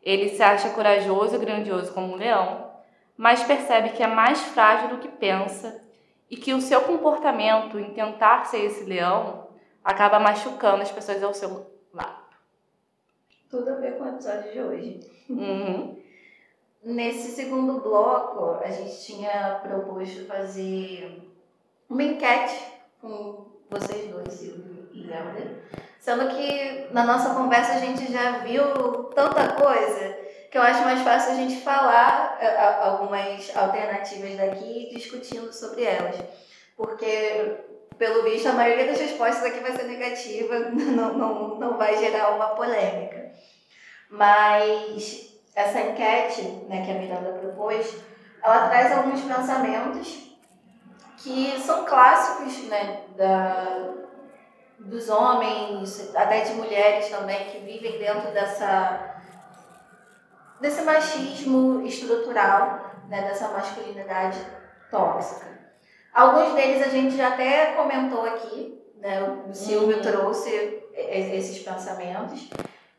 Ele 0.00 0.28
se 0.28 0.40
acha 0.40 0.70
corajoso 0.70 1.34
e 1.34 1.38
grandioso 1.38 1.92
como 1.92 2.12
um 2.12 2.16
leão, 2.16 2.70
mas 3.16 3.42
percebe 3.42 3.88
que 3.88 4.04
é 4.04 4.06
mais 4.06 4.40
frágil 4.40 4.90
do 4.90 4.98
que 4.98 5.08
pensa 5.08 5.82
e 6.30 6.36
que 6.36 6.54
o 6.54 6.60
seu 6.60 6.82
comportamento 6.82 7.76
em 7.76 7.92
tentar 7.92 8.44
ser 8.44 8.64
esse 8.64 8.84
leão 8.84 9.48
acaba 9.82 10.20
machucando 10.20 10.82
as 10.82 10.92
pessoas 10.92 11.24
ao 11.24 11.34
seu 11.34 11.66
lado. 11.92 12.22
Tudo 13.50 13.68
a 13.70 13.74
ver 13.74 13.98
com 13.98 14.04
o 14.04 14.08
episódio 14.08 14.52
de 14.52 14.60
hoje. 14.60 15.00
Uhum. 15.28 16.05
Nesse 16.86 17.32
segundo 17.32 17.80
bloco, 17.80 18.64
a 18.64 18.70
gente 18.70 19.04
tinha 19.04 19.58
proposto 19.60 20.24
fazer 20.24 21.20
uma 21.90 22.04
enquete 22.04 22.54
com 23.00 23.44
vocês 23.68 24.08
dois, 24.08 24.32
Silvio 24.32 24.88
e 24.92 25.00
Helder. 25.00 25.64
Sendo 25.98 26.28
que 26.28 26.86
na 26.92 27.02
nossa 27.02 27.34
conversa 27.34 27.72
a 27.72 27.78
gente 27.80 28.12
já 28.12 28.38
viu 28.38 29.02
tanta 29.16 29.54
coisa 29.54 30.16
que 30.48 30.56
eu 30.56 30.62
acho 30.62 30.84
mais 30.84 31.02
fácil 31.02 31.32
a 31.32 31.34
gente 31.34 31.56
falar 31.56 32.38
eh, 32.40 32.56
algumas 32.80 33.50
alternativas 33.56 34.36
daqui 34.36 34.88
discutindo 34.94 35.52
sobre 35.52 35.82
elas. 35.82 36.20
Porque, 36.76 37.64
pelo 37.98 38.22
visto, 38.22 38.46
a 38.46 38.52
maioria 38.52 38.86
das 38.86 39.00
respostas 39.00 39.42
aqui 39.42 39.58
vai 39.58 39.72
ser 39.72 39.88
negativa, 39.88 40.70
não, 40.70 41.14
não, 41.14 41.58
não 41.58 41.76
vai 41.76 41.98
gerar 41.98 42.36
uma 42.36 42.50
polêmica. 42.50 43.32
Mas 44.08 45.35
essa 45.56 45.80
enquete 45.80 46.42
né, 46.68 46.84
que 46.84 46.92
a 46.92 46.94
Miranda 46.94 47.32
propôs, 47.32 47.96
ela 48.42 48.68
traz 48.68 48.92
alguns 48.92 49.22
pensamentos 49.22 50.36
que 51.16 51.58
são 51.58 51.86
clássicos 51.86 52.68
né, 52.68 53.00
da, 53.16 53.94
dos 54.78 55.08
homens, 55.08 56.14
até 56.14 56.40
de 56.40 56.52
mulheres 56.52 57.08
também, 57.08 57.46
que 57.46 57.58
vivem 57.58 57.98
dentro 57.98 58.30
dessa, 58.32 59.16
desse 60.60 60.82
machismo 60.82 61.80
estrutural, 61.86 62.90
né, 63.08 63.22
dessa 63.22 63.48
masculinidade 63.48 64.38
tóxica. 64.90 65.46
Alguns 66.12 66.54
deles 66.54 66.86
a 66.86 66.90
gente 66.90 67.16
já 67.16 67.28
até 67.28 67.72
comentou 67.72 68.26
aqui, 68.26 68.78
né, 68.98 69.22
o 69.48 69.54
Silvio 69.54 69.96
Uhum. 69.96 70.02
trouxe 70.02 70.82
esses 70.94 71.58
pensamentos, 71.62 72.46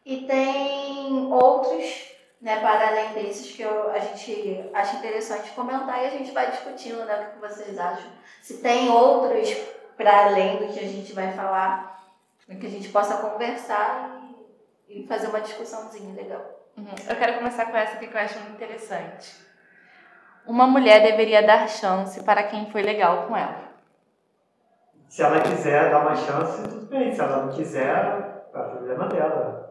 e 0.04 0.26
tem 0.26 1.32
outros 1.32 2.17
né, 2.42 2.60
para 2.60 2.88
além 2.88 3.14
desses 3.14 3.56
que 3.56 3.62
eu, 3.62 3.92
a 3.92 4.00
gente 4.00 4.70
acha 4.74 4.98
interessante 4.98 5.52
comentar 5.52 6.04
e 6.04 6.08
a 6.08 6.10
gente 6.10 6.32
vai 6.32 6.52
discutindo 6.52 7.04
né, 7.06 7.30
o 7.30 7.34
que 7.34 7.48
vocês 7.48 7.78
acham. 7.78 8.12
Se 8.42 8.58
tem 8.58 8.90
outros 8.90 9.50
para 9.96 10.26
além 10.26 10.58
do 10.58 10.74
que 10.74 10.80
a 10.80 10.88
gente 10.88 11.14
vai 11.14 11.32
falar, 11.34 11.98
que 12.48 12.66
a 12.66 12.70
gente 12.70 12.90
possa 12.90 13.18
conversar 13.18 14.22
e, 14.88 15.06
fazer 15.08 15.28
uma 15.28 15.42
discussãozinha 15.42 16.16
legal. 16.16 16.46
Uhum. 16.78 16.86
Eu 17.10 17.16
quero 17.16 17.38
começar 17.40 17.66
com 17.66 17.76
essa 17.76 17.96
aqui 17.96 18.08
que 18.08 18.16
eu 18.16 18.22
acho 18.22 18.40
muito 18.40 18.54
interessante. 18.54 19.36
Uma 20.46 20.66
mulher 20.68 21.02
deveria 21.02 21.46
dar 21.46 21.68
chance 21.68 22.24
para 22.24 22.44
quem 22.44 22.72
foi 22.72 22.82
legal 22.82 23.26
com 23.28 23.36
ela. 23.36 23.68
Se 25.10 25.24
ela 25.24 25.42
quiser 25.42 25.90
dar 25.90 26.00
uma 26.00 26.16
chance, 26.16 26.64
tudo 26.64 26.86
bem. 26.86 27.14
Se 27.14 27.20
ela 27.20 27.46
não 27.46 27.52
quiser, 27.52 28.40
é 28.54 28.60
o 28.60 28.74
problema 28.74 29.08
dela. 29.08 29.67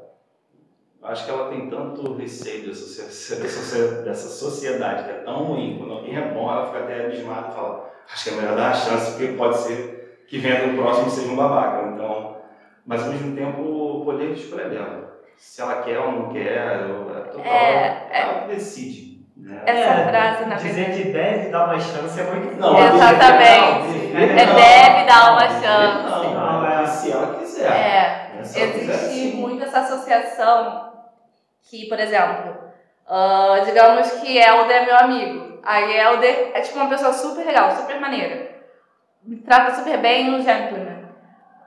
Acho 1.02 1.24
que 1.24 1.30
ela 1.30 1.48
tem 1.50 1.70
tanto 1.70 2.14
receio 2.16 2.66
dessa, 2.66 3.36
dessa, 3.36 4.02
dessa 4.02 4.28
sociedade 4.28 5.04
que 5.04 5.10
é 5.10 5.14
tão 5.24 5.44
ruim. 5.44 5.76
Quando 5.78 5.92
alguém 5.94 6.16
é 6.16 6.22
bom, 6.32 6.50
ela 6.50 6.66
fica 6.66 6.80
até 6.80 7.04
abismada 7.06 7.48
e 7.50 7.54
fala: 7.54 7.90
Acho 8.12 8.24
que 8.24 8.30
é 8.30 8.32
melhor 8.40 8.56
dar 8.56 8.70
a 8.70 8.74
chance, 8.74 9.12
porque 9.12 9.32
pode 9.34 9.56
ser 9.58 10.24
que 10.28 10.38
venha 10.38 10.66
do 10.66 10.76
próximo 10.76 11.06
e 11.06 11.10
seja 11.10 11.28
um 11.32 11.36
babaca. 11.36 11.88
Então, 11.94 12.36
mas 12.84 13.02
ao 13.04 13.10
mesmo 13.10 13.36
tempo, 13.36 13.62
o 13.62 14.04
poder 14.04 14.34
de 14.34 14.40
escolha 14.40 14.62
é 14.62 14.68
dela. 14.68 15.16
Se 15.36 15.60
ela 15.60 15.82
quer 15.82 15.98
ou 16.00 16.10
não 16.12 16.28
quer, 16.32 16.80
eu- 16.88 17.16
é 17.16 17.20
total. 17.20 17.44
É, 17.52 18.08
ela 18.10 18.34
que 18.42 18.54
decide. 18.54 19.06
Né? 19.36 19.62
Essa 19.66 19.80
É, 20.00 20.08
frase, 20.08 20.46
na 20.46 20.54
Dizer 20.56 20.72
verdade. 20.72 21.02
que 21.02 21.08
deve 21.12 21.48
dar 21.50 21.64
uma 21.66 21.78
chance 21.78 22.18
é 22.18 22.24
muito 22.24 22.56
Não. 22.58 22.76
Exatamente. 22.78 24.12
não, 24.12 24.20
É 24.20 24.46
não. 24.46 24.54
deve 24.54 25.04
dar 25.06 25.32
uma 25.32 25.48
chance. 25.48 26.10
Não, 26.10 26.34
Não, 26.34 26.66
é. 26.66 26.86
se 26.86 27.12
ela 27.12 27.34
quiser. 27.38 27.70
É, 27.70 28.25
Existe 28.54 29.36
muito 29.36 29.64
essa 29.64 29.80
associação 29.80 30.92
que, 31.62 31.86
por 31.86 31.98
exemplo, 31.98 32.56
ah, 33.08 33.60
digamos 33.64 34.10
que 34.12 34.38
Helder 34.38 34.82
é 34.82 34.86
meu 34.86 34.96
amigo. 34.96 35.60
Aí 35.62 35.96
Helder 35.96 36.52
é 36.54 36.60
tipo 36.60 36.76
uma 36.78 36.88
pessoa 36.88 37.12
super 37.12 37.44
legal, 37.44 37.70
super 37.72 38.00
maneira. 38.00 38.56
Me 39.22 39.36
trata 39.38 39.74
super 39.74 39.98
bem, 39.98 40.32
um 40.32 40.42
gentleman. 40.42 41.06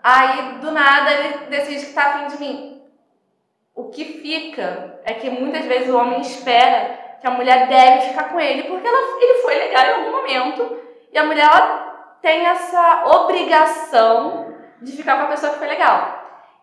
Aí, 0.01 0.59
do 0.59 0.71
nada, 0.71 1.11
ele 1.11 1.45
decide 1.49 1.85
que 1.85 1.93
tá 1.93 2.05
afim 2.05 2.27
de 2.27 2.39
mim. 2.39 2.81
O 3.75 3.89
que 3.89 4.05
fica 4.05 4.99
é 5.03 5.13
que 5.13 5.29
muitas 5.29 5.65
vezes 5.65 5.89
o 5.89 5.97
homem 5.97 6.21
espera 6.21 6.97
que 7.19 7.27
a 7.27 7.31
mulher 7.31 7.67
deve 7.67 8.07
ficar 8.07 8.29
com 8.29 8.39
ele 8.39 8.63
porque 8.63 8.87
ela, 8.87 9.21
ele 9.21 9.41
foi 9.41 9.55
legal 9.55 9.85
em 9.85 9.93
algum 9.93 10.11
momento 10.11 10.79
e 11.11 11.17
a 11.17 11.25
mulher 11.25 11.45
ela 11.45 12.17
tem 12.21 12.45
essa 12.45 13.03
obrigação 13.05 14.55
de 14.81 14.91
ficar 14.91 15.17
com 15.17 15.23
a 15.23 15.27
pessoa 15.27 15.53
que 15.53 15.59
foi 15.59 15.67
legal. 15.67 16.18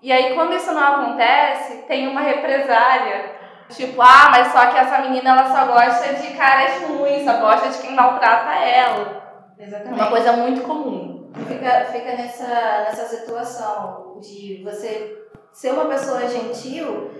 E 0.06 0.12
aí, 0.12 0.36
quando 0.36 0.54
isso 0.54 0.70
não 0.70 1.02
acontece, 1.02 1.78
tem 1.88 2.06
uma 2.06 2.20
represália. 2.20 3.34
Tipo, 3.68 4.00
ah, 4.00 4.28
mas 4.30 4.52
só 4.52 4.66
que 4.66 4.78
essa 4.78 4.98
menina 4.98 5.30
ela 5.30 5.50
só 5.50 5.66
gosta 5.66 6.14
de 6.14 6.32
caras 6.34 6.80
ruins, 6.82 7.24
só 7.24 7.40
gosta 7.40 7.70
de 7.70 7.78
quem 7.78 7.96
maltrata 7.96 8.52
ela. 8.52 9.50
É 9.58 9.64
Exatamente. 9.64 10.00
uma 10.00 10.08
coisa 10.08 10.32
muito 10.34 10.60
comum. 10.60 11.28
Fica, 11.48 11.86
fica 11.86 12.12
nessa, 12.12 12.46
nessa 12.46 13.04
situação 13.16 14.20
de 14.20 14.62
você 14.62 15.26
ser 15.52 15.72
uma 15.72 15.86
pessoa 15.86 16.28
gentil 16.28 17.10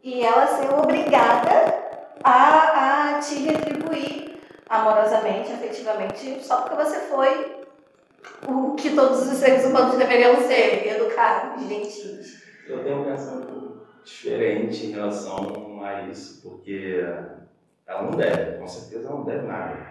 e 0.00 0.24
ela 0.24 0.46
ser 0.46 0.72
obrigada 0.72 1.74
a, 2.22 3.16
a 3.16 3.18
te 3.18 3.40
retribuir 3.40 4.40
amorosamente, 4.70 5.52
afetivamente, 5.52 6.44
só 6.44 6.58
porque 6.58 6.76
você 6.76 7.00
foi 7.08 7.65
o 8.46 8.74
que 8.74 8.94
todos 8.94 9.30
os 9.30 9.38
seres 9.38 9.64
humanos 9.64 9.96
deveriam 9.96 10.36
ser, 10.46 10.86
educados, 10.86 11.66
gentis. 11.68 12.42
Eu 12.68 12.82
tenho 12.82 13.00
um 13.00 13.04
pensamento 13.04 13.86
diferente 14.04 14.86
em 14.86 14.90
relação 14.92 15.82
a 15.84 16.02
isso, 16.02 16.42
porque 16.42 17.04
ela 17.86 18.02
não 18.02 18.12
deve, 18.12 18.58
com 18.58 18.66
certeza 18.66 19.08
ela 19.08 19.18
não 19.18 19.24
deve 19.24 19.46
nada. 19.46 19.86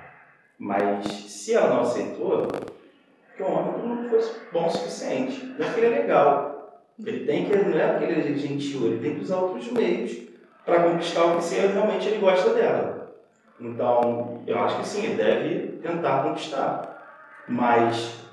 Mas 0.57 1.05
se 1.07 1.53
ela 1.53 1.69
não 1.69 1.81
aceitou, 1.81 2.47
porque 2.47 3.43
o 3.43 3.47
homem 3.47 3.86
não 3.86 4.09
foi 4.09 4.21
bom 4.51 4.67
o 4.67 4.69
suficiente. 4.69 5.45
Não 5.57 5.67
é 5.67 5.73
que 5.73 5.79
ele 5.79 5.95
é 5.95 5.99
legal. 5.99 6.81
Ele 6.97 7.25
tem 7.25 7.45
que, 7.45 7.57
não 7.57 7.77
é 7.77 7.88
porque 7.89 8.05
ele 8.05 8.33
é 8.33 8.38
gentil, 8.38 8.86
ele 8.86 8.99
tem 9.01 9.15
que 9.15 9.21
usar 9.21 9.38
outros 9.38 9.69
meios 9.71 10.17
para 10.65 10.83
conquistar 10.83 11.25
o 11.25 11.38
que 11.38 11.43
se 11.43 11.55
realmente 11.55 12.07
ele 12.07 12.19
gosta 12.19 12.53
dela. 12.53 13.13
Então, 13.59 14.41
eu 14.47 14.57
acho 14.59 14.79
que 14.79 14.88
sim, 14.88 15.05
ele 15.05 15.15
deve 15.15 15.77
tentar 15.81 16.23
conquistar. 16.23 16.95
Mas 17.47 18.24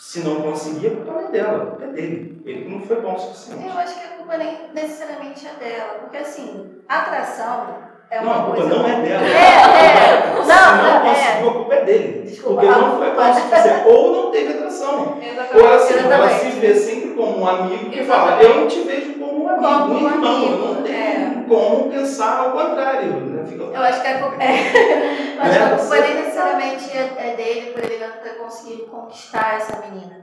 se 0.00 0.20
não 0.20 0.36
conseguir, 0.40 0.86
a 0.86 0.90
culpa 0.92 1.12
não 1.12 1.20
é 1.20 1.30
dela, 1.30 1.78
é 1.82 1.86
dele. 1.88 2.42
Ele 2.46 2.68
não 2.74 2.80
foi 2.80 3.00
bom 3.02 3.14
o 3.14 3.18
suficiente. 3.18 3.66
Eu 3.66 3.78
acho 3.78 4.00
que 4.00 4.06
a 4.06 4.16
culpa 4.16 4.36
nem 4.38 4.56
necessariamente 4.72 5.46
é 5.46 5.62
dela, 5.62 5.94
porque 6.00 6.16
assim, 6.16 6.70
atração 6.88 7.66
é 8.10 8.16
Não, 8.20 8.24
uma 8.24 8.32
a 8.40 8.44
culpa 8.44 8.60
coisa. 8.62 8.76
não 8.76 8.88
é 8.88 9.00
dela. 9.02 9.26
É, 9.26 9.28
é. 9.28 10.42
Se 10.42 10.48
Não, 10.48 10.76
não 10.76 10.82
não, 10.82 11.06
é. 11.06 11.14
conseguiu, 11.14 11.50
a 11.50 11.52
culpa 11.52 11.74
é 11.74 11.84
dele. 11.84 12.22
Desculpa, 12.26 12.60
Porque 12.62 12.78
não 12.80 12.98
foi 12.98 13.10
bom 13.14 13.30
o 13.30 13.34
suficiente. 13.34 13.88
Ou 13.88 14.12
não 14.24 14.30
teve 14.30 14.52
atração. 14.54 15.18
Exatamente. 15.22 15.58
Ou 15.66 15.74
assim, 15.74 15.94
ela 16.10 16.28
se 16.30 16.46
vê 16.48 16.74
sempre 16.74 17.10
como 17.10 17.38
um 17.40 17.46
amigo 17.46 17.90
que 17.90 17.98
Exatamente. 18.00 18.08
fala, 18.08 18.42
eu 18.42 18.60
não 18.62 18.66
te 18.68 18.80
vejo 18.80 19.12
como 19.18 19.44
um 19.44 19.48
amigo, 19.48 19.64
Como 19.68 19.94
um 19.94 20.08
irmão. 20.10 20.42
eu 20.44 20.74
não 20.74 20.82
tenho 20.82 20.96
é. 20.96 21.09
Como 21.50 21.90
pensar 21.90 22.38
ao 22.38 22.52
contrário. 22.52 23.12
Né? 23.20 23.44
Fica- 23.46 23.64
Eu 23.64 23.82
acho 23.82 24.00
que 24.00 24.06
a 24.08 24.18
culpa, 24.20 24.36
é, 24.42 25.36
eu 25.36 25.42
acho 25.42 25.52
que 25.52 25.58
a 25.58 25.66
Né? 25.68 25.76
culpa 25.76 25.96
nem 26.00 26.14
necessariamente 26.14 26.96
é, 26.96 27.14
é 27.32 27.36
dele 27.36 27.72
por 27.72 27.82
ele 27.84 28.04
não 28.04 28.12
ter 28.22 28.38
conseguido 28.38 28.84
conquistar 28.84 29.56
essa 29.56 29.76
menina. 29.86 30.20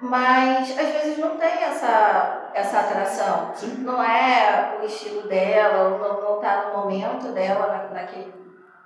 Mas 0.00 0.70
às 0.78 0.88
vezes 0.92 1.18
não 1.18 1.36
tem 1.36 1.62
essa, 1.62 2.50
essa 2.54 2.80
atração. 2.80 3.50
Sim. 3.54 3.76
Não 3.80 4.02
é 4.02 4.78
o 4.80 4.86
estilo 4.86 5.28
dela, 5.28 5.90
ou 5.90 5.98
não, 5.98 6.20
não 6.34 6.40
tá 6.40 6.70
no 6.72 6.78
momento 6.80 7.28
dela 7.34 7.66
na- 7.66 8.00
naquele. 8.00 8.32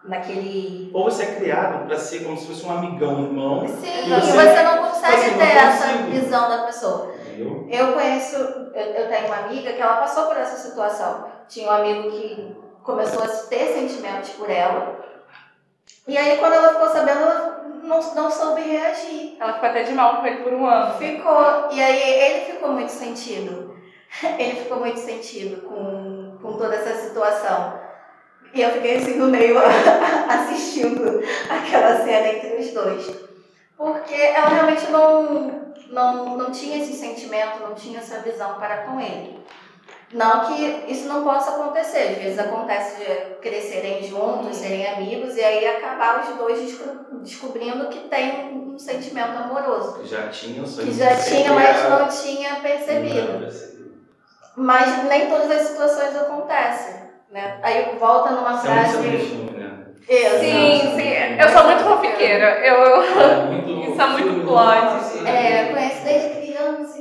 naquele... 0.02 0.90
Ou 0.92 1.04
você 1.04 1.22
é 1.22 1.34
criado 1.36 1.86
para 1.86 1.96
ser 1.96 2.24
como 2.24 2.36
se 2.36 2.46
fosse 2.48 2.66
um 2.66 2.72
amigão, 2.72 3.14
um 3.14 3.24
irmão. 3.26 3.66
Sim, 3.68 4.06
E 4.06 4.10
você- 4.10 4.32
você 4.32 4.62
não 4.64 4.78
consegue 4.88 5.14
assim, 5.14 5.30
não 5.30 5.38
ter 5.38 5.56
essa 5.56 5.86
visão 6.10 6.48
da 6.48 6.58
pessoa. 6.64 7.14
Entendeu? 7.28 7.66
Eu 7.70 7.92
conheço, 7.92 8.36
eu, 8.36 8.82
eu 8.82 9.08
tenho 9.08 9.26
uma 9.26 9.36
amiga 9.36 9.72
que 9.72 9.80
ela 9.80 9.96
passou 9.98 10.26
por 10.26 10.36
essa 10.36 10.56
situação. 10.56 11.26
Tinha 11.48 11.68
um 11.68 11.72
amigo 11.72 12.10
que 12.10 12.56
começou 12.82 13.22
a 13.22 13.28
ter 13.28 13.74
sentimentos 13.74 14.30
por 14.30 14.50
ela. 14.50 15.04
E 16.06 16.16
aí, 16.16 16.38
quando 16.38 16.52
ela 16.52 16.72
ficou 16.74 16.88
sabendo, 16.88 17.20
ela 17.20 17.64
não, 17.82 18.14
não 18.14 18.30
soube 18.30 18.60
reagir. 18.60 19.36
Ela 19.40 19.54
ficou 19.54 19.68
até 19.68 19.82
de 19.82 19.92
mal 19.92 20.18
com 20.18 20.26
ele 20.26 20.42
por 20.42 20.52
um 20.52 20.66
ano. 20.66 20.98
Ficou. 20.98 21.68
E 21.72 21.82
aí, 21.82 22.02
ele 22.02 22.52
ficou 22.52 22.70
muito 22.70 22.90
sentido. 22.90 23.74
ele 24.38 24.60
ficou 24.60 24.78
muito 24.78 24.98
sentido 24.98 25.62
com, 25.62 26.38
com 26.40 26.52
toda 26.56 26.74
essa 26.74 26.94
situação. 26.94 27.80
E 28.52 28.62
eu 28.62 28.70
fiquei 28.70 28.98
assim 28.98 29.16
no 29.16 29.26
meio 29.26 29.56
assistindo 30.28 31.20
aquela 31.50 32.04
cena 32.04 32.28
entre 32.28 32.56
os 32.56 32.70
dois. 32.72 33.10
Porque 33.76 34.14
ela 34.14 34.48
realmente 34.48 34.88
não, 34.90 35.74
não, 35.88 36.36
não 36.36 36.50
tinha 36.52 36.78
esse 36.78 36.92
sentimento, 36.92 37.60
não 37.60 37.74
tinha 37.74 37.98
essa 37.98 38.20
visão 38.20 38.54
para 38.54 38.84
com 38.84 39.00
ele. 39.00 39.44
Não 40.14 40.44
que 40.44 40.84
isso 40.86 41.08
não 41.08 41.24
possa 41.24 41.50
acontecer, 41.50 42.12
às 42.12 42.18
vezes 42.18 42.38
acontece 42.38 43.02
de 43.02 43.34
crescerem 43.40 44.00
juntos, 44.04 44.56
serem 44.56 44.86
amigos 44.86 45.36
e 45.36 45.42
aí 45.42 45.66
acabar 45.66 46.22
os 46.22 46.36
dois 46.36 46.78
descobrindo 47.20 47.88
que 47.88 47.98
tem 48.08 48.54
um 48.54 48.78
sentimento 48.78 49.36
amoroso. 49.36 49.98
Que 49.98 50.06
já 50.06 50.28
tinha, 50.28 50.62
que 50.62 50.92
já 50.92 51.16
tinha, 51.16 51.52
mas 51.52 51.90
não 51.90 52.06
tinha 52.06 52.54
percebido. 52.60 53.44
Mas 54.56 55.04
nem 55.08 55.28
todas 55.28 55.50
as 55.50 55.62
situações 55.62 56.14
acontecem. 56.14 56.94
Né? 57.28 57.58
Aí 57.60 57.96
volta 57.98 58.30
numa 58.30 58.56
frase. 58.56 58.96
É 58.96 59.00
muito 59.00 59.26
filme, 59.26 59.50
né? 59.50 59.84
Sim, 60.06 60.94
sim. 60.94 61.42
Eu 61.42 61.48
sou 61.48 61.64
muito 61.64 61.82
fofiqueira. 61.82 62.64
Eu... 62.64 63.02
É 63.02 63.46
muito 63.46 63.90
Isso 63.90 64.00
é 64.00 64.06
muito 64.06 64.46
plot. 64.46 65.26
É, 65.26 65.72
conheço 65.72 66.04
desde 66.04 66.43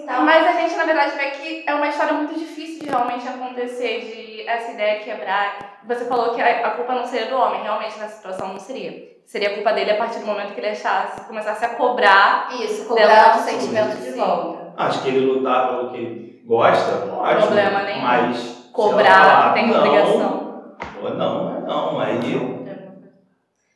e 0.04 0.06
tal. 0.06 0.22
Mas 0.24 0.46
a 0.46 0.52
gente, 0.54 0.76
na 0.76 0.84
verdade, 0.84 1.18
vê 1.18 1.32
que 1.32 1.64
é 1.66 1.74
uma 1.74 1.88
história 1.88 2.14
muito 2.14 2.38
difícil 2.38 2.84
de 2.84 2.90
realmente 2.90 3.28
acontecer, 3.28 4.02
de 4.02 4.48
essa 4.48 4.72
ideia 4.72 5.04
quebrar. 5.04 5.80
Você 5.88 6.06
falou 6.06 6.34
que 6.34 6.42
a 6.42 6.72
culpa 6.72 6.94
não 6.94 7.06
seria 7.06 7.28
do 7.28 7.36
homem, 7.36 7.64
realmente 7.64 7.98
nessa 7.98 8.16
situação 8.16 8.50
não 8.50 8.60
seria. 8.60 9.14
Seria 9.26 9.54
culpa 9.56 9.72
dele 9.74 9.92
a 9.92 9.98
partir 9.98 10.20
do 10.20 10.26
momento 10.26 10.54
que 10.54 10.60
ele 10.60 10.70
achasse, 10.70 11.22
começasse 11.22 11.64
a 11.64 11.70
cobrar. 11.70 12.50
Isso, 12.52 12.94
Dela 12.94 13.10
cobrar 13.10 13.38
o 13.38 13.40
sentimento 13.40 13.98
de 13.98 14.12
volta. 14.12 14.74
Acho 14.78 15.02
que 15.02 15.10
ele 15.10 15.26
lutar 15.26 15.70
pelo 15.70 15.92
que 15.92 15.98
ele 15.98 16.44
gosta, 16.46 17.08
pode. 17.08 17.42
Problema 17.42 17.84
nenhum. 17.84 18.02
Mas. 18.02 18.64
Cobrar, 18.74 19.06
falar, 19.06 19.54
tem 19.54 19.68
não, 19.68 19.78
obrigação. 19.78 20.78
Não, 21.16 21.62
não. 21.62 22.00
Aí 22.00 22.18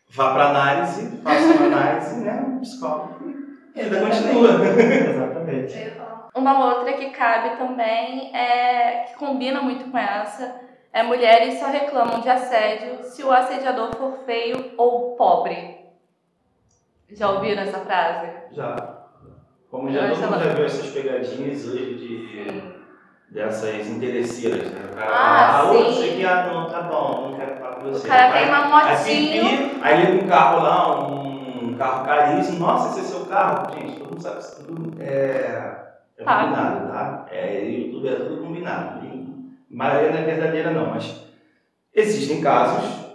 vá 0.10 0.34
pra 0.34 0.50
análise, 0.50 1.22
faça 1.24 1.54
uma 1.54 1.66
análise, 1.68 2.16
né? 2.22 2.58
Psicólogo. 2.62 3.16
E 3.76 3.80
a 3.80 3.84
vida 3.84 4.00
continua. 4.00 4.50
Exatamente. 4.50 5.94
Uma 6.38 6.76
outra 6.76 6.94
que 6.94 7.10
cabe 7.10 7.58
também 7.58 8.36
é 8.36 9.06
que 9.08 9.16
combina 9.16 9.62
muito 9.62 9.90
com 9.90 9.98
essa 9.98 10.68
é 10.94 11.04
mulheres 11.04 11.60
só 11.60 11.68
reclamam 11.68 12.22
de 12.22 12.30
assédio 12.30 13.04
se 13.04 13.24
o 13.24 13.32
assediador 13.32 13.96
for 13.96 14.20
feio 14.26 14.74
ou 14.78 15.16
pobre. 15.16 15.78
Já 17.12 17.30
ouviram 17.30 17.62
essa 17.62 17.80
frase? 17.80 18.32
Já. 18.52 18.76
Como 19.70 19.92
já, 19.92 20.10
todo 20.10 20.20
mundo 20.22 20.44
já 20.44 20.54
viu 20.54 20.66
essas 20.66 20.88
pegadinhas 20.88 21.68
hoje 21.68 21.96
de. 21.96 22.64
dessas 23.30 23.88
interesseiras, 23.88 24.72
né? 24.72 24.90
Cara 24.96 25.12
Ah, 25.12 25.60
ah, 25.60 25.72
sim. 25.72 25.84
você 25.84 26.10
aqui, 26.10 26.26
ah, 26.26 26.50
não, 26.52 26.70
tá 26.70 26.82
bom, 26.84 27.30
não 27.30 27.38
quero 27.38 27.58
falar 27.58 27.76
com 27.76 27.82
você. 27.92 28.08
O 28.08 28.10
cara 28.10 28.32
tem 28.34 28.48
uma 28.48 28.58
Aí, 28.58 28.92
motinho. 28.92 29.70
pipi, 29.70 29.80
aí 29.84 30.06
liga 30.06 30.24
um 30.26 30.28
carro 30.28 30.64
lá, 30.64 31.08
um 31.08 31.76
carro 31.78 32.06
caríssimo. 32.06 32.60
Nossa, 32.60 33.00
esse 33.00 33.08
é 33.08 33.18
seu 33.18 33.26
carro? 33.28 33.74
Gente, 33.74 34.00
todo 34.00 34.10
mundo 34.10 34.22
sabe 34.22 34.38
que 34.38 34.42
isso 34.44 34.64
tudo 34.66 35.02
é, 35.02 35.87
é 36.18 36.24
Tá. 36.24 36.43
combinado, 36.43 36.88
tá? 36.91 37.28
É, 37.32 37.70
YouTube 37.70 38.07
é 38.07 38.15
tudo 38.15 38.41
combinado. 38.43 39.05
E 39.05 39.28
maioria 39.70 40.11
não 40.11 40.18
é 40.20 40.24
verdadeira, 40.24 40.72
não, 40.72 40.88
mas 40.88 41.24
existem 41.93 42.41
casos, 42.41 43.05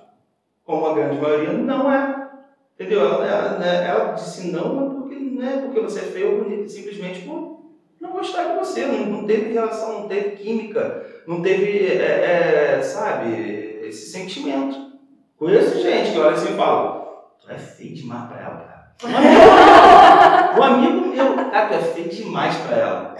como 0.65 0.87
a 0.87 0.95
grande 0.95 1.21
maioria, 1.21 1.53
não 1.53 1.93
é. 1.93 2.29
Entendeu? 2.75 3.01
Ela, 3.01 3.27
ela, 3.27 3.65
ela 3.65 4.13
disse 4.13 4.51
não, 4.51 5.01
porque, 5.01 5.15
não 5.17 5.49
é 5.49 5.57
porque 5.59 5.81
você 5.81 6.01
é 6.01 6.03
feio 6.03 6.33
ou 6.39 6.45
bonito, 6.45 6.69
simplesmente 6.69 7.21
por 7.23 7.61
não 8.01 8.11
gostar 8.13 8.45
de 8.45 8.59
você. 8.59 8.87
Não, 8.87 9.07
não 9.07 9.27
teve 9.27 9.53
relação, 9.53 10.01
não 10.01 10.09
teve 10.09 10.31
química, 10.37 11.05
não 11.27 11.41
teve, 11.43 11.87
é, 11.99 12.77
é, 12.79 12.83
sabe, 12.83 13.81
esse 13.85 14.11
sentimento. 14.11 14.93
Conheço 15.37 15.81
gente 15.83 16.13
que 16.13 16.19
olha 16.19 16.35
assim 16.35 16.55
e 16.55 16.57
fala, 16.57 17.31
tu 17.41 17.51
é 17.51 17.59
feio 17.59 17.95
demais 17.95 18.29
pra 18.29 18.41
ela, 18.41 18.57
cara. 18.57 18.72
Um 19.05 20.63
amigo, 20.63 21.09
meu, 21.09 21.35
cara, 21.51 21.69
tu 21.69 21.75
é 21.75 21.79
feio 21.79 22.09
demais 22.09 22.57
pra 22.59 22.77
ela. 22.77 23.17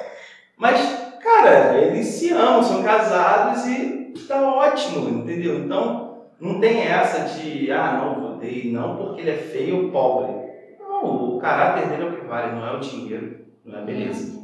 Mas, 0.57 0.81
cara, 1.21 1.77
eles 1.79 2.07
se 2.07 2.33
amam, 2.33 2.63
são 2.63 2.83
casados 2.83 3.67
e 3.67 4.15
tá 4.29 4.41
ótimo, 4.43 5.09
entendeu? 5.09 5.59
Então, 5.59 6.27
não 6.39 6.61
tem 6.61 6.83
essa 6.87 7.37
de, 7.37 7.71
ah, 7.73 8.01
não, 8.01 8.33
votei 8.33 8.73
não 8.73 8.97
porque 8.97 9.21
ele 9.23 9.31
é 9.31 9.37
feio 9.37 9.87
ou 9.87 9.91
pobre. 9.91 10.35
Não, 10.79 11.37
o 11.37 11.39
caráter 11.39 11.89
dele 11.89 12.03
é 12.03 12.07
o 12.07 12.17
que 12.17 12.27
vale, 12.27 12.55
não 12.55 12.67
é 12.67 12.77
o 12.77 12.81
dinheiro, 12.81 13.45
não 13.65 13.79
é 13.79 13.83
a 13.83 13.85
beleza. 13.85 14.41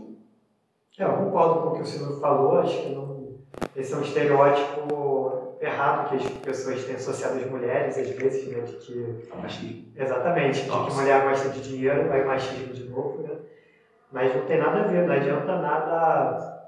É, 0.98 1.04
eu 1.04 1.12
concordo 1.12 1.60
com 1.60 1.68
o 1.68 1.74
que 1.74 1.82
o 1.82 1.86
Silvio 1.86 2.20
falou, 2.20 2.58
acho 2.58 2.82
que 2.82 2.88
não, 2.88 3.36
esse 3.76 3.94
é 3.94 3.96
um 3.96 4.02
estereótipo 4.02 5.47
errado 5.60 6.08
que 6.08 6.16
as 6.16 6.30
pessoas 6.38 6.84
têm 6.84 6.94
associado 6.94 7.38
às 7.38 7.50
mulheres, 7.50 7.98
às 7.98 8.08
vezes, 8.10 8.48
né, 8.48 8.60
de 8.60 8.72
que 8.74 9.28
que 9.48 9.92
Exatamente, 9.96 10.62
de 10.62 10.70
que 10.70 10.92
mulher 10.94 11.22
gosta 11.22 11.48
de 11.50 11.60
dinheiro, 11.60 12.08
vai 12.08 12.24
machismo 12.24 12.72
de 12.72 12.88
novo, 12.88 13.22
né? 13.22 13.36
Mas 14.12 14.34
não 14.34 14.46
tem 14.46 14.58
nada 14.58 14.80
a 14.80 14.82
ver, 14.84 15.06
não 15.06 15.14
adianta 15.14 15.56
nada. 15.58 16.58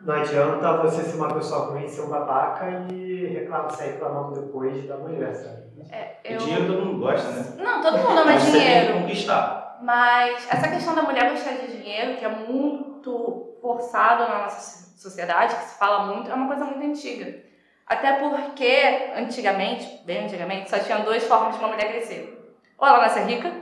Não 0.00 0.14
adianta 0.14 0.76
você 0.78 1.02
ser 1.02 1.16
uma 1.16 1.32
pessoa 1.32 1.66
ruim, 1.70 1.88
ser 1.88 2.02
um 2.02 2.08
babaca 2.08 2.68
e 2.92 3.26
reclamar, 3.26 3.70
sair 3.70 3.92
reclamando 3.92 4.40
depois 4.40 4.86
da 4.86 4.96
mulher, 4.96 5.34
sabe? 5.34 5.64
É, 5.90 6.18
o 6.28 6.32
eu... 6.32 6.38
dinheiro 6.38 6.66
todo 6.66 6.86
mundo 6.86 7.00
gosta, 7.00 7.28
né? 7.30 7.54
Não, 7.58 7.80
todo 7.82 7.98
mundo 7.98 8.10
ama 8.10 8.24
Mas 8.24 8.42
você 8.42 8.52
tem 8.52 8.60
dinheiro. 8.60 8.92
que 8.92 9.00
conquistar. 9.00 9.78
Mas 9.82 10.46
essa 10.50 10.68
questão 10.68 10.94
da 10.94 11.02
mulher 11.02 11.30
gostar 11.30 11.52
de 11.52 11.78
dinheiro, 11.78 12.16
que 12.16 12.24
é 12.24 12.28
muito 12.28 13.56
forçado 13.60 14.24
na 14.24 14.42
nossa 14.42 14.84
sociedade, 14.96 15.56
que 15.56 15.64
se 15.64 15.78
fala 15.78 16.06
muito, 16.06 16.30
é 16.30 16.34
uma 16.34 16.46
coisa 16.46 16.64
muito 16.64 16.84
antiga. 16.84 17.43
Até 17.86 18.12
porque, 18.14 19.12
antigamente, 19.16 20.00
bem 20.04 20.24
antigamente, 20.24 20.70
só 20.70 20.78
tinha 20.78 20.98
duas 20.98 21.22
formas 21.24 21.54
de 21.54 21.60
uma 21.60 21.68
mulher 21.68 21.88
crescer. 21.90 22.56
Ou 22.78 22.88
ela 22.88 23.00
nascia 23.00 23.24
rica, 23.24 23.52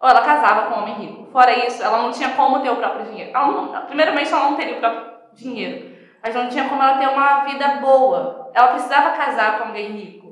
ou 0.00 0.08
ela 0.08 0.22
casava 0.22 0.68
com 0.68 0.78
um 0.78 0.82
homem 0.82 0.94
rico. 0.94 1.28
Fora 1.32 1.66
isso, 1.66 1.82
ela 1.82 1.98
não 2.02 2.12
tinha 2.12 2.30
como 2.30 2.60
ter 2.60 2.70
o 2.70 2.76
próprio 2.76 3.06
dinheiro. 3.06 3.30
Ela 3.34 3.46
não, 3.48 3.86
primeiramente, 3.86 4.32
ela 4.32 4.50
não 4.50 4.56
teria 4.56 4.76
o 4.76 4.80
próprio 4.80 5.04
dinheiro. 5.32 5.94
Mas 6.22 6.34
não 6.34 6.48
tinha 6.48 6.68
como 6.68 6.82
ela 6.82 6.98
ter 6.98 7.08
uma 7.08 7.44
vida 7.44 7.68
boa. 7.80 8.50
Ela 8.54 8.68
precisava 8.68 9.16
casar 9.16 9.58
com 9.58 9.68
alguém 9.68 9.92
rico. 9.92 10.24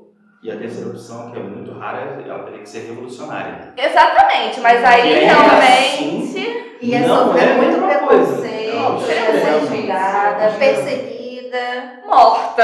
E 0.42 0.50
a 0.50 0.56
terceira 0.56 0.90
opção, 0.90 1.30
que 1.30 1.38
é 1.38 1.42
muito 1.42 1.78
rara, 1.78 2.22
é 2.24 2.28
ela 2.28 2.44
teria 2.44 2.60
que 2.60 2.68
ser 2.68 2.86
revolucionária. 2.88 3.72
Exatamente, 3.76 4.60
mas 4.60 4.84
aí 4.84 5.12
E 5.12 5.14
aí, 5.18 5.24
realmente. 5.24 6.22
assim, 6.22 6.72
Ia 6.82 6.98
Não, 7.00 7.26
sofrer 7.26 7.48
é 7.48 7.52
a 7.52 7.54
muito 7.56 7.86
preconceito, 7.86 8.76
é 9.08 9.40
ser 9.40 9.50
muito 9.52 9.76
julgada, 9.76 10.48
difícil. 10.50 11.21
Perseguida. 11.56 12.00
morta. 12.06 12.62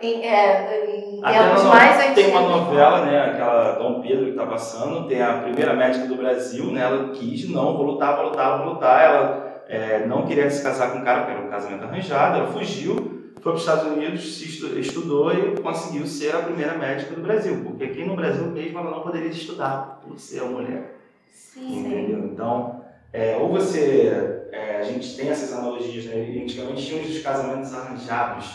Em, 0.00 0.24
é, 0.24 0.86
em 0.86 1.20
Até 1.24 1.38
tempos 1.42 1.64
no- 1.64 1.70
mais 1.70 2.14
tem 2.14 2.30
uma 2.30 2.40
novela, 2.42 3.04
né, 3.04 3.20
aquela 3.32 3.72
Dom 3.72 4.00
Pedro 4.00 4.26
que 4.26 4.32
tá 4.32 4.46
passando, 4.46 5.08
tem 5.08 5.20
a 5.20 5.38
primeira 5.38 5.74
médica 5.74 6.06
do 6.06 6.14
Brasil, 6.14 6.66
né, 6.66 6.82
ela 6.82 7.08
quis, 7.10 7.48
não, 7.50 7.76
vou 7.76 7.84
lutar, 7.86 8.16
vou 8.16 8.26
lutar, 8.26 8.58
vou 8.62 8.74
lutar, 8.74 9.04
ela 9.04 9.62
é, 9.68 10.06
não 10.06 10.24
queria 10.24 10.48
se 10.50 10.62
casar 10.62 10.92
com 10.92 11.00
o 11.00 11.04
cara, 11.04 11.22
porque 11.22 11.32
era 11.36 11.46
um 11.46 11.50
casamento 11.50 11.84
arranjado, 11.84 12.38
ela 12.38 12.46
fugiu, 12.52 12.94
foi 13.40 13.42
para 13.42 13.54
os 13.54 13.60
Estados 13.60 13.92
Unidos, 13.92 14.36
se 14.38 14.44
estu- 14.44 14.78
estudou 14.78 15.32
e 15.32 15.60
conseguiu 15.60 16.06
ser 16.06 16.34
a 16.34 16.38
primeira 16.38 16.74
médica 16.78 17.14
do 17.14 17.20
Brasil, 17.22 17.60
porque 17.64 17.84
aqui 17.84 18.04
no 18.04 18.14
Brasil 18.16 18.44
mesmo 18.46 18.78
ela 18.78 18.90
não 18.90 19.00
poderia 19.00 19.28
estudar, 19.28 20.00
por 20.06 20.16
ser 20.18 20.42
uma 20.42 20.60
mulher. 20.60 20.94
Sim. 21.32 21.80
Entendeu? 21.80 22.18
Então, 22.20 22.82
é, 23.12 23.36
ou 23.36 23.48
você. 23.48 24.48
é, 24.52 24.76
a 24.80 24.82
gente 24.82 25.16
tem 25.16 25.30
essas 25.30 25.52
analogias, 25.58 26.04
né? 26.06 26.16
E 26.28 26.42
Antigamente 26.42 26.86
tinha 26.86 27.02
os 27.02 27.22
casamentos 27.22 27.74
arranjados. 27.74 28.46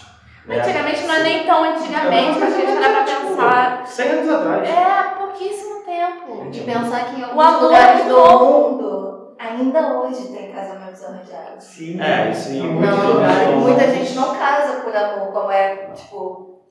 né? 0.45 0.59
Antigamente 0.59 1.03
não 1.05 1.15
é 1.15 1.23
nem 1.23 1.45
tão 1.45 1.63
antigamente, 1.63 2.39
mas 2.39 2.53
a 2.53 2.57
gente 2.57 2.73
parar 2.73 2.93
pra 2.93 3.03
Tipo, 3.03 3.27
pensar. 3.27 3.87
100 3.87 4.09
anos 4.09 4.29
atrás. 4.33 4.69
É, 4.69 5.03
pouquíssimo 5.17 5.75
tempo. 5.85 6.49
E 6.51 6.59
pensar 6.61 7.05
que 7.05 7.19
em 7.19 7.23
O 7.23 7.25
alguns 7.25 7.45
amor 7.45 7.63
lugares 7.63 8.05
do 8.05 8.17
mundo, 8.39 9.35
ainda 9.39 9.99
hoje 9.99 10.27
tem 10.27 10.51
casamentos 10.51 11.03
arranjados. 11.03 11.63
Sim. 11.63 12.01
É, 12.01 12.29
isso 12.31 12.49
em 12.51 12.61
muitos 12.61 12.97
Não, 12.97 13.13
lugares 13.13 13.55
muita 13.57 13.87
gente 13.91 14.13
não 14.15 14.35
casa 14.35 14.81
por 14.81 14.95
amor, 14.95 15.31
como 15.33 15.51
é, 15.51 15.87
tipo, 15.93 16.62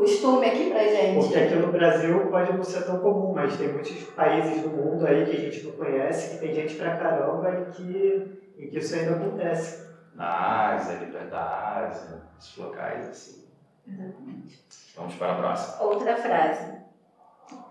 costume 0.00 0.46
aqui 0.46 0.70
pra 0.70 0.82
gente. 0.84 1.18
Porque 1.18 1.38
aqui 1.38 1.54
no 1.54 1.72
Brasil 1.72 2.26
pode 2.30 2.52
não 2.52 2.64
ser 2.64 2.84
tão 2.84 2.98
comum, 2.98 3.32
mas 3.34 3.56
tem 3.56 3.68
muitos 3.68 4.02
países 4.04 4.62
do 4.62 4.70
mundo 4.70 5.06
aí 5.06 5.24
que 5.26 5.36
a 5.36 5.40
gente 5.40 5.66
não 5.66 5.72
conhece, 5.72 6.30
que 6.30 6.38
tem 6.38 6.54
gente 6.54 6.74
pra 6.76 6.96
caramba 6.96 7.50
e 7.50 7.70
que, 7.72 8.40
e 8.56 8.66
que 8.68 8.78
isso 8.78 8.94
ainda 8.94 9.16
acontece. 9.16 9.90
Na 10.14 10.72
Ásia, 10.74 10.96
ali 10.96 11.06
perto 11.06 11.30
da 11.30 11.86
Ásia, 11.86 12.22
esses 12.38 12.56
locais 12.56 13.08
assim. 13.08 13.44
Exatamente. 13.86 14.60
Vamos 14.96 15.14
para 15.14 15.32
a 15.32 15.36
próxima. 15.36 15.82
Outra 15.82 16.16
frase. 16.16 16.80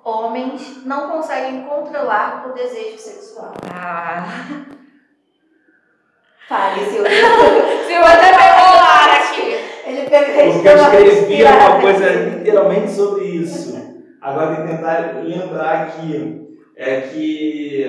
Homens 0.04 0.86
não 0.86 1.12
conseguem 1.12 1.64
controlar 1.66 2.48
o 2.48 2.54
desejo 2.54 2.98
sexual. 2.98 3.54
Ah. 3.74 4.26
Fale, 6.48 6.86
Silvio. 6.86 7.06
Se 7.86 7.94
eu 7.94 8.04
até 8.04 8.32
pegou. 8.32 8.79
Ele 9.90 10.10
pegou 10.10 10.54
Porque 10.54 10.68
eu 10.68 10.78
escrevi 10.78 11.44
uma 11.44 11.82
coisa 11.82 12.10
literalmente 12.10 12.92
sobre 12.92 13.26
isso. 13.26 13.80
Agora 14.22 14.56
tem 14.56 14.66
que 14.66 14.72
tentar 14.74 15.22
lembrar 15.24 15.82
aqui 15.84 16.48
é 16.76 17.02
que 17.02 17.86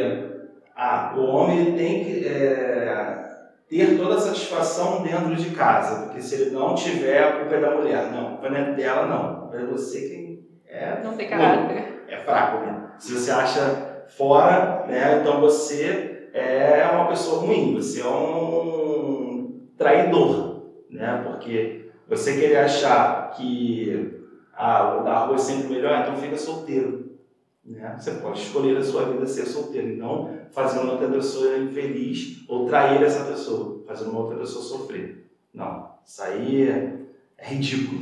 ah, 0.76 1.14
o 1.16 1.24
homem 1.24 1.76
tem 1.76 2.04
que. 2.04 2.26
é, 2.26 3.20
ter 3.68 3.96
toda 3.96 4.16
a 4.16 4.20
satisfação 4.20 5.02
dentro 5.02 5.36
de 5.36 5.50
casa, 5.50 6.06
porque 6.06 6.20
se 6.20 6.34
ele 6.34 6.50
não 6.50 6.74
tiver, 6.74 7.22
a 7.22 7.32
culpa 7.32 7.54
é 7.54 7.60
da 7.60 7.70
mulher. 7.70 8.10
Não, 8.10 8.26
a 8.26 8.30
culpa 8.30 8.50
não 8.50 8.56
é 8.56 8.72
dela, 8.72 9.06
não. 9.06 9.30
A 9.30 9.34
culpa 9.42 9.56
é 9.58 9.66
você 9.66 10.08
quem 10.08 10.44
é. 10.68 11.00
Não 11.04 11.16
tem 11.16 11.28
caráter. 11.28 12.02
É 12.08 12.16
fraco, 12.16 12.66
né? 12.66 12.90
Se 12.98 13.12
você 13.12 13.30
acha 13.30 14.04
fora, 14.08 14.86
né, 14.88 15.18
então 15.20 15.40
você 15.40 16.30
é 16.34 16.88
uma 16.92 17.06
pessoa 17.06 17.42
ruim, 17.42 17.74
você 17.74 18.00
é 18.00 18.06
um 18.06 19.68
traidor, 19.78 20.64
né? 20.90 21.22
Porque 21.24 21.79
você 22.10 22.34
querer 22.34 22.56
achar 22.56 23.30
que 23.30 24.20
ah, 24.52 24.98
o 25.00 25.04
da 25.04 25.20
rua 25.20 25.36
é 25.36 25.38
sempre 25.38 25.68
melhor, 25.68 26.00
então 26.00 26.16
fica 26.16 26.36
solteiro. 26.36 27.16
Né? 27.64 27.96
Você 27.98 28.12
pode 28.14 28.40
escolher 28.40 28.76
a 28.76 28.82
sua 28.82 29.04
vida 29.04 29.24
ser 29.26 29.46
solteiro 29.46 29.96
não 29.96 30.40
fazer 30.50 30.80
uma 30.80 30.92
outra 30.92 31.08
pessoa 31.08 31.58
infeliz 31.58 32.44
ou 32.48 32.66
trair 32.66 33.02
essa 33.02 33.24
pessoa, 33.24 33.84
fazer 33.86 34.08
uma 34.08 34.20
outra 34.20 34.36
pessoa 34.38 34.64
sofrer. 34.64 35.30
Não, 35.54 35.94
isso 36.04 36.22
aí 36.22 36.68
é, 36.68 36.96
é 37.38 37.46
ridículo. 37.46 38.00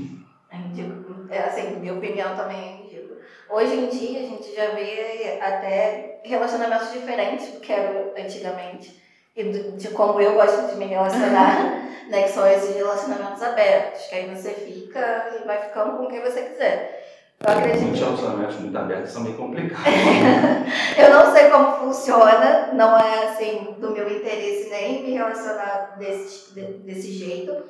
É 0.51 0.57
ridículo. 0.57 1.27
É 1.31 1.41
assim, 1.41 1.79
minha 1.79 1.95
opinião 1.95 2.35
também 2.35 2.57
é 2.59 2.83
ridículo. 2.83 3.21
Hoje 3.51 3.75
em 3.75 3.89
dia 3.89 4.21
a 4.21 4.23
gente 4.23 4.55
já 4.55 4.71
vê 4.71 5.39
até 5.41 6.21
relacionamentos 6.25 6.93
diferentes 6.93 7.53
do 7.53 7.61
que 7.61 7.73
era 7.73 8.15
antigamente. 8.19 9.08
E 9.39 9.45
de, 9.45 9.71
de 9.71 9.89
como 9.91 10.21
eu 10.21 10.35
gosto 10.35 10.67
de 10.67 10.77
me 10.77 10.87
relacionar, 10.87 11.81
né? 12.11 12.25
Que 12.25 12.31
são 12.31 12.45
esses 12.45 12.75
relacionamentos 12.75 13.41
abertos. 13.41 14.07
Que 14.07 14.17
aí 14.17 14.35
você 14.35 14.51
fica 14.51 15.31
e 15.41 15.47
vai 15.47 15.63
ficando 15.63 15.97
com 15.97 16.09
quem 16.09 16.21
você 16.21 16.43
quiser. 16.43 17.07
Eu 17.47 17.53
acredito. 17.53 17.83
Muitos 17.83 18.01
relacionamentos 18.01 18.57
muito 18.57 18.77
abertos 18.77 19.13
são 19.13 19.23
meio 19.23 19.37
complicados. 19.37 19.85
eu 20.99 21.15
não 21.15 21.33
sei 21.33 21.51
como 21.51 21.77
funciona, 21.77 22.71
não 22.73 22.99
é 22.99 23.29
assim 23.29 23.77
do 23.79 23.93
meu 23.93 24.11
interesse 24.11 24.69
nem 24.71 25.05
me 25.05 25.13
relacionar 25.13 25.95
desse, 25.97 26.53
desse 26.59 27.13
jeito, 27.13 27.63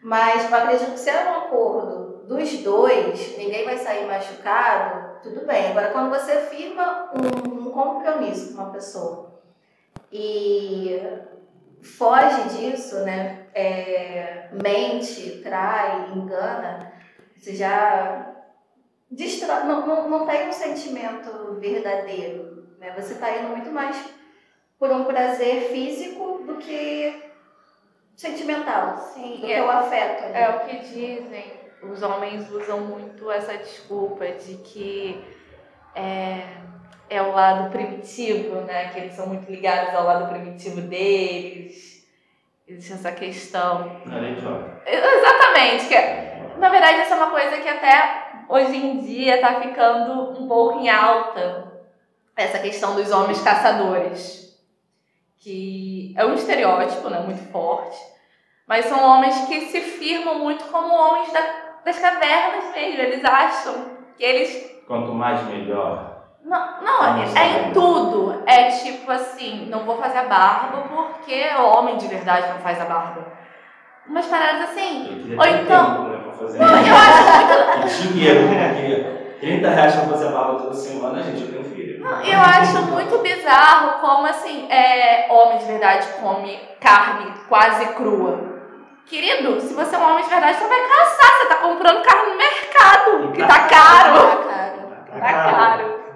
mas 0.00 0.48
eu 0.48 0.56
acredito 0.56 0.92
que 0.92 1.00
se 1.00 1.10
é 1.10 1.24
um 1.24 1.38
acordo 1.38 2.22
dos 2.28 2.58
dois, 2.58 3.36
ninguém 3.36 3.64
vai 3.64 3.76
sair 3.76 4.06
machucado, 4.06 5.20
tudo 5.20 5.44
bem. 5.44 5.72
Agora, 5.72 5.88
quando 5.88 6.10
você 6.10 6.36
firma 6.42 7.10
um, 7.12 7.66
um 7.66 7.70
compromisso 7.72 8.54
com 8.54 8.62
uma 8.62 8.70
pessoa 8.70 9.27
e 10.12 11.00
foge 11.82 12.48
disso, 12.56 12.96
né? 13.04 13.46
É, 13.54 14.48
mente, 14.52 15.40
trai, 15.42 16.10
engana, 16.14 16.92
você 17.36 17.54
já 17.54 18.34
destrói, 19.10 19.64
não, 19.64 19.86
não, 19.86 20.10
não 20.10 20.26
tem 20.26 20.48
um 20.48 20.52
sentimento 20.52 21.58
verdadeiro. 21.60 22.66
Né? 22.78 22.92
Você 22.96 23.14
está 23.14 23.36
indo 23.36 23.48
muito 23.48 23.70
mais 23.70 23.96
por 24.78 24.90
um 24.90 25.04
prazer 25.04 25.70
físico 25.70 26.42
do 26.46 26.56
que 26.56 27.28
sentimental, 28.16 28.98
Sim, 28.98 29.38
do 29.40 29.46
é, 29.46 29.54
que 29.54 29.60
o 29.60 29.70
afeto. 29.70 30.22
Né? 30.22 30.42
É 30.42 30.50
o 30.50 30.60
que 30.60 30.78
dizem. 30.78 31.58
Os 31.82 32.02
homens 32.02 32.50
usam 32.50 32.80
muito 32.80 33.30
essa 33.30 33.56
desculpa 33.56 34.26
de 34.26 34.56
que 34.56 35.24
é, 35.94 36.42
é 37.10 37.22
o 37.22 37.32
lado 37.32 37.70
primitivo, 37.70 38.60
né? 38.62 38.88
Que 38.88 39.00
eles 39.00 39.14
são 39.14 39.26
muito 39.26 39.50
ligados 39.50 39.94
ao 39.94 40.04
lado 40.04 40.28
primitivo 40.28 40.80
deles. 40.82 42.06
Existe 42.66 42.92
essa 42.92 43.12
questão. 43.12 44.00
É. 44.84 44.96
Exatamente. 45.16 45.86
Que, 45.86 45.94
é, 45.94 46.52
na 46.58 46.68
verdade, 46.68 47.00
essa 47.00 47.14
é 47.14 47.16
uma 47.16 47.30
coisa 47.30 47.56
que 47.56 47.68
até 47.68 48.44
hoje 48.48 48.76
em 48.76 48.98
dia 48.98 49.36
está 49.36 49.60
ficando 49.60 50.40
um 50.40 50.46
pouco 50.46 50.80
em 50.80 50.88
alta 50.88 51.72
essa 52.36 52.58
questão 52.60 52.94
dos 52.94 53.10
homens 53.10 53.42
caçadores, 53.42 54.56
que 55.38 56.14
é 56.16 56.24
um 56.24 56.34
estereótipo, 56.34 57.10
né, 57.10 57.18
muito 57.18 57.50
forte, 57.50 57.98
mas 58.64 58.84
são 58.84 59.02
homens 59.02 59.46
que 59.46 59.62
se 59.62 59.80
firmam 59.80 60.38
muito 60.38 60.64
como 60.66 60.94
homens 60.94 61.32
da, 61.32 61.40
das 61.84 61.98
cavernas 61.98 62.72
mesmo. 62.72 63.00
Eles 63.00 63.24
acham 63.24 63.98
que 64.16 64.22
eles 64.22 64.78
quanto 64.86 65.12
mais 65.12 65.46
melhor. 65.48 66.07
Não, 66.48 66.82
não, 66.82 67.04
é, 67.04 67.28
é 67.36 67.68
em 67.68 67.72
tudo. 67.72 68.42
É 68.46 68.70
tipo 68.70 69.12
assim, 69.12 69.68
não 69.70 69.80
vou 69.80 69.98
fazer 69.98 70.18
a 70.18 70.24
barba 70.24 70.84
porque 70.88 71.46
o 71.58 71.78
homem 71.78 71.98
de 71.98 72.08
verdade 72.08 72.48
não 72.48 72.58
faz 72.60 72.80
a 72.80 72.86
barba. 72.86 73.22
Umas 74.08 74.24
paradas 74.26 74.70
assim. 74.70 75.36
Ou 75.38 75.46
então. 75.46 75.84
Tempo, 75.84 76.08
né, 76.08 76.18
não, 76.58 76.86
eu 76.86 76.96
acho 76.96 78.02
muito. 78.02 78.08
dinheiro, 78.14 78.48
porque 78.48 79.46
30 79.46 79.68
reais 79.68 79.94
pra 79.94 80.04
fazer 80.06 80.28
a 80.28 80.30
barba 80.30 80.54
toda 80.54 80.74
semana, 80.74 81.22
gente, 81.22 81.42
eu 81.42 81.48
tenho 81.48 81.64
filho. 81.64 82.02
Não, 82.02 82.22
eu 82.22 82.40
acho 82.40 82.82
muito 82.86 83.18
bizarro 83.18 84.00
como 84.00 84.26
assim, 84.26 84.70
é, 84.70 85.26
homem 85.30 85.58
de 85.58 85.66
verdade 85.66 86.08
come 86.22 86.58
carne 86.80 87.30
quase 87.46 87.84
crua. 87.88 88.56
Querido, 89.04 89.60
se 89.60 89.74
você 89.74 89.94
é 89.94 89.98
um 89.98 90.10
homem 90.10 90.24
de 90.24 90.30
verdade, 90.30 90.56
você 90.56 90.66
vai 90.66 90.80
caçar. 90.80 91.30
Você 91.38 91.46
tá 91.46 91.56
comprando 91.56 92.02
carne 92.02 92.30
no 92.30 92.36
mercado, 92.38 93.32
que 93.32 93.42
tá 93.42 93.60
caro. 93.68 94.18
Tá 94.18 95.20
caro. 95.20 95.20
Tá 95.20 95.52
caro. 95.52 95.86
Muito. 95.86 96.07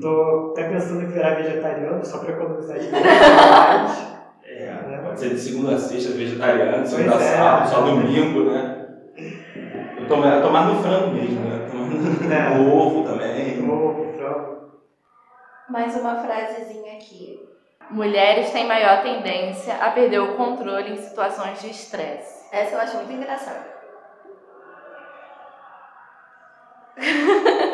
Tô 0.00 0.50
até 0.52 0.68
pensando 0.68 1.02
em 1.02 1.06
virar 1.06 1.34
vegetariano 1.36 2.04
só 2.04 2.18
pra 2.18 2.32
economizar 2.32 2.78
dinheiro. 2.78 2.98
É, 4.50 4.72
né? 4.72 5.02
pode 5.04 5.20
ser 5.20 5.28
de 5.30 5.38
segunda 5.38 5.74
a 5.76 5.78
sexta 5.78 6.12
vegetariano, 6.14 6.84
segunda 6.84 7.16
a 7.16 7.22
é. 7.22 7.36
sábado, 7.36 7.68
só 7.68 7.80
domingo, 7.82 8.50
né? 8.50 8.88
Eu 10.00 10.08
tomo, 10.08 10.24
eu 10.24 10.42
tomar 10.42 10.66
no 10.66 10.82
frango 10.82 11.14
mesmo, 11.14 11.40
né? 11.42 11.68
Tomar 11.70 12.34
É. 12.34 12.54
no 12.58 12.74
ovo 12.74 13.04
também. 13.04 13.70
Ovo, 13.70 14.12
frango. 14.14 14.56
Mais 15.68 15.94
uma 16.00 16.16
frasezinha 16.16 16.94
aqui. 16.94 17.38
Mulheres 17.90 18.50
têm 18.50 18.66
maior 18.66 19.02
tendência 19.02 19.74
a 19.76 19.90
perder 19.90 20.18
o 20.20 20.34
controle 20.34 20.92
em 20.92 20.96
situações 20.96 21.60
de 21.60 21.70
estresse. 21.70 22.48
Essa 22.50 22.74
eu 22.74 22.80
acho 22.80 22.96
muito 22.96 23.12
engraçada. 23.12 23.64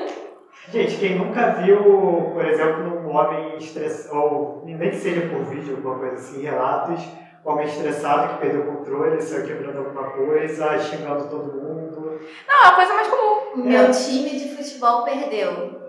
Gente, 0.72 0.96
quem 0.96 1.18
nunca 1.18 1.52
viu, 1.52 2.30
por 2.32 2.44
exemplo, 2.44 2.98
um 3.06 3.14
homem 3.14 3.56
estressado, 3.58 4.16
ou 4.16 4.62
nem 4.64 4.90
que 4.90 4.96
seja 4.96 5.28
por 5.28 5.44
vídeo, 5.44 5.76
alguma 5.76 5.98
coisa 5.98 6.14
assim, 6.14 6.42
relatos, 6.42 7.00
um 7.44 7.50
homem 7.50 7.66
estressado 7.66 8.34
que 8.34 8.40
perdeu 8.40 8.62
o 8.62 8.76
controle, 8.76 9.20
saiu 9.20 9.46
quebrando 9.46 9.78
alguma 9.78 10.10
coisa, 10.10 10.78
xingando 10.78 11.28
todo 11.28 11.52
mundo. 11.52 12.18
Não, 12.48 12.56
é 12.56 12.66
uma 12.68 12.74
coisa 12.74 12.94
mais 12.94 13.08
comum. 13.08 13.64
Meu 13.64 13.90
time 13.90 14.30
de 14.30 14.56
futebol 14.56 15.04
perdeu. 15.04 15.82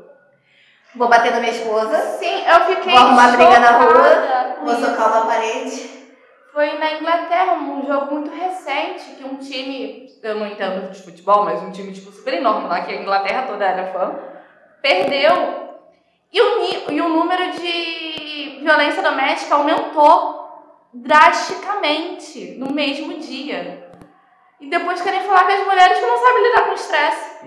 Vou 0.95 1.07
bater 1.09 1.32
na 1.32 1.39
minha 1.39 1.51
esposa, 1.51 1.97
Sim, 1.97 2.43
eu 2.47 2.76
fiquei 2.76 2.93
Vou 2.93 3.01
arrumar 3.01 3.36
briga 3.36 3.59
na 3.59 3.71
rua, 3.71 4.55
vou 4.63 4.73
isso. 4.73 4.86
socar 4.86 5.11
uma 5.11 5.26
parede. 5.26 5.89
Foi 6.53 6.78
na 6.78 6.93
Inglaterra, 6.93 7.53
um 7.55 7.86
jogo 7.86 8.13
muito 8.13 8.30
recente, 8.34 9.15
que 9.17 9.23
um 9.26 9.36
time, 9.36 10.07
eu 10.23 10.36
não 10.36 10.47
entendo 10.47 10.89
de 10.89 11.01
futebol, 11.01 11.43
mas 11.43 11.61
um 11.61 11.71
time 11.71 11.91
tipo, 11.91 12.11
super 12.13 12.34
enorme 12.34 12.69
lá, 12.69 12.82
que 12.82 12.93
a 12.93 13.01
Inglaterra 13.01 13.43
toda 13.45 13.65
era 13.65 13.91
fã, 13.91 14.15
perdeu. 14.86 15.34
E 16.32 16.40
o, 16.40 16.92
e 16.92 17.02
o 17.02 17.10
número 17.10 17.52
de 17.54 18.60
violência 18.62 19.02
doméstica 19.02 19.56
aumentou 19.56 20.46
drasticamente 20.94 22.56
no 22.60 22.72
mesmo 22.72 23.18
dia. 23.18 23.90
E 24.60 24.70
depois 24.70 25.02
querem 25.02 25.22
falar 25.22 25.46
que 25.46 25.54
as 25.54 25.66
mulheres 25.66 26.00
que 26.00 26.06
não 26.06 26.18
sabem 26.18 26.44
lidar 26.44 26.68
com 26.68 26.74
estresse, 26.74 27.46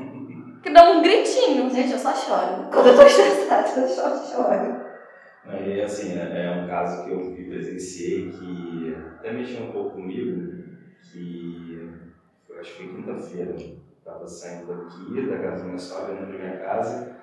que 0.62 0.70
dão 0.70 0.98
um 0.98 1.02
gritinho. 1.02 1.70
Gente, 1.70 1.92
eu 1.92 1.98
só 1.98 2.12
choro. 2.12 2.68
Quando 2.72 2.88
eu 2.88 2.96
tô 2.96 3.02
estressada, 3.02 3.80
eu 3.80 3.88
só 3.88 4.24
choro. 4.24 4.88
Aí, 5.46 5.80
assim, 5.80 6.18
é 6.18 6.44
é 6.44 6.50
um 6.50 6.66
caso 6.66 7.04
que 7.04 7.12
eu 7.12 7.34
vi, 7.34 7.48
presenciei, 7.48 8.30
que 8.30 8.96
até 9.18 9.32
mexeu 9.32 9.64
um 9.64 9.72
pouco 9.72 9.92
comigo, 9.92 10.64
que 11.10 11.88
foi, 12.46 12.58
acho 12.58 12.72
que 12.72 12.84
foi 12.84 12.96
quinta-feira. 12.96 13.54
Estava 13.98 14.26
saindo 14.26 14.66
daqui, 14.66 15.26
da 15.26 15.38
casa 15.38 15.58
da 15.58 15.64
minha 15.64 15.78
sogra, 15.78 16.14
indo 16.14 16.26
pra 16.26 16.38
minha 16.38 16.58
casa, 16.58 17.18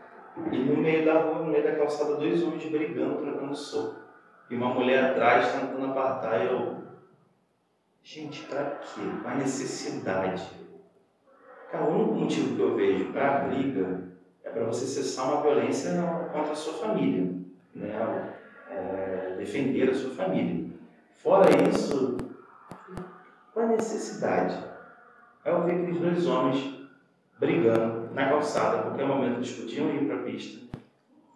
e 0.51 0.57
no 0.57 0.77
meio 0.77 1.05
da 1.05 1.21
rua, 1.21 1.39
no 1.39 1.51
meio 1.51 1.63
da 1.63 1.75
calçada, 1.75 2.15
dois 2.15 2.43
homens 2.43 2.65
brigando, 2.65 3.21
trocando 3.21 3.55
soco. 3.55 4.01
E 4.49 4.55
uma 4.55 4.73
mulher 4.73 5.11
atrás 5.11 5.51
tentando 5.53 5.85
apartar, 5.85 6.45
eu... 6.45 6.83
Gente, 8.03 8.43
pra 8.43 8.63
quê? 8.63 9.01
Qual 9.21 9.33
a 9.33 9.37
necessidade? 9.37 10.47
Cara, 11.71 11.85
o 11.85 11.95
único 11.95 12.13
motivo 12.13 12.55
que 12.55 12.61
eu 12.61 12.75
vejo 12.75 13.11
pra 13.11 13.39
briga 13.39 14.03
é 14.43 14.49
para 14.49 14.65
você 14.65 14.85
cessar 14.85 15.31
uma 15.31 15.41
violência 15.41 15.91
contra 16.31 16.51
a 16.51 16.55
sua 16.55 16.73
família 16.73 17.35
né, 17.75 18.33
é, 18.69 19.35
defender 19.37 19.89
a 19.89 19.93
sua 19.93 20.11
família. 20.11 20.71
Fora 21.15 21.49
isso, 21.69 22.17
qual 23.53 23.65
a 23.65 23.69
necessidade? 23.69 24.55
Aí 25.43 25.51
eu 25.51 25.63
vi 25.63 25.71
aqueles 25.71 25.99
dois 25.99 26.27
homens 26.27 26.87
brigando 27.39 28.04
na 28.15 28.29
calçada, 28.29 28.77
a 28.79 28.81
qualquer 28.83 29.05
momento 29.05 29.37
eles 29.37 29.51
podiam 29.51 29.89
ir 29.93 30.05
para 30.07 30.15
a 30.15 30.23
pista. 30.23 30.65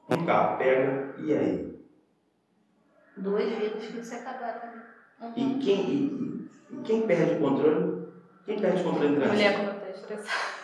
Um 0.10 0.26
carro 0.26 0.58
pega, 0.58 1.14
e 1.20 1.34
aí? 1.34 1.80
Duas 3.18 3.44
vidas 3.50 3.86
que 3.86 3.98
você 3.98 4.16
acabaram. 4.16 4.72
E 5.36 5.60
quem, 5.60 5.90
e, 5.90 6.50
e 6.72 6.82
quem 6.84 7.02
perde 7.06 7.34
o 7.34 7.40
controle? 7.40 8.08
Quem 8.46 8.58
perde 8.60 8.82
o 8.82 8.84
controle 8.86 9.10
do 9.10 9.16
trânsito? 9.16 9.36
Mulher 9.36 9.56
quando 9.58 9.82
tá 9.82 9.90
estressada. 9.90 10.60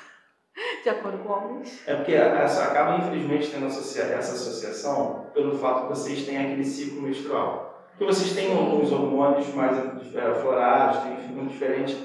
De 0.84 0.89
acordo 0.89 1.18
com 1.20 1.34
homens. 1.34 1.84
É 1.86 1.95
porque 1.95 2.13
essa, 2.13 2.63
acaba, 2.66 2.97
infelizmente, 2.97 3.51
tendo 3.51 3.66
associa- 3.66 4.03
essa 4.03 4.34
associação 4.34 5.30
pelo 5.34 5.57
fato 5.57 5.84
que 5.84 5.89
vocês 5.89 6.26
têm 6.26 6.38
aquele 6.38 6.63
ciclo 6.63 7.01
menstrual. 7.01 7.86
Porque 7.89 8.05
vocês 8.05 8.34
têm 8.34 8.57
alguns 8.57 8.91
hormônios 8.91 9.53
mais 9.53 9.78
é, 10.16 10.22
aflorados, 10.22 11.03
têm 11.03 11.18
ficam 11.18 11.45
diferentes. 11.47 11.97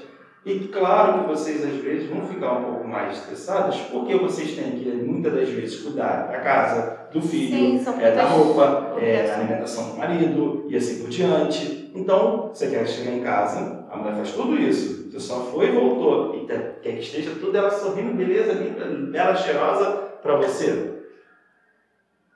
E 0.43 0.59
claro 0.69 1.21
que 1.21 1.29
vocês 1.29 1.63
às 1.63 1.75
vezes 1.75 2.09
vão 2.09 2.25
ficar 2.25 2.53
um 2.53 2.63
pouco 2.63 2.87
mais 2.87 3.17
estressadas, 3.17 3.77
porque 3.91 4.15
vocês 4.15 4.55
têm 4.55 4.71
que 4.71 4.89
muitas 4.89 5.33
das 5.33 5.49
vezes 5.49 5.81
cuidar 5.81 6.27
da 6.31 6.39
casa, 6.39 6.99
do 7.13 7.21
filho, 7.21 7.79
Sim, 7.79 7.91
é, 7.99 8.11
da 8.15 8.23
muitas 8.23 8.25
roupa, 8.25 8.63
é, 8.63 8.65
da 8.65 8.91
obrigações. 8.95 9.39
alimentação 9.39 9.89
do 9.91 9.97
marido 9.97 10.65
e 10.67 10.75
assim 10.75 10.99
por 11.01 11.09
diante. 11.09 11.91
Então, 11.93 12.49
você 12.51 12.69
quer 12.69 12.87
chegar 12.87 13.11
em 13.11 13.21
casa, 13.21 13.85
a 13.91 13.97
mulher 13.97 14.15
faz 14.15 14.31
tudo 14.31 14.57
isso, 14.57 15.11
você 15.11 15.19
só 15.19 15.41
foi 15.41 15.67
e 15.67 15.71
voltou, 15.73 16.35
e 16.35 16.47
quer 16.47 16.79
que 16.81 17.01
esteja 17.01 17.31
tudo 17.39 17.55
ela 17.55 17.69
sorrindo, 17.69 18.13
beleza, 18.13 18.53
linda, 18.53 18.85
bela, 19.11 19.35
cheirosa 19.35 19.91
para 20.23 20.37
você. 20.37 20.91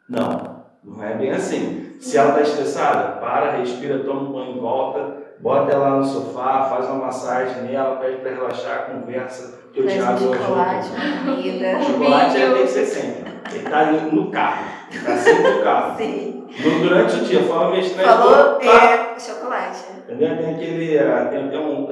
Não, 0.07 0.63
não 0.83 1.03
é 1.03 1.15
bem 1.15 1.31
assim. 1.31 1.84
Se 1.99 2.17
ela 2.17 2.29
está 2.29 2.41
estressada, 2.41 3.19
para, 3.19 3.57
respira, 3.57 3.99
toma 3.99 4.21
um 4.21 4.31
banho 4.33 4.51
em 4.57 4.59
volta, 4.59 5.17
bota 5.39 5.71
ela 5.71 5.91
no 5.97 6.03
sofá, 6.05 6.63
faz 6.69 6.85
uma 6.85 7.05
massagem 7.05 7.63
nela, 7.63 7.95
pede 7.97 8.17
para 8.17 8.31
relaxar, 8.31 8.85
conversa, 8.91 9.59
que 9.73 9.81
o 9.81 9.85
Thiago 9.87 10.11
um 10.11 10.15
ajuda. 10.15 10.37
chocolate, 10.37 10.89
comida. 11.25 11.81
Chocolate 11.81 12.37
é, 12.41 12.49
tem 12.53 12.61
que 12.63 12.67
ser 12.67 12.85
sempre. 12.85 13.33
Ele 13.53 13.69
tá 13.69 13.79
ali 13.79 14.11
no 14.11 14.31
carro. 14.31 14.65
Tá 15.05 15.17
sempre 15.17 15.51
no 15.51 15.63
carro. 15.63 15.97
Sim. 15.97 16.47
Du- 16.61 16.79
Durante 16.83 17.15
o 17.15 17.19
dia, 17.25 17.43
fala 17.43 17.69
meio 17.71 17.81
estranho. 17.81 18.07
Falou 18.07 18.55
pá, 18.59 18.85
é, 18.85 19.19
chocolate. 19.19 19.79
Entendeu? 20.03 20.37
Tem 20.37 20.55
aquele. 20.55 20.99
ah, 20.99 21.27
Tem 21.29 21.47
até 21.47 21.57
um. 21.59 21.87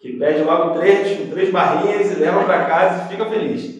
Que 0.00 0.12
pede 0.18 0.42
logo 0.42 0.78
três, 0.78 1.30
três 1.30 1.50
barrinhas 1.50 2.10
e 2.12 2.20
leva 2.20 2.44
pra 2.44 2.64
casa 2.64 3.04
e 3.04 3.08
fica 3.08 3.24
feliz. 3.26 3.78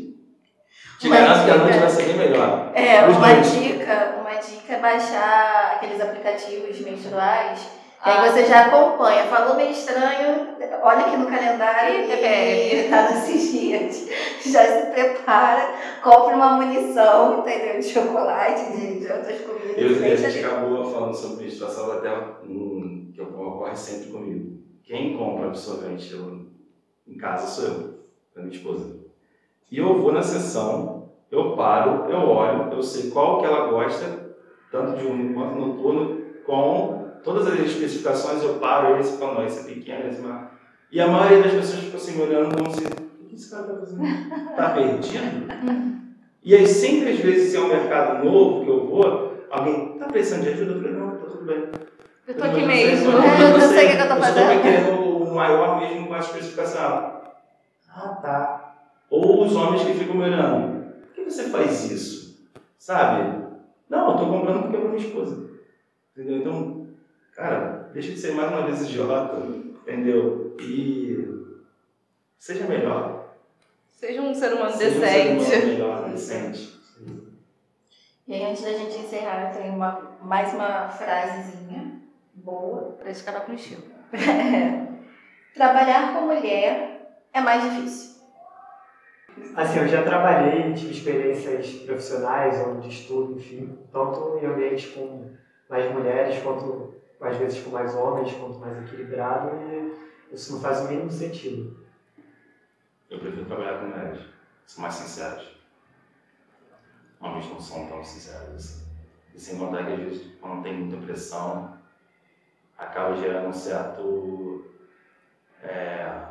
Te 1.00 1.08
garanto 1.08 1.44
que 1.44 1.50
a 1.50 1.56
noite 1.56 1.78
vai 1.78 1.88
ser 1.90 2.02
bem 2.04 2.16
melhor. 2.16 2.70
É, 2.74 3.06
Os 3.08 3.16
uma 3.16 3.28
dois. 3.34 3.52
dica, 3.52 4.17
é 4.72 4.78
baixar 4.78 5.72
aqueles 5.76 6.00
aplicativos 6.00 6.80
menstruais. 6.80 7.60
Que 8.02 8.08
Ah. 8.10 8.22
aí 8.22 8.30
você 8.30 8.44
já 8.46 8.66
acompanha. 8.66 9.24
Falou 9.24 9.56
meio 9.56 9.70
estranho, 9.72 10.56
olha 10.82 11.00
aqui 11.00 11.16
no 11.16 11.26
calendário 11.26 12.04
e 12.04 12.06
TPM. 12.06 12.88
tá 12.90 13.10
nesses 13.10 13.50
dias. 13.52 14.08
Já 14.46 14.64
se 14.64 14.86
prepara, 14.92 15.74
compra 16.02 16.36
uma 16.36 16.52
munição, 16.52 17.40
entendeu? 17.40 17.80
De 17.80 17.84
chocolate, 17.88 18.70
de, 18.72 19.00
de 19.00 19.12
outras 19.12 19.40
comidas. 19.40 19.76
Eu, 19.76 20.12
a 20.12 20.16
gente 20.16 20.44
acabou 20.44 20.84
falando 20.92 21.14
sobre 21.14 21.44
menstruação 21.44 21.90
até 21.92 22.08
um, 22.44 23.10
que 23.12 23.20
ocorre 23.20 23.74
sempre 23.74 24.10
comigo. 24.12 24.58
Quem 24.84 25.18
compra 25.18 25.48
absorvente 25.48 26.12
eu- 26.12 26.46
em 27.06 27.16
casa 27.18 27.46
sou 27.48 27.64
eu, 27.64 27.94
a 28.36 28.40
minha 28.40 28.54
esposa. 28.54 28.96
E 29.70 29.76
eu 29.78 30.00
vou 30.00 30.12
na 30.12 30.22
sessão, 30.22 31.10
eu 31.30 31.56
paro, 31.56 32.08
eu 32.10 32.20
olho, 32.28 32.72
eu 32.72 32.82
sei 32.82 33.10
qual 33.10 33.40
que 33.40 33.46
ela 33.46 33.66
gosta, 33.68 34.27
tanto 34.70 34.98
diurno 34.98 35.34
quanto 35.34 35.58
noturno, 35.58 36.20
com 36.44 37.08
todas 37.24 37.46
as 37.46 37.58
especificações, 37.60 38.42
eu 38.42 38.54
paro 38.54 38.98
esse 38.98 39.14
e 39.14 39.18
falo, 39.18 39.34
não, 39.34 39.46
esse 39.46 39.60
é 39.60 39.74
pequeno, 39.74 40.08
esse 40.08 40.24
é. 40.24 40.58
E 40.90 41.00
a 41.00 41.06
maioria 41.06 41.42
das 41.42 41.52
pessoas 41.52 41.84
ficam 41.84 42.00
assim 42.00 42.16
me 42.16 42.22
olhando 42.22 42.56
como 42.56 42.70
se, 42.70 42.84
o 42.84 43.26
que 43.26 43.34
esse 43.34 43.50
cara 43.50 43.64
tá 43.64 43.74
fazendo? 43.78 44.56
Tá 44.56 44.70
perdido? 44.70 45.98
E 46.42 46.54
aí 46.54 46.66
sempre 46.66 47.10
às 47.10 47.18
vezes 47.18 47.50
se 47.50 47.56
é 47.56 47.60
um 47.60 47.68
mercado 47.68 48.24
novo 48.24 48.64
que 48.64 48.70
eu 48.70 48.86
vou, 48.86 49.44
alguém 49.50 49.98
tá 49.98 50.06
precisando 50.06 50.44
de 50.44 50.48
ajuda? 50.50 50.72
Eu 50.72 50.78
falei, 50.78 50.92
não, 50.92 51.10
tá 51.16 51.26
tudo 51.26 51.44
bem. 51.44 51.64
Eu 52.26 52.34
tô 52.34 52.44
aqui 52.44 52.60
não 52.60 52.66
mesmo. 52.68 53.12
eu 53.12 53.60
sei 53.68 53.86
o 53.86 53.90
que 53.90 54.02
eu 54.02 54.08
tô 54.08 54.16
fazendo. 54.16 54.62
querendo 54.62 55.00
o 55.00 55.34
maior 55.34 55.80
mesmo 55.80 56.06
com 56.06 56.14
a 56.14 56.18
especificação. 56.18 57.20
Ah, 57.90 58.18
tá. 58.22 58.74
Ou 59.10 59.44
os 59.44 59.56
homens 59.56 59.82
que 59.82 59.94
ficam 59.94 60.16
me 60.16 60.24
olhando. 60.24 60.84
Por 61.14 61.14
que 61.14 61.30
você 61.30 61.44
faz 61.44 61.90
isso? 61.90 62.48
Sabe? 62.78 63.47
Não, 63.88 64.10
eu 64.12 64.16
tô 64.18 64.26
comprando 64.26 64.62
porque 64.62 64.76
é 64.76 64.80
pra 64.80 64.88
minha 64.90 65.06
esposa. 65.06 65.50
Entendeu? 66.16 66.38
Então, 66.38 66.86
cara, 67.34 67.90
deixa 67.92 68.12
de 68.12 68.18
ser 68.18 68.32
mais 68.34 68.50
uma 68.50 68.66
vez 68.66 68.82
idiota. 68.82 69.36
Entendeu? 69.36 70.56
E 70.60 71.56
seja 72.38 72.66
melhor. 72.66 73.34
Seja 73.90 74.20
um 74.22 74.34
ser 74.34 74.52
humano 74.52 74.70
Seja 74.72 74.96
um 74.98 75.00
ser 75.00 75.22
humano 75.26 75.38
decente. 75.40 75.66
melhor, 75.66 76.10
decente. 76.10 76.78
E 78.26 78.34
aí, 78.34 78.44
antes 78.44 78.62
da 78.62 78.72
gente 78.74 78.98
encerrar, 78.98 79.50
tem 79.52 79.70
uma, 79.70 80.18
mais 80.22 80.52
uma 80.52 80.88
frasezinha 80.90 81.98
boa. 82.34 82.96
Pra 82.98 83.10
esse 83.10 83.24
cara 83.24 83.40
com 83.40 83.54
estilo. 83.54 83.82
Trabalhar 85.54 86.12
com 86.14 86.26
mulher 86.26 87.22
é 87.32 87.40
mais 87.40 87.62
difícil. 87.62 88.07
Assim, 89.56 89.80
eu 89.80 89.88
já 89.88 90.02
trabalhei, 90.02 90.72
tive 90.74 90.92
experiências 90.92 91.72
profissionais 91.82 92.66
ou 92.66 92.76
de 92.76 92.88
estudo, 92.88 93.38
enfim, 93.38 93.78
tanto 93.92 94.38
em 94.38 94.46
ambientes 94.46 94.92
com 94.92 95.30
mais 95.68 95.92
mulheres, 95.92 96.42
quanto 96.42 96.94
às 97.20 97.36
vezes 97.36 97.62
com 97.62 97.70
mais 97.70 97.94
homens, 97.94 98.32
quanto 98.34 98.58
mais 98.58 98.78
equilibrado, 98.84 99.50
e 99.56 100.34
isso 100.34 100.52
não 100.52 100.60
faz 100.60 100.80
o 100.80 100.88
mínimo 100.88 101.10
sentido. 101.10 101.76
Eu 103.10 103.18
prefiro 103.18 103.46
trabalhar 103.46 103.80
com 103.80 103.86
mulheres. 103.86 104.20
São 104.66 104.82
mais 104.82 104.94
sinceros. 104.94 105.58
Homens 107.20 107.48
não 107.48 107.60
são 107.60 107.86
tão 107.86 108.04
sinceros 108.04 108.54
assim. 108.54 108.88
E 109.34 109.40
sem 109.40 109.58
contar 109.58 109.86
que 109.86 109.92
às 109.92 109.98
vezes 109.98 110.34
quando 110.40 110.62
tem 110.62 110.76
muita 110.76 111.04
pressão, 111.04 111.78
acaba 112.76 113.16
gerando 113.16 113.48
um 113.48 113.52
certo 113.52 114.64
é, 115.62 116.22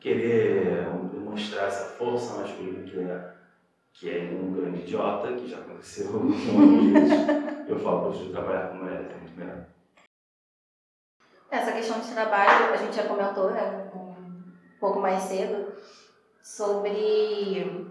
querer 0.00 0.88
demonstrar 1.32 1.68
essa 1.68 1.84
força 1.96 2.34
masculina 2.34 2.84
que 2.84 3.00
é, 3.00 3.32
que 3.94 4.10
é 4.10 4.22
um 4.32 4.52
grande 4.52 4.80
idiota, 4.80 5.32
que 5.32 5.48
já 5.48 5.58
aconteceu 5.58 6.08
algumas 6.14 6.40
vezes. 6.40 7.68
Eu 7.68 7.78
falo, 7.80 8.06
eu 8.06 8.10
prefiro 8.10 8.32
trabalhar 8.32 8.68
com 8.68 8.76
mulheres, 8.76 9.10
é 9.10 9.16
muito 9.16 9.38
melhor. 9.38 9.66
Essa 11.50 11.72
questão 11.72 12.00
de 12.00 12.12
trabalho, 12.12 12.72
a 12.72 12.76
gente 12.76 12.96
já 12.96 13.06
comentou 13.06 13.50
né, 13.50 13.90
um, 13.94 13.98
um 13.98 14.52
pouco 14.80 15.00
mais 15.00 15.22
cedo, 15.22 15.72
sobre, 16.42 17.86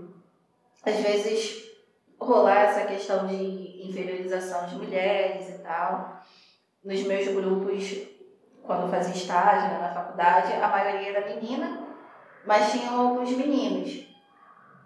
às 0.84 0.96
vezes, 0.96 1.72
rolar 2.20 2.64
essa 2.64 2.86
questão 2.86 3.28
de 3.28 3.88
inferiorização 3.88 4.68
de 4.68 4.76
mulheres 4.76 5.50
e 5.50 5.60
tal. 5.60 6.22
Nos 6.84 7.04
meus 7.04 7.28
grupos, 7.28 8.08
quando 8.64 8.84
eu 8.84 8.90
fazia 8.90 9.16
estágio 9.16 9.70
né, 9.70 9.80
na 9.80 9.94
faculdade, 9.94 10.54
a 10.54 10.68
maioria 10.68 11.10
era 11.10 11.36
menina, 11.36 11.91
mas 12.46 12.72
tinham 12.72 13.00
alguns 13.00 13.30
meninos. 13.32 14.06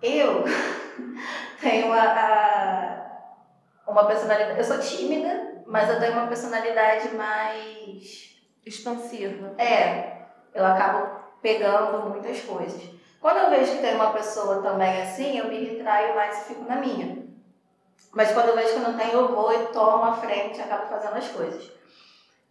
Eu 0.02 0.44
tenho 1.62 1.92
a, 1.94 2.02
a- 2.04 3.92
uma 3.92 4.06
personalidade. 4.06 4.58
Eu 4.60 4.64
sou 4.64 4.80
tímida, 4.80 5.62
mas 5.66 5.90
eu 5.90 6.00
tenho 6.00 6.14
uma 6.14 6.28
personalidade 6.28 7.14
mais. 7.16 8.34
Expansiva. 8.66 9.54
É, 9.60 10.24
eu 10.54 10.66
acabo 10.66 11.20
pegando 11.42 12.10
muitas 12.10 12.42
coisas. 12.42 12.82
Quando 13.22 13.38
eu 13.38 13.50
vejo 13.52 13.74
que 13.74 13.78
tem 13.82 13.94
uma 13.96 14.12
pessoa 14.12 14.62
também 14.64 15.02
assim, 15.04 15.38
eu 15.38 15.48
me 15.48 15.64
retraio 15.64 16.16
mais 16.16 16.42
e 16.42 16.46
fico 16.46 16.64
na 16.64 16.76
minha. 16.78 17.24
Mas 18.12 18.32
quando 18.32 18.48
eu 18.50 18.56
vejo 18.56 18.74
que 18.74 18.80
não 18.80 18.98
tem, 18.98 19.12
eu 19.12 19.28
vou 19.36 19.54
e 19.54 19.68
tomo 19.68 20.04
a 20.04 20.14
frente 20.14 20.58
e 20.58 20.62
acabo 20.62 20.88
fazendo 20.88 21.16
as 21.16 21.28
coisas. 21.28 21.72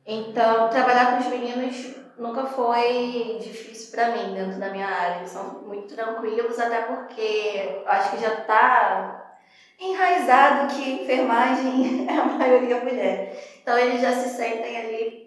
Então, 0.07 0.69
trabalhar 0.69 1.13
com 1.13 1.19
os 1.19 1.27
meninos 1.27 1.97
nunca 2.19 2.47
foi 2.47 3.39
difícil 3.43 3.91
para 3.91 4.11
mim 4.11 4.35
dentro 4.35 4.59
da 4.59 4.71
minha 4.71 4.87
área. 4.87 5.19
Eles 5.19 5.31
são 5.31 5.63
muito 5.63 5.95
tranquilos, 5.95 6.59
até 6.59 6.83
porque 6.83 7.83
acho 7.87 8.11
que 8.11 8.23
já 8.23 8.35
está 8.35 9.39
enraizado 9.79 10.75
que 10.75 11.03
enfermagem 11.03 12.07
é 12.11 12.19
a 12.19 12.25
maioria 12.25 12.81
mulher. 12.81 13.59
Então, 13.61 13.77
eles 13.79 14.01
já 14.01 14.13
se 14.13 14.31
sentem 14.31 14.77
ali 14.77 15.25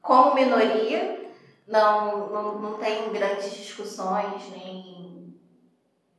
como 0.00 0.34
minoria, 0.34 1.30
não, 1.66 2.28
não, 2.28 2.58
não 2.60 2.74
tem 2.74 3.10
grandes 3.10 3.54
discussões, 3.54 4.50
nem 4.50 5.34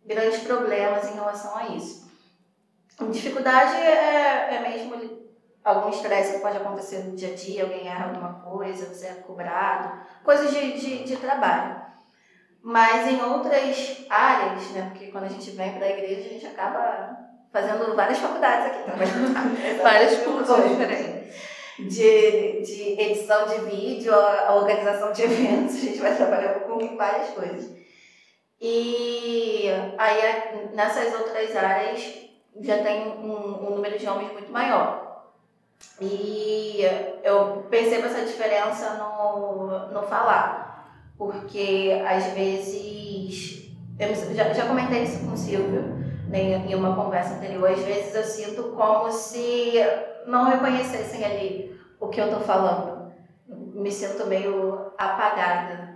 grandes 0.04 0.40
problemas 0.42 1.08
em 1.08 1.14
relação 1.14 1.56
a 1.56 1.68
isso. 1.68 2.06
Dificuldade 3.12 3.76
é, 3.76 4.56
é 4.56 4.60
mesmo 4.62 5.25
algum 5.66 5.90
estresse 5.90 6.36
que 6.36 6.42
pode 6.42 6.58
acontecer 6.58 7.00
no 7.00 7.16
dia 7.16 7.34
a 7.34 7.36
dia, 7.36 7.64
alguém 7.64 7.88
erra 7.88 8.10
alguma 8.10 8.34
coisa, 8.42 8.86
você 8.86 9.08
é 9.08 9.14
cobrado, 9.16 10.00
coisas 10.24 10.52
de, 10.52 10.80
de, 10.80 11.04
de 11.04 11.18
trabalho. 11.18 11.84
Mas 12.62 13.08
em 13.08 13.22
outras 13.22 14.06
áreas, 14.10 14.70
né, 14.72 14.90
porque 14.92 15.08
quando 15.08 15.26
a 15.26 15.30
gente 15.30 15.50
vem 15.52 15.74
para 15.74 15.86
a 15.86 15.90
igreja, 15.90 16.28
a 16.30 16.34
gente 16.34 16.48
acaba 16.48 17.18
fazendo 17.52 17.96
várias 17.96 18.20
faculdades 18.20 18.68
aqui 18.68 18.92
também. 18.92 19.08
Vários 19.82 20.20
cursos 20.20 20.70
diferentes. 20.70 21.16
De, 21.78 22.62
de 22.62 23.02
edição 23.02 23.48
de 23.48 23.60
vídeo, 23.70 24.14
a 24.14 24.56
organização 24.56 25.12
de 25.12 25.24
eventos, 25.24 25.76
a 25.76 25.80
gente 25.80 26.00
vai 26.00 26.16
trabalhar 26.16 26.60
com 26.62 26.98
várias 26.98 27.30
coisas. 27.30 27.76
E 28.60 29.70
aí 29.98 30.74
nessas 30.74 31.14
outras 31.14 31.56
áreas 31.56 32.26
já 32.62 32.82
tem 32.82 33.10
um, 33.10 33.68
um 33.68 33.76
número 33.76 33.98
de 33.98 34.08
homens 34.08 34.32
muito 34.32 34.52
maior. 34.52 35.05
E 36.02 36.82
eu 37.24 37.66
percebo 37.70 38.08
essa 38.08 38.26
diferença 38.26 38.96
no, 38.96 39.92
no 39.92 40.04
falar, 40.04 40.92
porque 41.18 42.04
às 42.06 42.26
vezes, 42.34 43.72
eu 43.98 44.36
já, 44.36 44.54
já 44.54 44.68
comentei 44.68 45.04
isso 45.04 45.26
com 45.26 45.34
o 45.34 45.38
Silvio, 45.38 46.04
nem 46.28 46.54
em 46.54 46.76
uma 46.76 46.96
conversa 46.96 47.36
anterior, 47.36 47.70
às 47.70 47.80
vezes 47.80 48.14
eu 48.14 48.24
sinto 48.24 48.64
como 48.76 49.12
se 49.12 49.74
não 50.28 50.50
reconhecessem 50.50 51.24
ali 51.24 51.80
o 52.00 52.10
que 52.10 52.20
eu 52.20 52.26
estou 52.26 52.42
falando. 52.42 53.14
Me 53.48 53.92
sinto 53.92 54.26
meio 54.28 54.92
apagada. 54.98 55.96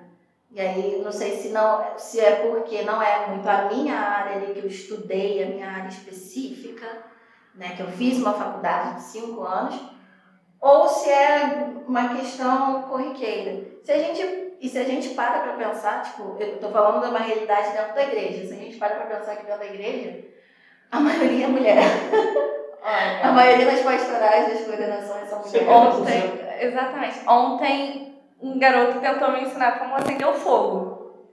E 0.51 0.59
aí, 0.59 1.01
não 1.03 1.11
sei 1.11 1.37
se, 1.37 1.49
não, 1.49 1.97
se 1.97 2.19
é 2.19 2.37
porque 2.37 2.81
não 2.81 3.01
é 3.01 3.27
muito 3.27 3.47
a 3.47 3.69
minha 3.69 3.95
área 3.95 4.37
ali 4.37 4.53
que 4.53 4.59
eu 4.59 4.67
estudei, 4.67 5.43
a 5.43 5.47
minha 5.47 5.69
área 5.69 5.89
específica, 5.89 6.87
né, 7.59 7.73
que 7.75 7.81
eu 7.81 7.87
fiz 7.87 8.17
uma 8.17 8.33
faculdade 8.33 8.95
de 8.95 9.01
cinco 9.03 9.43
anos, 9.43 9.77
ou 10.61 10.87
se 10.87 11.09
é 11.09 11.67
uma 11.85 12.15
questão 12.15 12.83
corriqueira. 12.83 13.65
Se 13.83 13.91
a 13.91 13.97
gente, 13.99 14.55
e 14.59 14.69
se 14.69 14.79
a 14.79 14.83
gente 14.83 15.09
para 15.09 15.39
para 15.39 15.53
pensar, 15.53 16.01
tipo, 16.03 16.37
eu 16.39 16.55
estou 16.55 16.71
falando 16.71 17.03
de 17.03 17.09
uma 17.09 17.19
realidade 17.19 17.73
dentro 17.73 17.93
da 17.93 18.03
igreja, 18.03 18.47
se 18.47 18.53
a 18.53 18.57
gente 18.57 18.77
para 18.77 18.95
para 18.95 19.17
pensar 19.17 19.35
que 19.35 19.45
dentro 19.45 19.59
da 19.59 19.65
igreja, 19.65 20.25
a 20.89 20.99
maioria 20.99 21.45
é 21.45 21.47
mulher. 21.49 21.77
Olha, 22.81 23.27
a 23.27 23.31
maioria 23.33 23.65
das 23.65 23.81
pastorais 23.81 24.47
das 24.47 24.65
coordenações 24.65 25.29
são 25.29 25.39
mulheres. 25.39 25.67
Ontem, 25.67 26.39
exatamente, 26.61 27.19
ontem 27.27 28.23
um 28.41 28.57
garoto 28.57 29.01
tentou 29.01 29.31
me 29.31 29.41
ensinar 29.41 29.79
como 29.79 29.95
acender 29.95 30.27
o 30.27 30.33
fogo. 30.33 31.27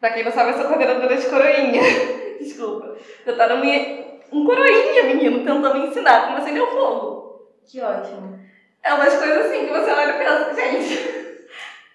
Pra 0.00 0.10
quem 0.10 0.24
não 0.24 0.32
sabe, 0.32 0.50
eu 0.50 0.54
sou 0.54 0.66
coordenadora 0.66 1.16
de 1.16 1.26
coroinha. 1.26 1.82
Desculpa. 2.40 2.96
Tentaram 3.24 3.60
me... 3.60 4.09
Um 4.32 4.44
coroinha, 4.44 5.04
menino, 5.04 5.44
tentou 5.44 5.74
me 5.74 5.86
ensinar 5.86 6.26
como 6.26 6.38
acender 6.38 6.62
o 6.62 6.70
fogo. 6.70 7.50
Que 7.64 7.80
ótimo. 7.80 8.38
É 8.82 8.94
umas 8.94 9.14
coisas 9.14 9.46
assim 9.46 9.66
que 9.66 9.72
você 9.72 9.90
olha 9.90 10.10
e 10.10 10.18
pensa, 10.18 10.54
gente. 10.54 11.20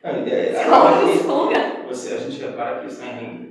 Não, 0.03 0.11
é, 0.11 0.49
é, 1.53 1.83
você, 1.87 2.13
a 2.13 2.17
gente 2.17 2.41
repara 2.41 2.79
que 2.79 2.87
isso 2.87 3.01
é 3.03 3.45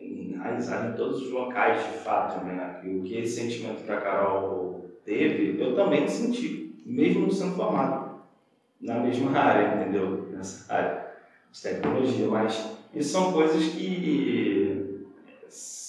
enraizado 0.00 0.88
em 0.88 0.96
todos 0.96 1.22
os 1.22 1.30
locais 1.30 1.82
de 1.84 1.98
fato, 1.98 2.44
né? 2.44 2.80
E 2.84 2.96
o 2.96 3.02
que 3.02 3.18
esse 3.18 3.40
sentimento 3.40 3.84
que 3.84 3.92
a 3.92 4.00
Carol 4.00 4.90
teve, 5.04 5.60
eu 5.60 5.74
também 5.74 6.08
senti, 6.08 6.82
mesmo 6.86 7.22
não 7.22 7.30
sendo 7.30 7.56
formado 7.56 8.20
na 8.80 9.00
mesma 9.00 9.32
área, 9.38 9.74
entendeu? 9.74 10.28
Nessa 10.30 10.72
área 10.72 11.06
de 11.50 11.62
tecnologia, 11.62 12.28
mas 12.28 12.76
isso 12.94 13.10
são 13.10 13.32
coisas 13.32 13.62
que 13.64 14.75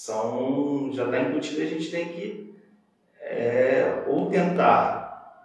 são 0.07 0.89
já 0.93 1.03
está 1.03 1.19
incutido, 1.19 1.61
a 1.61 1.65
gente 1.65 1.91
tem 1.91 2.07
que 2.07 2.55
é, 3.19 4.05
ou 4.07 4.29
tentar 4.29 5.43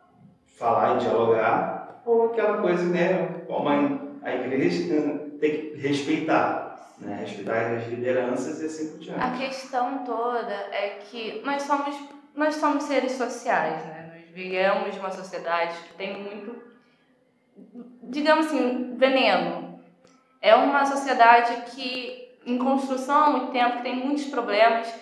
falar 0.57 0.97
e 0.97 1.01
dialogar, 1.01 2.01
ou 2.07 2.27
aquela 2.27 2.59
coisa, 2.59 2.85
né, 2.85 3.43
como 3.49 3.69
a, 4.23 4.35
igreja 4.35 4.89
tem 5.41 5.51
que 5.51 5.77
respeitar, 5.77 6.95
né, 6.99 7.19
respeitar 7.23 7.73
as 7.73 7.89
lideranças 7.89 8.63
e 8.63 8.67
assim 8.67 8.91
por 8.93 9.01
diante. 9.01 9.21
A 9.21 9.31
questão 9.33 10.05
toda 10.05 10.53
é 10.53 11.01
que 11.11 11.43
nós 11.45 11.63
somos, 11.63 11.97
nós 12.37 12.55
somos 12.55 12.85
seres 12.85 13.13
sociais, 13.13 13.85
né, 13.87 14.13
nós 14.15 14.31
viemos 14.33 14.95
de 14.95 15.01
uma 15.01 15.11
sociedade 15.11 15.77
que 15.89 15.95
tem 15.95 16.23
muito, 16.23 16.63
digamos 18.05 18.47
assim, 18.47 18.95
veneno. 18.97 19.81
É 20.41 20.55
uma 20.55 20.85
sociedade 20.85 21.71
que, 21.73 22.32
em 22.47 22.59
construção 22.59 23.25
há 23.25 23.31
muito 23.31 23.53
tempo, 23.53 23.77
que 23.77 23.83
tem 23.83 23.97
muitos 23.97 24.25
problemas, 24.25 24.93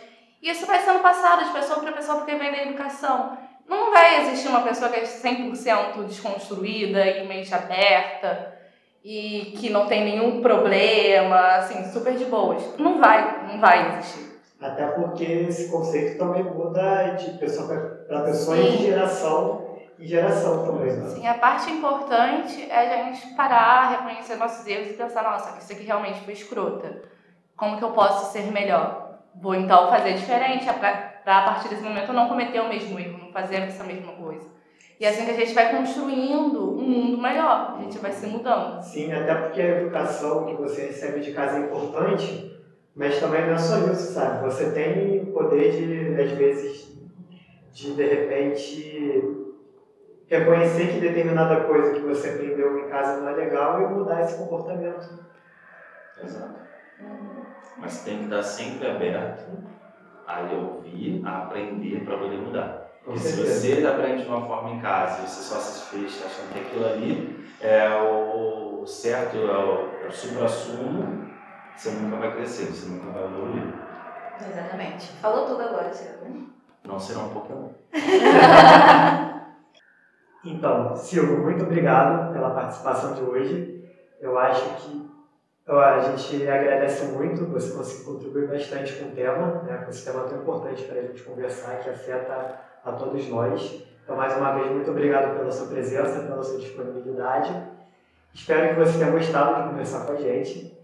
e 0.42 0.50
isso 0.50 0.66
vai 0.66 0.80
sendo 0.80 1.00
passado 1.00 1.44
de 1.44 1.52
pessoa 1.52 1.80
para 1.80 1.92
pessoa 1.92 2.18
porque 2.18 2.34
vem 2.34 2.50
da 2.50 2.62
educação. 2.62 3.36
Não 3.68 3.90
vai 3.90 4.22
existir 4.22 4.48
uma 4.48 4.62
pessoa 4.62 4.90
que 4.90 5.00
é 5.00 5.02
100% 5.02 6.04
desconstruída 6.06 7.06
e 7.06 7.26
mente 7.26 7.54
aberta 7.54 8.54
e 9.04 9.54
que 9.58 9.70
não 9.70 9.86
tem 9.86 10.04
nenhum 10.04 10.40
problema, 10.40 11.56
assim, 11.56 11.90
super 11.92 12.14
de 12.16 12.24
boas. 12.24 12.62
Não 12.78 12.98
vai, 12.98 13.46
não 13.46 13.60
vai 13.60 13.98
existir. 13.98 14.40
Até 14.60 14.86
porque 14.88 15.24
esse 15.24 15.70
conceito 15.70 16.18
também 16.18 16.42
muda 16.42 17.14
de 17.14 17.38
pessoa 17.38 18.04
para 18.06 18.22
pessoa 18.22 18.56
Sim. 18.56 18.62
e 18.62 18.76
de 18.76 18.86
geração 18.86 19.70
em 20.00 20.06
geração 20.06 20.64
também. 20.64 20.96
Né? 20.96 21.08
Sim, 21.10 21.26
a 21.26 21.34
parte 21.34 21.70
importante 21.70 22.66
é 22.70 23.00
a 23.00 23.04
gente 23.04 23.34
parar, 23.34 23.90
reconhecer 23.90 24.36
nossos 24.36 24.66
erros 24.66 24.88
e 24.88 24.94
pensar, 24.94 25.22
nossa, 25.22 25.58
isso 25.58 25.72
aqui 25.72 25.84
realmente 25.84 26.20
foi 26.20 26.32
escrota. 26.32 27.02
Como 27.60 27.76
que 27.76 27.84
eu 27.84 27.90
posso 27.90 28.32
ser 28.32 28.50
melhor? 28.50 29.18
Vou 29.34 29.54
então 29.54 29.90
fazer 29.90 30.14
diferente, 30.14 30.64
para 30.64 31.20
a 31.26 31.42
partir 31.42 31.68
desse 31.68 31.82
momento 31.82 32.08
eu 32.08 32.14
não 32.14 32.26
cometer 32.26 32.58
o 32.58 32.70
mesmo 32.70 32.98
erro, 32.98 33.18
não 33.18 33.30
fazer 33.30 33.56
essa 33.56 33.84
mesma 33.84 34.12
coisa. 34.14 34.48
E 34.98 35.04
é 35.04 35.10
assim 35.10 35.26
que 35.26 35.32
a 35.32 35.34
gente 35.34 35.52
vai 35.52 35.70
construindo 35.76 36.78
um 36.78 36.88
mundo 36.88 37.18
melhor, 37.18 37.76
a 37.76 37.82
gente 37.82 37.98
vai 37.98 38.12
se 38.12 38.26
mudando. 38.26 38.80
Sim, 38.82 39.12
até 39.12 39.34
porque 39.34 39.60
a 39.60 39.82
educação 39.82 40.46
que 40.46 40.54
você 40.54 40.86
recebe 40.86 41.20
de 41.20 41.32
casa 41.32 41.58
é 41.58 41.60
importante, 41.60 42.58
mas 42.96 43.20
também 43.20 43.42
não 43.42 43.52
é 43.52 43.58
só 43.58 43.76
isso, 43.92 44.14
sabe? 44.14 44.42
Você 44.42 44.70
tem 44.70 45.20
o 45.20 45.26
poder 45.26 45.70
de, 45.70 46.18
às 46.18 46.30
vezes, 46.30 46.98
de 47.74 47.92
de 47.92 48.06
repente 48.06 49.50
reconhecer 50.26 50.94
que 50.94 51.00
determinada 51.00 51.64
coisa 51.64 51.92
que 51.92 52.00
você 52.00 52.30
aprendeu 52.30 52.78
em 52.78 52.88
casa 52.88 53.20
não 53.20 53.28
é 53.28 53.32
legal 53.32 53.82
e 53.82 53.86
mudar 53.88 54.22
esse 54.22 54.38
comportamento. 54.38 55.28
Exato. 56.22 56.69
Mas 57.76 58.04
tem 58.04 58.18
que 58.18 58.24
estar 58.24 58.42
sempre 58.42 58.90
aberto 58.90 59.48
a 60.26 60.40
ouvir, 60.40 61.22
a 61.24 61.44
aprender 61.44 62.04
para 62.04 62.18
poder 62.18 62.38
mudar. 62.38 62.90
Porque 63.04 63.18
se 63.18 63.42
você 63.42 63.86
aprende 63.86 64.24
de 64.24 64.28
uma 64.28 64.46
forma 64.46 64.70
em 64.70 64.80
casa 64.80 65.22
e 65.22 65.28
você 65.28 65.42
só 65.42 65.58
se 65.58 65.96
fecha 65.96 66.26
achando 66.26 66.52
que 66.52 66.60
aquilo 66.60 66.86
ali 66.86 67.50
é 67.60 67.88
o 67.96 68.86
certo, 68.86 69.36
é 69.36 69.40
o, 69.40 70.04
é 70.04 70.08
o 70.08 70.12
supra-sumo, 70.12 71.30
você 71.74 71.90
nunca 71.90 72.16
vai 72.16 72.32
crescer, 72.34 72.66
você 72.66 72.88
nunca 72.88 73.10
vai 73.10 73.24
evoluir. 73.24 73.74
Exatamente. 74.38 75.12
Falou 75.18 75.46
tudo 75.46 75.62
agora, 75.62 75.92
Silvio. 75.92 76.50
Não 76.84 76.98
será 76.98 77.20
um 77.20 77.28
Pokémon. 77.30 77.70
então, 80.44 80.96
Silvio, 80.96 81.42
muito 81.42 81.64
obrigado 81.64 82.32
pela 82.32 82.50
participação 82.50 83.14
de 83.14 83.22
hoje. 83.22 83.84
Eu 84.20 84.38
acho 84.38 84.76
que 84.76 85.10
a 85.78 86.00
gente 86.00 86.48
agradece 86.48 87.06
muito, 87.06 87.46
você 87.46 87.76
conseguiu 87.76 88.14
contribuir 88.14 88.48
bastante 88.48 88.94
com 88.94 89.08
o 89.08 89.12
tema, 89.12 89.62
né, 89.62 89.76
com 89.84 89.90
esse 89.90 90.04
tema 90.04 90.24
tão 90.24 90.38
importante 90.38 90.82
para 90.84 90.98
a 90.98 91.02
gente 91.02 91.22
conversar, 91.22 91.78
que 91.78 91.90
afeta 91.90 92.60
a 92.84 92.92
todos 92.92 93.28
nós. 93.28 93.82
Então, 94.02 94.16
mais 94.16 94.36
uma 94.36 94.52
vez, 94.54 94.70
muito 94.72 94.90
obrigado 94.90 95.36
pela 95.36 95.50
sua 95.52 95.68
presença, 95.68 96.22
pela 96.22 96.42
sua 96.42 96.58
disponibilidade. 96.58 97.54
Espero 98.34 98.74
que 98.74 98.80
você 98.80 98.98
tenha 98.98 99.10
gostado 99.10 99.62
de 99.62 99.68
conversar 99.68 100.06
com 100.06 100.12
a 100.12 100.16
gente. 100.16 100.79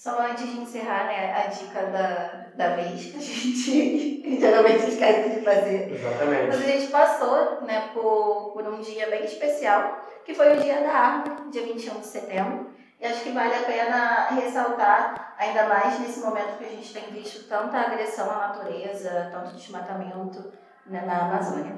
Só 0.00 0.18
antes 0.18 0.50
de 0.50 0.60
encerrar, 0.62 1.04
né, 1.04 1.44
a 1.44 1.48
dica 1.48 1.82
da, 1.88 2.46
da 2.56 2.74
vez 2.74 3.04
que 3.04 3.18
a 3.18 3.20
gente 3.20 4.40
geralmente 4.40 4.88
esquece 4.88 5.28
de 5.28 5.44
fazer. 5.44 5.92
Exatamente. 5.92 6.46
Mas 6.46 6.56
a 6.56 6.66
gente 6.66 6.86
passou 6.86 7.60
né, 7.66 7.90
por, 7.92 8.52
por 8.54 8.66
um 8.66 8.80
dia 8.80 9.10
bem 9.10 9.26
especial, 9.26 9.98
que 10.24 10.32
foi 10.32 10.56
o 10.56 10.60
Dia 10.62 10.80
da 10.80 10.88
Árvore, 10.88 11.50
dia 11.50 11.66
21 11.66 12.00
de 12.00 12.06
setembro. 12.06 12.70
E 12.98 13.04
acho 13.04 13.24
que 13.24 13.32
vale 13.32 13.54
a 13.54 13.62
pena 13.62 14.28
ressaltar, 14.30 15.34
ainda 15.36 15.68
mais 15.68 16.00
nesse 16.00 16.20
momento 16.20 16.56
que 16.56 16.64
a 16.64 16.70
gente 16.70 16.94
tem 16.94 17.12
visto 17.12 17.46
tanta 17.46 17.78
agressão 17.78 18.30
à 18.30 18.48
natureza, 18.48 19.28
tanto 19.30 19.54
desmatamento 19.54 20.50
né, 20.86 21.04
na 21.04 21.26
Amazônia. 21.26 21.76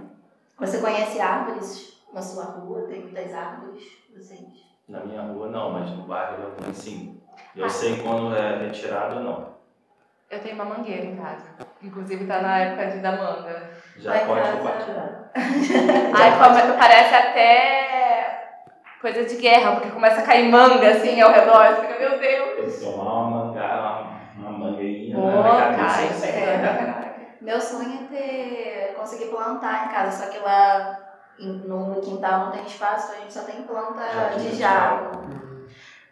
Você 0.61 0.79
conhece 0.79 1.20
árvores 1.20 2.01
na 2.12 2.23
sua 2.23 2.45
rua? 2.45 2.83
Tem 2.83 3.03
muitas 3.03 3.35
árvores? 3.35 3.83
Vocês? 4.16 4.62
Na 4.89 5.01
minha 5.01 5.23
rua 5.23 5.49
não, 5.49 5.73
mas 5.73 5.91
no 5.91 6.05
bairro 6.05 6.41
eu 6.41 6.51
tenho 6.53 6.73
sim. 6.73 7.22
Eu 7.55 7.66
ah. 7.66 7.68
sei 7.68 7.99
quando 7.99 8.35
é 8.35 8.59
retirado 8.59 9.16
ou 9.16 9.22
não. 9.22 9.53
Eu 10.30 10.41
tenho 10.41 10.55
uma 10.55 10.64
mangueira 10.64 11.05
em 11.05 11.16
casa. 11.16 11.51
Inclusive 11.83 12.26
tá 12.26 12.41
na 12.41 12.59
época 12.59 12.87
de 12.87 12.99
da 13.01 13.12
manga. 13.12 13.70
Já 13.99 14.20
pode 14.20 14.41
casa... 14.41 14.57
compartilhar. 14.57 15.30
Ai, 16.14 16.78
parece 16.78 17.14
até 17.14 17.83
coisa 19.03 19.24
de 19.24 19.37
guerra, 19.37 19.72
porque 19.72 19.91
começa 19.91 20.20
a 20.20 20.24
cair 20.24 20.51
manga 20.51 20.89
assim 20.89 21.20
ao 21.20 21.33
redor. 21.33 21.66
Você 21.66 21.80
fica, 21.83 21.99
meu 21.99 22.18
Deus. 22.18 22.83
Eu 22.83 22.93
tomar 22.93 23.12
uma 23.12 23.30
manga, 23.30 24.20
uma, 24.37 24.51
mangueirinha 24.51 25.18
oh, 25.18 25.43
na 25.43 25.76
cabeça. 25.76 26.26
é, 26.26 27.35
meu 27.41 27.61
sonho 27.61 28.05
é 28.05 28.07
ter 28.07 28.95
conseguir 28.97 29.26
plantar 29.26 29.87
em 29.87 29.89
casa, 29.93 30.24
só 30.24 30.30
que 30.30 30.39
lá 30.39 30.99
no 31.39 32.01
quintal 32.01 32.47
não 32.47 32.53
tem 32.53 32.64
espaço, 32.64 33.09
então 33.09 33.16
a 33.16 33.20
gente 33.20 33.33
só 33.33 33.43
tem 33.43 33.62
planta 33.62 34.09
jardim 34.09 34.51
de 34.51 34.57
jarro. 34.57 35.11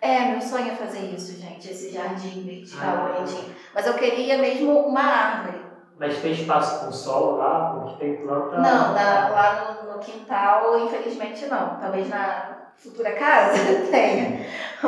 É, 0.01 0.31
meu 0.31 0.41
sonho 0.41 0.73
é 0.73 0.75
fazer 0.77 1.15
isso, 1.15 1.39
gente, 1.39 1.71
esse 1.71 1.91
jardim 1.91 2.43
vertical, 2.43 3.11
ah. 3.11 3.25
Mas 3.75 3.87
eu 3.87 3.95
queria 3.95 4.39
mesmo 4.39 4.79
uma 4.87 5.03
árvore. 5.03 5.61
Mas 5.99 6.19
tem 6.23 6.33
espaço 6.33 6.87
com 6.87 6.91
sol 6.91 7.37
lá, 7.37 7.75
porque 7.75 7.99
tem 7.99 8.17
planta? 8.17 8.57
Não, 8.57 8.95
na, 8.95 9.29
lá 9.29 9.77
no, 9.83 9.93
no, 9.93 9.99
quintal, 9.99 10.79
infelizmente 10.87 11.45
não. 11.47 11.79
Talvez 11.79 12.09
na 12.09 12.71
futura 12.75 13.13
casa 13.13 13.53
tenha, 13.93 14.47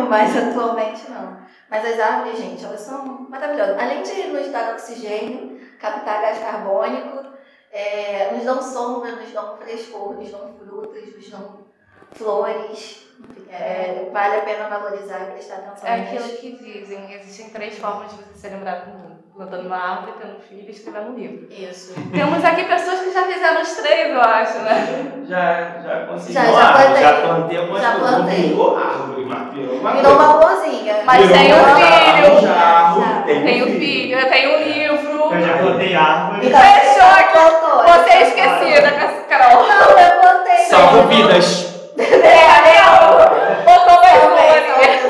mas 0.08 0.34
atualmente 0.34 1.10
não. 1.10 1.36
Mas 1.68 1.84
as 1.84 2.00
árvores, 2.00 2.38
gente, 2.38 2.64
elas 2.64 2.80
são 2.80 3.26
maravilhosas. 3.28 3.78
Além 3.78 4.02
de 4.02 4.28
nos 4.28 4.50
dar 4.50 4.72
oxigênio, 4.72 5.60
captar 5.78 6.22
gás 6.22 6.38
carbônico, 6.38 7.26
é, 7.70 8.30
nos 8.32 8.44
dão 8.44 8.62
sombra, 8.62 9.12
nos 9.12 9.30
dão 9.30 9.58
frescor, 9.58 10.14
nos 10.14 10.30
dão 10.30 10.54
frutas, 10.54 11.14
nos 11.14 11.28
dão 11.28 11.71
flores. 12.14 13.02
É, 13.50 14.08
vale 14.12 14.36
a 14.36 14.40
pena 14.40 14.68
valorizar 14.68 15.20
e 15.28 15.32
prestar 15.32 15.56
atenção 15.56 15.86
É 15.88 15.94
aquilo 16.00 16.28
que 16.28 16.52
dizem, 16.56 17.12
existem 17.14 17.50
três 17.50 17.78
formas 17.78 18.10
de 18.10 18.16
você 18.16 18.34
ser 18.38 18.48
lembrado 18.48 18.86
no 18.88 18.94
mundo. 18.98 19.12
plantando 19.36 19.66
uma 19.66 19.76
árvore, 19.76 20.12
tendo 20.20 20.40
filho 20.40 20.64
e 20.66 20.70
escrevendo 20.70 21.10
um 21.12 21.14
livro. 21.14 21.46
Isso. 21.52 21.94
Temos 22.12 22.42
aqui 22.44 22.64
pessoas 22.64 23.00
que 23.00 23.12
já 23.12 23.22
fizeram 23.24 23.60
os 23.62 23.72
três, 23.72 24.10
eu 24.10 24.20
acho, 24.20 24.58
né? 24.60 25.12
Já, 25.28 25.80
já 25.82 26.06
consegui. 26.06 26.32
Já- 26.32 26.44
já 26.44 26.72
plantei. 26.72 27.02
já 27.02 27.12
plantei 27.22 27.58
algumas 27.58 27.82
Já 27.82 27.92
plantei. 27.92 28.42
virou 28.48 28.76
árvore, 28.76 29.24
mas 29.26 29.54
virou 29.54 29.74
uma 29.78 29.92
Virou 29.92 30.12
uma 30.14 30.40
florzinha. 30.40 31.02
Mas 31.04 31.18
Virou 31.26 31.36
tem 31.38 31.52
um 31.52 31.56
filho. 31.56 31.86
árvore, 31.86 32.42
Já, 32.46 32.52
árvore, 32.54 33.04
Já. 33.06 33.22
tem 33.22 33.38
um 33.40 33.44
Tenho 33.44 33.66
filho, 33.78 34.18
eu 34.18 34.28
tenho 34.30 34.50
um 34.58 34.62
livro. 34.62 35.34
Eu 35.34 35.40
já 35.40 35.58
plantei 35.58 35.94
árvore. 35.94 36.46
Então, 36.46 36.60
Fechou 36.60 37.08
aqui. 37.10 37.32
plantou. 37.32 37.82
Você 37.84 38.10
é 38.10 38.22
esquecida, 38.22 38.90
Carol. 39.28 39.62
Não, 39.68 39.98
eu 39.98 40.20
plantei. 40.20 40.56
Salvo 40.64 41.08
vidas. 41.08 41.61
É. 42.02 43.64
Botou 43.64 44.00
talvez, 44.02 45.02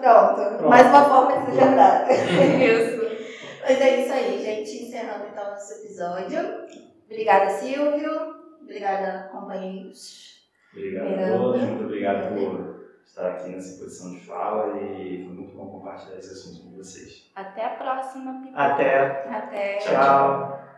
Pronto. 0.00 0.68
Mais 0.68 0.86
uma 0.86 1.04
forma 1.04 1.44
de 1.46 1.52
se 1.52 1.60
lembrar. 1.60 2.10
Isso. 2.10 3.00
Mas 3.62 3.80
é 3.80 4.00
isso 4.00 4.12
aí, 4.12 4.42
gente. 4.42 4.84
Encerrando 4.84 5.26
então 5.30 5.50
nosso 5.50 5.72
episódio. 5.74 6.66
Obrigada, 7.06 7.50
Silvio. 7.50 8.34
Obrigada, 8.62 9.28
companheiros. 9.32 10.30
Obrigado 10.72 11.06
Obrigada. 11.06 11.34
a 11.34 11.38
todos, 11.38 11.62
muito 11.62 11.84
obrigado 11.84 12.34
por 12.34 12.80
estar 13.04 13.28
aqui 13.32 13.48
nessa 13.48 13.82
posição 13.82 14.12
de 14.12 14.20
fala 14.20 14.78
e 14.78 15.24
foi 15.24 15.34
muito 15.34 15.56
bom 15.56 15.66
compartilhar 15.70 16.18
esse 16.18 16.32
assunto 16.32 16.62
com 16.62 16.76
vocês. 16.76 17.30
Até 17.34 17.64
a 17.64 17.70
próxima. 17.70 18.44
Até. 18.54 19.28
Até. 19.28 19.78
Tchau. 19.78 20.60